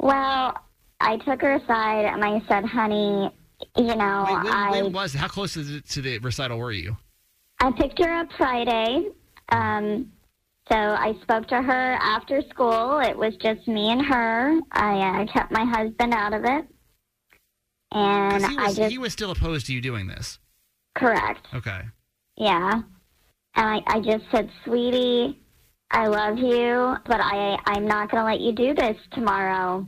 Well, 0.00 0.56
I 1.00 1.16
took 1.18 1.42
her 1.42 1.54
aside 1.56 2.06
and 2.06 2.24
I 2.24 2.40
said, 2.48 2.64
honey, 2.64 3.30
you 3.76 3.94
know, 3.94 4.24
Wait, 4.26 4.44
when, 4.44 4.52
I 4.52 4.70
when 4.70 4.92
was? 4.92 5.14
How 5.14 5.28
close 5.28 5.54
to 5.54 5.62
the, 5.62 5.80
to 5.80 6.02
the 6.02 6.18
recital 6.18 6.58
were 6.58 6.72
you? 6.72 6.96
I 7.60 7.70
picked 7.72 7.98
her 8.02 8.12
up 8.12 8.28
Friday. 8.36 9.08
Um, 9.50 10.10
so 10.70 10.76
I 10.76 11.14
spoke 11.22 11.48
to 11.48 11.60
her 11.60 11.92
after 12.00 12.42
school. 12.50 13.00
It 13.00 13.16
was 13.16 13.34
just 13.36 13.66
me 13.68 13.90
and 13.90 14.04
her. 14.04 14.60
I 14.72 15.22
uh, 15.22 15.32
kept 15.32 15.52
my 15.52 15.64
husband 15.64 16.14
out 16.14 16.32
of 16.32 16.44
it. 16.44 16.66
And 17.92 18.46
he 18.46 18.56
I 18.56 18.66
was, 18.68 18.76
just, 18.76 18.90
he 18.90 18.98
was 18.98 19.12
still 19.12 19.30
opposed 19.30 19.66
to 19.66 19.74
you 19.74 19.80
doing 19.80 20.06
this. 20.06 20.38
correct. 20.94 21.46
Okay. 21.54 21.82
Yeah. 22.36 22.82
And 23.54 23.66
I, 23.66 23.82
I 23.86 24.00
just 24.00 24.24
said, 24.32 24.50
sweetie, 24.64 25.38
I 25.90 26.06
love 26.06 26.38
you, 26.38 26.96
but 27.06 27.20
I, 27.20 27.58
I'm 27.66 27.86
not 27.86 28.10
going 28.10 28.22
to 28.22 28.24
let 28.24 28.40
you 28.40 28.52
do 28.52 28.72
this 28.74 28.96
tomorrow. 29.12 29.86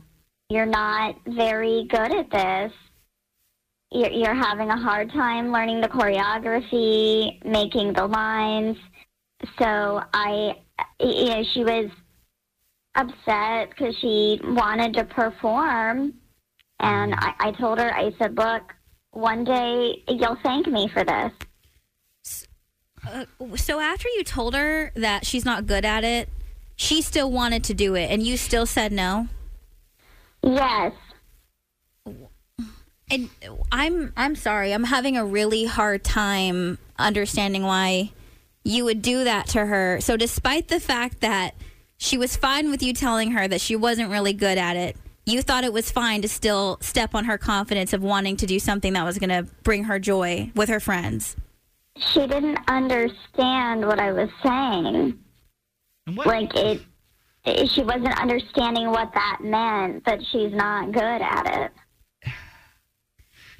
You're 0.49 0.67
not 0.67 1.15
very 1.25 1.87
good 1.89 2.13
at 2.13 2.29
this. 2.29 2.71
You're, 3.95 4.11
you're 4.11 4.35
having 4.35 4.69
a 4.69 4.77
hard 4.77 5.09
time 5.13 5.53
learning 5.53 5.79
the 5.79 5.87
choreography, 5.87 7.43
making 7.45 7.93
the 7.93 8.05
lines. 8.05 8.77
So 9.57 10.01
I, 10.13 10.57
you 10.99 11.25
know, 11.29 11.43
she 11.53 11.63
was 11.63 11.89
upset 12.95 13.69
because 13.69 13.95
she 14.01 14.41
wanted 14.43 14.95
to 14.95 15.05
perform. 15.05 16.13
And 16.81 17.15
I, 17.15 17.33
I 17.39 17.51
told 17.53 17.79
her, 17.79 17.95
I 17.95 18.11
said, 18.19 18.35
look, 18.35 18.73
one 19.11 19.45
day 19.45 20.03
you'll 20.09 20.37
thank 20.43 20.67
me 20.67 20.89
for 20.93 21.05
this. 21.05 21.31
Uh, 23.07 23.25
so 23.55 23.79
after 23.79 24.09
you 24.09 24.25
told 24.25 24.55
her 24.55 24.91
that 24.95 25.25
she's 25.25 25.45
not 25.45 25.67
good 25.67 25.85
at 25.85 26.03
it, 26.03 26.27
she 26.75 27.01
still 27.01 27.31
wanted 27.31 27.63
to 27.65 27.73
do 27.73 27.95
it, 27.95 28.11
and 28.11 28.23
you 28.23 28.35
still 28.35 28.65
said 28.65 28.91
no. 28.91 29.29
Yes. 30.43 30.91
And 33.09 33.29
I'm 33.71 34.13
I'm 34.17 34.35
sorry. 34.35 34.73
I'm 34.73 34.85
having 34.85 35.15
a 35.15 35.25
really 35.25 35.65
hard 35.65 36.03
time 36.03 36.77
understanding 36.97 37.63
why 37.63 38.11
you 38.63 38.83
would 38.85 39.01
do 39.01 39.23
that 39.23 39.47
to 39.49 39.65
her. 39.65 40.01
So 40.01 40.17
despite 40.17 40.69
the 40.69 40.79
fact 40.79 41.21
that 41.21 41.55
she 41.97 42.17
was 42.17 42.35
fine 42.35 42.71
with 42.71 42.81
you 42.81 42.93
telling 42.93 43.31
her 43.31 43.47
that 43.47 43.61
she 43.61 43.75
wasn't 43.75 44.09
really 44.09 44.33
good 44.33 44.57
at 44.57 44.75
it, 44.75 44.97
you 45.25 45.41
thought 45.41 45.63
it 45.63 45.73
was 45.73 45.91
fine 45.91 46.21
to 46.23 46.27
still 46.27 46.77
step 46.81 47.15
on 47.15 47.25
her 47.25 47.37
confidence 47.37 47.93
of 47.93 48.03
wanting 48.03 48.37
to 48.37 48.45
do 48.45 48.59
something 48.59 48.93
that 48.93 49.05
was 49.05 49.17
going 49.17 49.29
to 49.29 49.49
bring 49.63 49.85
her 49.85 49.99
joy 49.99 50.51
with 50.55 50.69
her 50.69 50.79
friends. 50.79 51.35
She 51.97 52.27
didn't 52.27 52.59
understand 52.67 53.85
what 53.85 53.99
I 53.99 54.11
was 54.11 54.29
saying. 54.43 55.17
Like 56.07 56.53
it, 56.55 56.81
it, 57.45 57.69
she 57.71 57.83
wasn't 57.83 58.19
understanding 58.19 58.89
what 58.89 59.13
that 59.13 59.39
meant. 59.41 60.05
That 60.05 60.19
she's 60.31 60.53
not 60.53 60.91
good 60.91 61.01
at 61.21 61.63
it. 61.63 61.71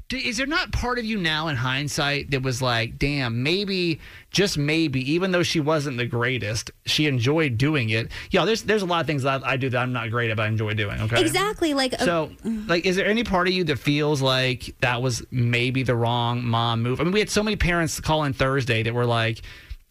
D- 0.08 0.18
Is 0.30 0.38
there 0.38 0.46
not 0.46 0.72
part 0.72 1.00
of 1.00 1.06
you 1.06 1.18
now 1.18 1.48
in 1.48 1.56
hindsight 1.56 2.30
that 2.32 2.44
was 2.44 2.62
like, 2.62 3.00
damn, 3.00 3.42
maybe, 3.42 4.00
just 4.30 4.56
maybe, 4.56 5.00
even 5.14 5.32
though 5.32 5.42
she 5.42 5.60
wasn't 5.60 5.98
the 5.98 6.06
greatest, 6.06 6.70
she 6.86 7.08
enjoyed 7.08 7.58
doing 7.58 7.90
it? 7.90 8.12
Yeah, 8.30 8.46
there's 8.46 8.62
there's 8.62 8.84
a 8.84 8.86
lot 8.86 9.02
of 9.02 9.08
things 9.08 9.24
that 9.24 9.44
I 9.44 9.58
do 9.58 9.68
that 9.70 9.78
I'm 9.80 9.94
not 9.94 10.12
great 10.12 10.30
at, 10.30 10.38
but 10.38 10.44
I 10.44 10.48
enjoy 10.48 10.74
doing. 10.76 11.02
Okay, 11.02 11.20
Exactly. 11.22 11.74
Like 11.74 11.94
uh, 11.94 12.06
So, 12.06 12.32
like, 12.68 12.86
is 12.86 12.96
there 12.98 13.08
any 13.08 13.24
part 13.24 13.48
of 13.48 13.56
you 13.56 13.64
that 13.64 13.80
feels 13.80 14.22
like 14.22 14.76
that 14.82 15.02
was 15.02 15.26
maybe 15.32 15.82
the 15.82 15.96
wrong 15.96 16.46
mom 16.46 16.84
move? 16.84 17.02
I 17.02 17.04
mean, 17.04 17.14
we 17.14 17.20
had 17.20 17.30
so 17.32 17.42
many 17.42 17.56
parents 17.56 18.00
call 18.00 18.26
in 18.26 18.34
Thursday 18.34 18.84
that 18.84 18.94
were 18.94 19.08
like, 19.08 19.42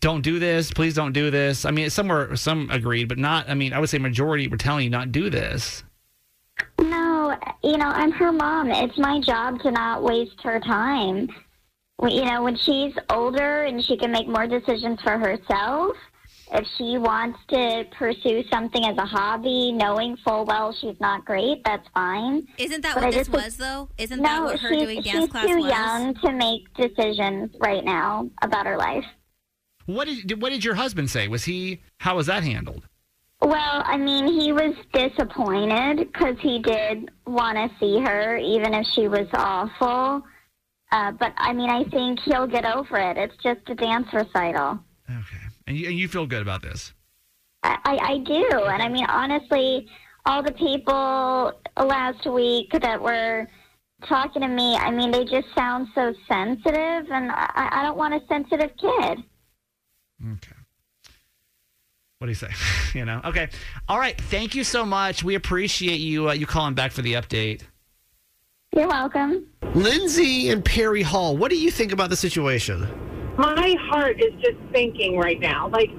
"Don't 0.00 0.20
do 0.22 0.38
this, 0.38 0.70
please 0.70 0.94
don't 0.94 1.12
do 1.12 1.32
this." 1.32 1.64
I 1.64 1.72
mean, 1.72 1.90
some 1.90 2.06
were 2.06 2.36
some 2.36 2.70
agreed, 2.70 3.08
but 3.08 3.18
not. 3.18 3.50
I 3.50 3.54
mean, 3.54 3.72
I 3.72 3.80
would 3.80 3.88
say 3.90 3.98
majority 3.98 4.46
were 4.46 4.58
telling 4.58 4.84
you 4.84 4.90
not 4.90 5.10
do 5.10 5.28
this. 5.28 5.82
No, 6.80 7.03
you 7.62 7.76
know, 7.76 7.86
I'm 7.86 8.12
her 8.12 8.32
mom. 8.32 8.70
It's 8.70 8.98
my 8.98 9.20
job 9.20 9.60
to 9.60 9.70
not 9.70 10.02
waste 10.02 10.40
her 10.42 10.60
time. 10.60 11.28
You 12.02 12.24
know, 12.24 12.42
when 12.42 12.56
she's 12.56 12.92
older 13.10 13.64
and 13.64 13.82
she 13.84 13.96
can 13.96 14.10
make 14.10 14.28
more 14.28 14.46
decisions 14.46 15.00
for 15.02 15.16
herself, 15.16 15.96
if 16.52 16.66
she 16.76 16.98
wants 16.98 17.38
to 17.48 17.84
pursue 17.96 18.44
something 18.52 18.84
as 18.84 18.96
a 18.98 19.06
hobby, 19.06 19.72
knowing 19.72 20.16
full 20.24 20.44
well 20.44 20.72
she's 20.80 20.98
not 21.00 21.24
great, 21.24 21.62
that's 21.64 21.86
fine. 21.94 22.46
Isn't 22.58 22.82
that 22.82 22.94
But 22.94 23.04
what 23.04 23.14
I 23.14 23.16
this 23.16 23.28
was, 23.28 23.56
though? 23.56 23.88
Isn't 23.98 24.22
that 24.22 24.38
no, 24.38 24.44
what 24.44 24.60
her 24.60 24.68
she's, 24.68 24.82
doing 24.82 25.02
dance 25.02 25.24
she's 25.24 25.30
class 25.30 25.46
too 25.46 25.66
young 25.66 26.14
to 26.16 26.32
make 26.32 26.72
decisions 26.74 27.54
right 27.60 27.84
now 27.84 28.28
about 28.42 28.66
her 28.66 28.76
life. 28.76 29.04
What 29.86 30.06
did 30.06 30.40
what 30.40 30.50
did 30.50 30.64
your 30.64 30.74
husband 30.74 31.10
say? 31.10 31.28
Was 31.28 31.44
he 31.44 31.82
how 31.98 32.16
was 32.16 32.26
that 32.26 32.42
handled? 32.42 32.88
Well, 33.44 33.82
I 33.84 33.98
mean, 33.98 34.26
he 34.40 34.52
was 34.52 34.74
disappointed 34.94 35.98
because 35.98 36.36
he 36.40 36.60
did 36.60 37.10
want 37.26 37.58
to 37.58 37.70
see 37.78 38.00
her, 38.00 38.38
even 38.38 38.72
if 38.72 38.86
she 38.86 39.06
was 39.06 39.26
awful. 39.34 40.22
Uh, 40.90 41.12
but 41.12 41.34
I 41.36 41.52
mean, 41.52 41.68
I 41.68 41.84
think 41.84 42.20
he'll 42.20 42.46
get 42.46 42.64
over 42.64 42.96
it. 42.96 43.18
It's 43.18 43.36
just 43.42 43.60
a 43.68 43.74
dance 43.74 44.06
recital. 44.14 44.78
And 45.66 45.76
you, 45.76 45.88
and 45.88 45.98
you 45.98 46.08
feel 46.08 46.24
good 46.24 46.40
about 46.40 46.62
this? 46.62 46.94
I, 47.62 47.76
I, 47.84 47.98
I 48.12 48.18
do. 48.18 48.46
And 48.64 48.82
I 48.82 48.88
mean, 48.88 49.04
honestly, 49.04 49.88
all 50.24 50.42
the 50.42 50.52
people 50.52 51.52
last 51.76 52.26
week 52.26 52.70
that 52.80 53.02
were 53.02 53.46
talking 54.08 54.40
to 54.40 54.48
me, 54.48 54.74
I 54.76 54.90
mean, 54.90 55.10
they 55.10 55.24
just 55.24 55.48
sound 55.54 55.88
so 55.94 56.14
sensitive, 56.26 57.10
and 57.10 57.30
I, 57.30 57.68
I 57.72 57.82
don't 57.82 57.98
want 57.98 58.14
a 58.14 58.20
sensitive 58.26 58.70
kid. 58.78 59.18
What 62.24 62.28
do 62.28 62.30
you 62.30 62.36
say? 62.36 62.48
you 62.98 63.04
know. 63.04 63.20
Okay. 63.22 63.50
All 63.86 63.98
right. 63.98 64.18
Thank 64.18 64.54
you 64.54 64.64
so 64.64 64.86
much. 64.86 65.22
We 65.22 65.34
appreciate 65.34 66.00
you 66.00 66.30
uh, 66.30 66.32
you 66.32 66.46
calling 66.46 66.72
back 66.72 66.90
for 66.90 67.02
the 67.02 67.12
update. 67.12 67.60
You're 68.74 68.88
welcome. 68.88 69.46
Lindsay 69.74 70.48
and 70.48 70.64
Perry 70.64 71.02
Hall, 71.02 71.36
what 71.36 71.50
do 71.50 71.58
you 71.58 71.70
think 71.70 71.92
about 71.92 72.08
the 72.08 72.16
situation? 72.16 72.88
My 73.36 73.76
heart 73.78 74.22
is 74.22 74.32
just 74.40 74.56
sinking 74.72 75.18
right 75.18 75.38
now. 75.38 75.68
Like, 75.68 75.90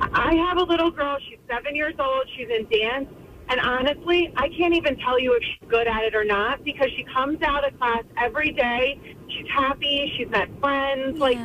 I 0.00 0.34
have 0.36 0.56
a 0.56 0.62
little 0.62 0.90
girl. 0.90 1.18
She's 1.28 1.38
seven 1.46 1.76
years 1.76 1.94
old. 1.98 2.24
She's 2.34 2.48
in 2.48 2.66
dance. 2.70 3.10
And 3.50 3.60
honestly, 3.60 4.32
I 4.38 4.48
can't 4.48 4.74
even 4.74 4.96
tell 4.96 5.20
you 5.20 5.34
if 5.34 5.42
she's 5.42 5.68
good 5.68 5.86
at 5.86 6.02
it 6.02 6.14
or 6.14 6.24
not 6.24 6.64
because 6.64 6.88
she 6.96 7.04
comes 7.12 7.42
out 7.42 7.68
of 7.68 7.78
class 7.78 8.04
every 8.16 8.52
day. 8.52 8.98
She's 9.28 9.50
happy. 9.54 10.14
She's 10.16 10.30
met 10.30 10.48
friends. 10.60 11.18
Like, 11.18 11.36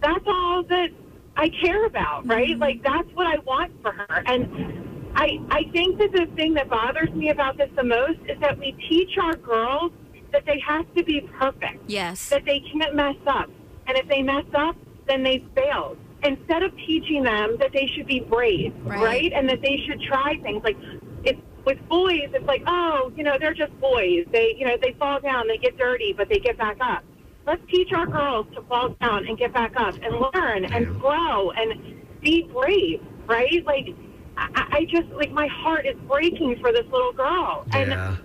that's 0.00 0.24
all 0.28 0.62
that 0.62 0.90
I 1.38 1.48
care 1.50 1.86
about, 1.86 2.26
right? 2.26 2.50
Mm-hmm. 2.50 2.60
Like, 2.60 2.82
that's 2.82 3.08
what 3.14 3.26
I 3.28 3.38
want 3.46 3.72
for 3.80 3.92
her. 3.92 4.22
And 4.26 5.12
I, 5.14 5.38
I 5.50 5.64
think 5.72 5.98
that 5.98 6.10
the 6.12 6.26
thing 6.34 6.52
that 6.54 6.68
bothers 6.68 7.10
me 7.14 7.30
about 7.30 7.56
this 7.56 7.70
the 7.76 7.84
most 7.84 8.18
is 8.28 8.38
that 8.40 8.58
we 8.58 8.72
teach 8.88 9.16
our 9.22 9.36
girls 9.36 9.92
that 10.32 10.44
they 10.46 10.60
have 10.66 10.92
to 10.96 11.04
be 11.04 11.20
perfect. 11.38 11.84
Yes. 11.86 12.28
That 12.28 12.44
they 12.44 12.60
can't 12.72 12.94
mess 12.96 13.14
up. 13.28 13.48
And 13.86 13.96
if 13.96 14.08
they 14.08 14.20
mess 14.20 14.44
up, 14.52 14.76
then 15.06 15.22
they 15.22 15.44
failed. 15.54 15.96
Instead 16.24 16.64
of 16.64 16.76
teaching 16.78 17.22
them 17.22 17.56
that 17.60 17.72
they 17.72 17.86
should 17.94 18.06
be 18.08 18.18
brave, 18.18 18.74
Right. 18.82 19.00
right? 19.00 19.32
And 19.32 19.48
that 19.48 19.62
they 19.62 19.80
should 19.86 20.02
try 20.02 20.36
things. 20.42 20.64
Like, 20.64 20.76
it's 21.22 21.40
with 21.64 21.78
boys, 21.88 22.30
it's 22.34 22.46
like, 22.46 22.64
oh, 22.66 23.12
you 23.16 23.22
know, 23.22 23.36
they're 23.38 23.54
just 23.54 23.78
boys. 23.80 24.26
They, 24.32 24.56
you 24.58 24.66
know, 24.66 24.76
they 24.82 24.96
fall 24.98 25.20
down, 25.20 25.46
they 25.46 25.58
get 25.58 25.78
dirty, 25.78 26.12
but 26.12 26.28
they 26.28 26.40
get 26.40 26.58
back 26.58 26.78
up. 26.80 27.04
Let's 27.48 27.62
teach 27.70 27.88
our 27.94 28.06
girls 28.06 28.46
to 28.54 28.60
fall 28.68 28.90
down 29.00 29.26
and 29.26 29.38
get 29.38 29.54
back 29.54 29.72
up 29.76 29.94
and 30.02 30.14
learn 30.34 30.66
and 30.66 31.00
grow 31.00 31.50
and 31.52 31.98
be 32.20 32.42
brave, 32.42 33.00
right? 33.26 33.64
Like, 33.64 33.88
I, 34.36 34.66
I 34.70 34.84
just, 34.84 35.08
like, 35.14 35.32
my 35.32 35.46
heart 35.46 35.86
is 35.86 35.96
breaking 36.06 36.58
for 36.60 36.72
this 36.72 36.84
little 36.92 37.14
girl. 37.14 37.64
And 37.72 37.90
Yeah. 37.92 38.16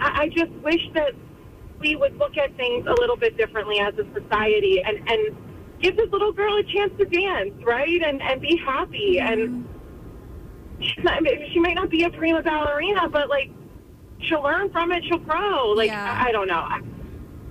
I, 0.00 0.22
I 0.22 0.28
just 0.30 0.50
wish 0.64 0.80
that 0.94 1.12
we 1.78 1.94
would 1.94 2.16
look 2.16 2.36
at 2.36 2.56
things 2.56 2.84
a 2.88 2.94
little 2.94 3.16
bit 3.16 3.36
differently 3.36 3.78
as 3.78 3.94
a 3.94 4.06
society 4.12 4.82
and, 4.84 5.08
and 5.08 5.36
give 5.80 5.96
this 5.96 6.10
little 6.10 6.32
girl 6.32 6.56
a 6.56 6.64
chance 6.64 6.92
to 6.98 7.04
dance, 7.04 7.54
right? 7.62 8.02
And, 8.02 8.20
and 8.22 8.40
be 8.40 8.60
happy. 8.66 9.18
Mm-hmm. 9.20 9.40
And 9.40 9.68
she's 10.80 11.04
not, 11.04 11.22
she 11.52 11.60
might 11.60 11.76
not 11.76 11.90
be 11.90 12.02
a 12.02 12.10
prima 12.10 12.42
ballerina, 12.42 13.08
but 13.08 13.28
like 13.28 13.52
she'll 14.22 14.42
learn 14.42 14.68
from 14.72 14.90
it. 14.90 15.04
She'll 15.08 15.18
grow. 15.18 15.68
Like, 15.76 15.92
I, 15.92 16.30
I 16.30 16.32
don't 16.32 16.48
know. 16.48 16.54
I, 16.58 16.80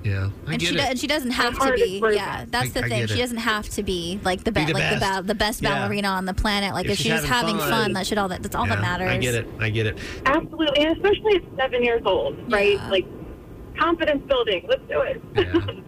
Yeah. 0.04 0.30
I 0.48 0.52
and 0.52 0.60
get 0.60 0.70
she, 0.70 0.76
it. 0.76 0.78
do, 0.78 0.84
and 0.84 1.00
she 1.00 1.08
doesn't 1.08 1.32
have 1.32 1.58
to 1.60 1.74
be. 1.74 2.02
Yeah, 2.14 2.46
that's 2.50 2.76
I- 2.76 2.82
the 2.82 2.88
thing. 2.90 3.08
She 3.08 3.18
doesn't 3.18 3.38
have 3.38 3.70
to 3.70 3.84
be 3.84 4.20
like 4.24 4.44
the, 4.44 4.52
Be 4.52 4.62
be- 4.66 4.74
the 4.74 4.80
like 4.80 4.94
the 4.94 5.00
best. 5.00 5.22
ba- 5.22 5.28
the 5.28 5.36
best 5.36 5.62
Yeah. 5.62 5.76
ballerina 5.80 6.08
on 6.08 6.26
the 6.26 6.34
planet. 6.34 6.74
Like 6.74 6.86
If 6.86 6.94
if, 6.94 6.98
she's 6.98 7.06
she's, 7.12 7.24
having 7.26 7.56
having 7.56 7.58
fun. 7.60 7.70
fun, 7.70 7.94
that 7.94 8.08
should 8.08 8.18
all 8.18 8.28
that 8.30 8.42
that's 8.44 8.56
all 8.56 8.66
that 8.68 8.82
matters. 8.82 9.10
I 9.10 9.18
get 9.18 9.36
it. 9.36 9.48
I 9.60 9.70
get 9.70 9.86
it. 9.86 9.98
absolutely. 10.26 10.84
And 10.86 10.96
especially 10.98 11.36
at 11.36 11.44
seven 11.58 11.84
years 11.84 12.02
old, 12.06 12.52
right? 12.52 12.82
Like, 12.90 13.06
confidence 13.78 14.24
building. 14.28 14.66
Let's 14.68 14.82
do 14.90 15.02
it. 15.02 15.22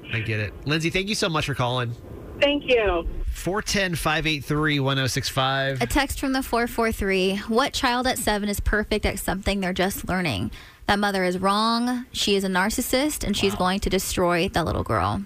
I 0.14 0.20
get 0.20 0.40
it. 0.40 0.54
Lindsay, 0.68 0.90
thank 0.90 1.08
you 1.10 1.16
so 1.16 1.28
much 1.30 1.46
for 1.46 1.54
calling. 1.56 1.94
Thank 2.40 2.64
you. 2.68 3.08
410 3.32 3.96
583 3.96 4.80
1065. 4.80 5.82
A 5.82 5.88
text 5.88 6.20
from 6.20 6.34
the 6.34 6.44
443. 6.44 7.38
What 7.48 7.74
child 7.74 8.06
at 8.08 8.18
seven 8.20 8.48
is 8.50 8.60
perfect 8.60 9.06
at 9.06 9.18
something 9.20 9.60
they're 9.60 9.74
just 9.74 10.08
learning? 10.08 10.52
That 10.88 11.00
mother 11.00 11.24
is 11.24 11.38
wrong. 11.38 12.06
She 12.12 12.36
is 12.36 12.44
a 12.44 12.50
narcissist 12.50 13.24
and 13.24 13.36
she's 13.36 13.56
going 13.56 13.80
to 13.82 13.90
destroy 13.90 14.50
that 14.50 14.66
little 14.66 14.84
girl. 14.84 15.24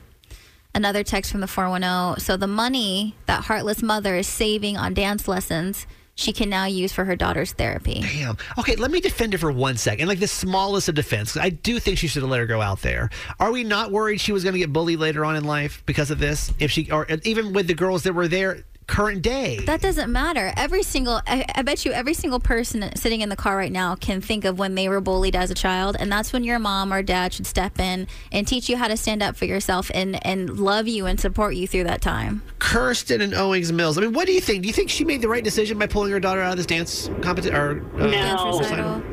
Another 0.76 1.04
text 1.04 1.32
from 1.32 1.42
the 1.42 1.48
410. 1.48 2.24
So 2.24 2.38
the 2.38 2.48
money 2.48 3.16
that 3.26 3.46
heartless 3.46 3.82
mother 3.82 4.16
is 4.16 4.28
saving 4.28 4.78
on 4.78 4.94
dance 4.94 5.28
lessons 5.28 5.88
she 6.18 6.34
can 6.34 6.50
now 6.50 6.66
use 6.66 6.92
for 6.92 7.06
her 7.06 7.16
daughter's 7.16 7.52
therapy. 7.54 8.02
Damn. 8.02 8.38
Okay, 8.58 8.76
let 8.76 8.90
me 8.90 9.00
defend 9.00 9.34
her 9.34 9.40
for 9.40 9.52
one 9.52 9.78
second. 9.78 10.08
Like 10.08 10.20
the 10.20 10.28
smallest 10.28 10.90
of 10.90 10.96
defense. 10.96 11.38
I 11.38 11.50
do 11.50 11.80
think 11.80 12.00
she 12.00 12.08
should 12.08 12.24
have 12.24 12.32
let 12.32 12.40
her 12.40 12.48
go 12.48 12.60
out 12.60 12.82
there. 12.82 13.12
Are 13.40 13.52
we 13.52 13.64
not 13.64 13.92
worried 13.92 14.20
she 14.20 14.32
was 14.32 14.44
going 14.44 14.54
to 14.54 14.60
get 14.60 14.74
bullied 14.74 14.98
later 14.98 15.24
on 15.24 15.36
in 15.36 15.44
life 15.44 15.84
because 15.86 16.10
of 16.10 16.18
this? 16.18 16.52
If 16.58 16.72
she, 16.72 16.90
or 16.90 17.06
even 17.24 17.54
with 17.54 17.68
the 17.68 17.76
girls 17.76 18.02
that 18.04 18.14
were 18.14 18.28
there 18.28 18.64
current 18.88 19.22
day. 19.22 19.60
That 19.66 19.82
doesn't 19.82 20.12
matter. 20.12 20.54
Every 20.58 20.82
single, 20.82 21.22
I, 21.28 21.46
I 21.54 21.62
bet 21.62 21.86
you, 21.86 21.92
every 21.92 22.14
single 22.14 22.40
person 22.40 22.90
sitting 22.96 23.22
in 23.22 23.30
the 23.30 23.36
car 23.36 23.58
right 23.58 23.72
now 23.72 23.96
can 23.96 24.22
think 24.22 24.46
of 24.46 24.58
when 24.58 24.76
they 24.76 24.90
were 24.90 25.02
bullied 25.02 25.36
as 25.36 25.52
a 25.52 25.54
child, 25.54 25.98
and 26.00 26.12
that's 26.12 26.34
when 26.34 26.44
your 26.44 26.58
mom 26.58 26.92
or 26.94 27.04
dad 27.04 27.34
should 27.34 27.46
step 27.46 27.80
in 27.80 28.08
and 28.32 28.48
teach 28.48 28.70
you 28.70 28.78
how 28.78 28.88
to 28.88 28.98
stand 28.98 29.22
up 29.22 29.36
for 29.36 29.46
yourself 29.46 29.92
and 29.94 30.26
and 30.26 30.60
love 30.60 30.88
you 30.88 31.06
and 31.06 31.20
support 31.20 31.56
you 31.56 31.68
through 31.68 31.84
that 31.84 32.02
time. 32.02 32.42
Kirsten 32.60 33.22
and 33.22 33.34
Owings 33.34 33.72
Mills. 33.72 33.98
I 33.98 34.02
mean, 34.02 34.14
what 34.14 34.26
do 34.26 34.34
you 34.34 34.42
think? 34.42 34.64
Do 34.64 34.68
you 34.68 34.74
think 34.74 34.90
she 34.90 35.04
made 35.06 35.22
the 35.22 35.30
right 35.30 35.44
decision 35.44 35.78
by 35.78 35.88
pulling 35.88 36.12
her 36.12 36.20
daughter 36.20 36.42
out 36.42 36.52
of 36.52 36.58
this 36.58 36.66
dance 36.66 37.10
competition? 37.22 37.56
Or 37.56 37.82
uh, 38.00 38.08
No. 38.08 38.58
recital? 38.60 39.04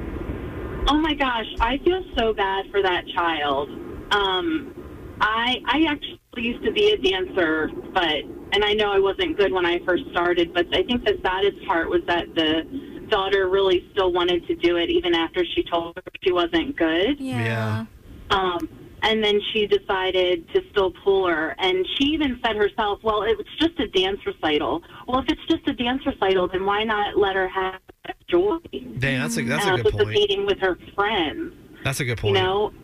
Oh 0.86 0.98
my 0.98 1.14
gosh, 1.14 1.46
I 1.60 1.78
feel 1.78 2.04
so 2.16 2.32
bad 2.34 2.66
for 2.70 2.82
that 2.82 3.04
child. 3.08 3.68
Um, 4.12 4.74
I 5.20 5.56
I 5.66 5.84
actually 5.88 6.20
used 6.36 6.64
to 6.64 6.72
be 6.72 6.90
a 6.92 6.98
dancer, 6.98 7.70
but 7.92 8.22
and 8.54 8.64
I 8.64 8.72
know 8.72 8.92
I 8.92 9.00
wasn't 9.00 9.36
good 9.36 9.52
when 9.52 9.66
I 9.66 9.80
first 9.84 10.04
started, 10.12 10.54
but 10.54 10.66
I 10.72 10.84
think 10.84 11.04
the 11.04 11.18
saddest 11.22 11.66
part 11.66 11.90
was 11.90 12.02
that 12.06 12.32
the 12.36 13.06
daughter 13.10 13.48
really 13.48 13.88
still 13.92 14.12
wanted 14.12 14.46
to 14.46 14.54
do 14.54 14.76
it 14.76 14.90
even 14.90 15.12
after 15.12 15.44
she 15.54 15.64
told 15.64 15.96
her 15.96 16.02
she 16.22 16.30
wasn't 16.30 16.76
good. 16.76 17.18
Yeah. 17.18 17.84
Um, 18.30 18.68
and 19.02 19.22
then 19.22 19.40
she 19.52 19.66
decided 19.66 20.48
to 20.54 20.62
still 20.70 20.92
pull 21.02 21.26
her. 21.28 21.56
And 21.58 21.84
she 21.96 22.04
even 22.10 22.40
said 22.46 22.54
herself, 22.56 23.00
well, 23.02 23.24
it's 23.24 23.42
just 23.60 23.78
a 23.80 23.88
dance 23.88 24.20
recital. 24.24 24.82
Well, 25.08 25.18
if 25.18 25.26
it's 25.28 25.46
just 25.50 25.66
a 25.68 25.74
dance 25.74 26.06
recital, 26.06 26.48
then 26.48 26.64
why 26.64 26.84
not 26.84 27.18
let 27.18 27.34
her 27.34 27.48
have 27.48 27.80
joy? 28.28 28.58
Damn, 28.98 29.22
that's 29.22 29.36
a 29.36 29.42
that's 29.42 29.66
a 29.66 29.70
good 29.72 29.82
point. 29.82 29.96
participating 29.96 30.46
with 30.46 30.58
her 30.60 30.78
friends, 30.94 31.52
That's 31.82 31.98
a 32.00 32.04
good 32.04 32.18
point. 32.18 32.36
you 32.36 32.42
point. 32.42 32.72
know? 32.74 32.83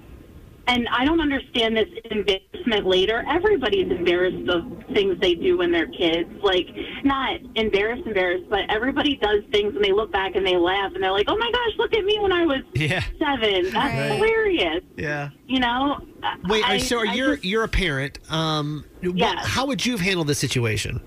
And 0.70 0.86
I 0.88 1.04
don't 1.04 1.20
understand 1.20 1.76
this 1.76 1.88
embarrassment 2.12 2.86
later. 2.86 3.24
Everybody's 3.28 3.90
embarrassed 3.90 4.48
of 4.48 4.62
things 4.94 5.18
they 5.20 5.34
do 5.34 5.58
when 5.58 5.72
they're 5.72 5.88
kids. 5.88 6.30
Like, 6.44 6.68
not 7.02 7.40
embarrassed, 7.56 8.06
embarrassed, 8.06 8.44
but 8.48 8.60
everybody 8.68 9.16
does 9.16 9.40
things 9.50 9.74
and 9.74 9.84
they 9.84 9.90
look 9.90 10.12
back 10.12 10.36
and 10.36 10.46
they 10.46 10.56
laugh 10.56 10.92
and 10.94 11.02
they're 11.02 11.10
like, 11.10 11.26
oh 11.28 11.36
my 11.36 11.50
gosh, 11.50 11.72
look 11.76 11.92
at 11.92 12.04
me 12.04 12.20
when 12.20 12.32
I 12.32 12.46
was 12.46 12.60
Yeah. 12.74 13.02
seven. 13.18 13.64
That's 13.64 13.74
Right. 13.74 14.12
hilarious. 14.12 14.84
Yeah. 14.96 15.30
You 15.48 15.58
know? 15.58 16.02
Wait, 16.44 16.62
I, 16.68 16.78
so 16.78 16.98
are 17.00 17.06
I 17.08 17.14
you're 17.14 17.32
just- 17.34 17.44
you're 17.44 17.64
a 17.64 17.68
parent? 17.68 18.20
Um, 18.30 18.84
what- 19.02 19.16
Yes. 19.16 19.44
how 19.48 19.66
would 19.66 19.84
you 19.84 19.90
have 19.92 20.00
handled 20.00 20.28
this 20.28 20.38
situation? 20.38 21.00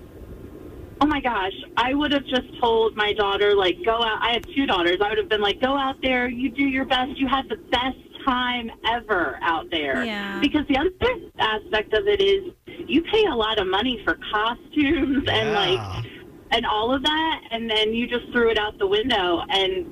Oh 1.00 1.06
my 1.06 1.20
gosh, 1.20 1.52
I 1.78 1.94
would 1.94 2.12
have 2.12 2.26
just 2.26 2.58
told 2.60 2.96
my 2.96 3.12
daughter, 3.14 3.54
like, 3.56 3.76
go 3.84 3.94
out. 3.94 4.18
I 4.22 4.32
have 4.34 4.42
two 4.54 4.64
daughters. 4.66 4.98
I 5.04 5.08
would 5.08 5.18
have 5.18 5.28
been 5.28 5.40
like, 5.40 5.60
go 5.60 5.74
out 5.76 5.96
there, 6.02 6.28
you 6.28 6.50
do 6.50 6.64
your 6.64 6.84
best, 6.84 7.18
you 7.18 7.26
have 7.28 7.48
the 7.48 7.56
best 7.70 7.96
time 8.24 8.70
ever 8.86 9.38
out 9.42 9.70
there. 9.70 10.04
Yeah. 10.04 10.40
Because 10.40 10.66
the 10.68 10.76
other 10.76 10.90
aspect 11.38 11.92
of 11.94 12.06
it 12.06 12.20
is 12.20 12.52
you 12.88 13.02
pay 13.02 13.24
a 13.26 13.34
lot 13.34 13.58
of 13.58 13.66
money 13.66 14.00
for 14.04 14.18
costumes 14.32 15.24
and 15.28 15.52
like 15.52 16.04
and 16.50 16.66
all 16.66 16.94
of 16.94 17.02
that 17.02 17.40
and 17.50 17.68
then 17.68 17.92
you 17.92 18.06
just 18.06 18.30
threw 18.32 18.50
it 18.50 18.58
out 18.58 18.78
the 18.78 18.86
window 18.86 19.42
and 19.48 19.86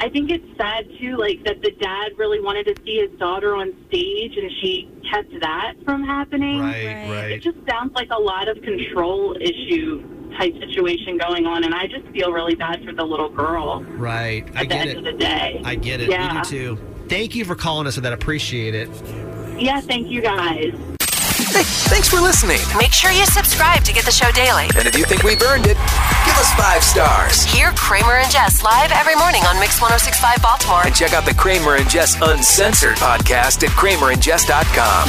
I 0.00 0.08
think 0.08 0.30
it's 0.30 0.44
sad 0.56 0.86
too, 1.00 1.16
like 1.16 1.44
that 1.44 1.60
the 1.62 1.70
dad 1.80 2.12
really 2.16 2.40
wanted 2.40 2.64
to 2.66 2.74
see 2.84 3.06
his 3.06 3.16
daughter 3.20 3.54
on 3.54 3.72
stage 3.88 4.36
and 4.36 4.50
she 4.60 4.90
kept 5.12 5.30
that 5.40 5.74
from 5.84 6.02
happening. 6.02 6.60
Right, 6.60 7.08
right. 7.08 7.30
It 7.32 7.42
just 7.42 7.58
sounds 7.68 7.92
like 7.94 8.08
a 8.10 8.20
lot 8.20 8.48
of 8.48 8.60
control 8.62 9.36
issue 9.40 10.02
type 10.38 10.54
situation 10.66 11.18
going 11.18 11.46
on 11.46 11.62
and 11.64 11.74
I 11.74 11.86
just 11.86 12.06
feel 12.08 12.32
really 12.32 12.54
bad 12.54 12.82
for 12.84 12.92
the 12.92 13.04
little 13.04 13.28
girl. 13.28 13.84
Right. 13.84 14.44
I 14.56 14.62
At 14.62 14.68
the 14.68 14.74
get 14.74 14.80
end 14.80 14.90
it. 14.90 14.96
of 14.96 15.04
the 15.04 15.12
day. 15.12 15.60
I 15.64 15.74
get 15.74 16.00
it. 16.00 16.10
Yeah. 16.10 16.36
We 16.36 16.42
do 16.42 16.48
too. 16.76 16.78
Thank 17.12 17.34
you 17.34 17.44
for 17.44 17.54
calling 17.54 17.86
us 17.86 17.96
with 17.96 18.04
that. 18.04 18.14
Appreciate 18.14 18.74
it. 18.74 18.88
Yeah, 19.60 19.82
thank 19.82 20.08
you 20.08 20.22
guys. 20.22 20.72
Hey, 21.52 21.62
thanks 21.92 22.08
for 22.08 22.18
listening. 22.18 22.56
Make 22.78 22.94
sure 22.94 23.10
you 23.10 23.26
subscribe 23.26 23.84
to 23.84 23.92
get 23.92 24.06
the 24.06 24.10
show 24.10 24.32
daily. 24.32 24.64
And 24.78 24.88
if 24.88 24.96
you 24.96 25.04
think 25.04 25.22
we've 25.22 25.42
earned 25.42 25.66
it, 25.66 25.76
give 26.24 26.36
us 26.40 26.50
five 26.54 26.82
stars. 26.82 27.44
Hear 27.44 27.70
Kramer 27.72 28.14
and 28.14 28.32
Jess 28.32 28.62
live 28.62 28.90
every 28.92 29.14
morning 29.14 29.42
on 29.42 29.60
Mix 29.60 29.78
1065 29.78 30.40
Baltimore. 30.40 30.86
And 30.86 30.94
check 30.94 31.12
out 31.12 31.26
the 31.26 31.34
Kramer 31.34 31.76
and 31.76 31.86
Jess 31.86 32.16
Uncensored 32.22 32.96
podcast 32.96 33.62
at 33.62 33.68
kramerandjess.com. 33.76 35.08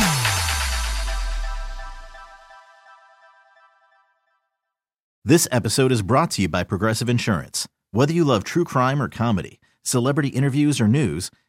This 5.23 5.47
episode 5.53 5.93
is 5.93 6.01
brought 6.01 6.31
to 6.31 6.41
you 6.41 6.49
by 6.49 6.65
Progressive 6.65 7.07
Insurance. 7.07 7.65
Whether 7.91 8.11
you 8.11 8.25
love 8.25 8.43
true 8.43 8.65
crime 8.65 9.01
or 9.01 9.07
comedy, 9.07 9.61
celebrity 9.83 10.27
interviews 10.27 10.81
or 10.81 10.89
news, 10.89 11.31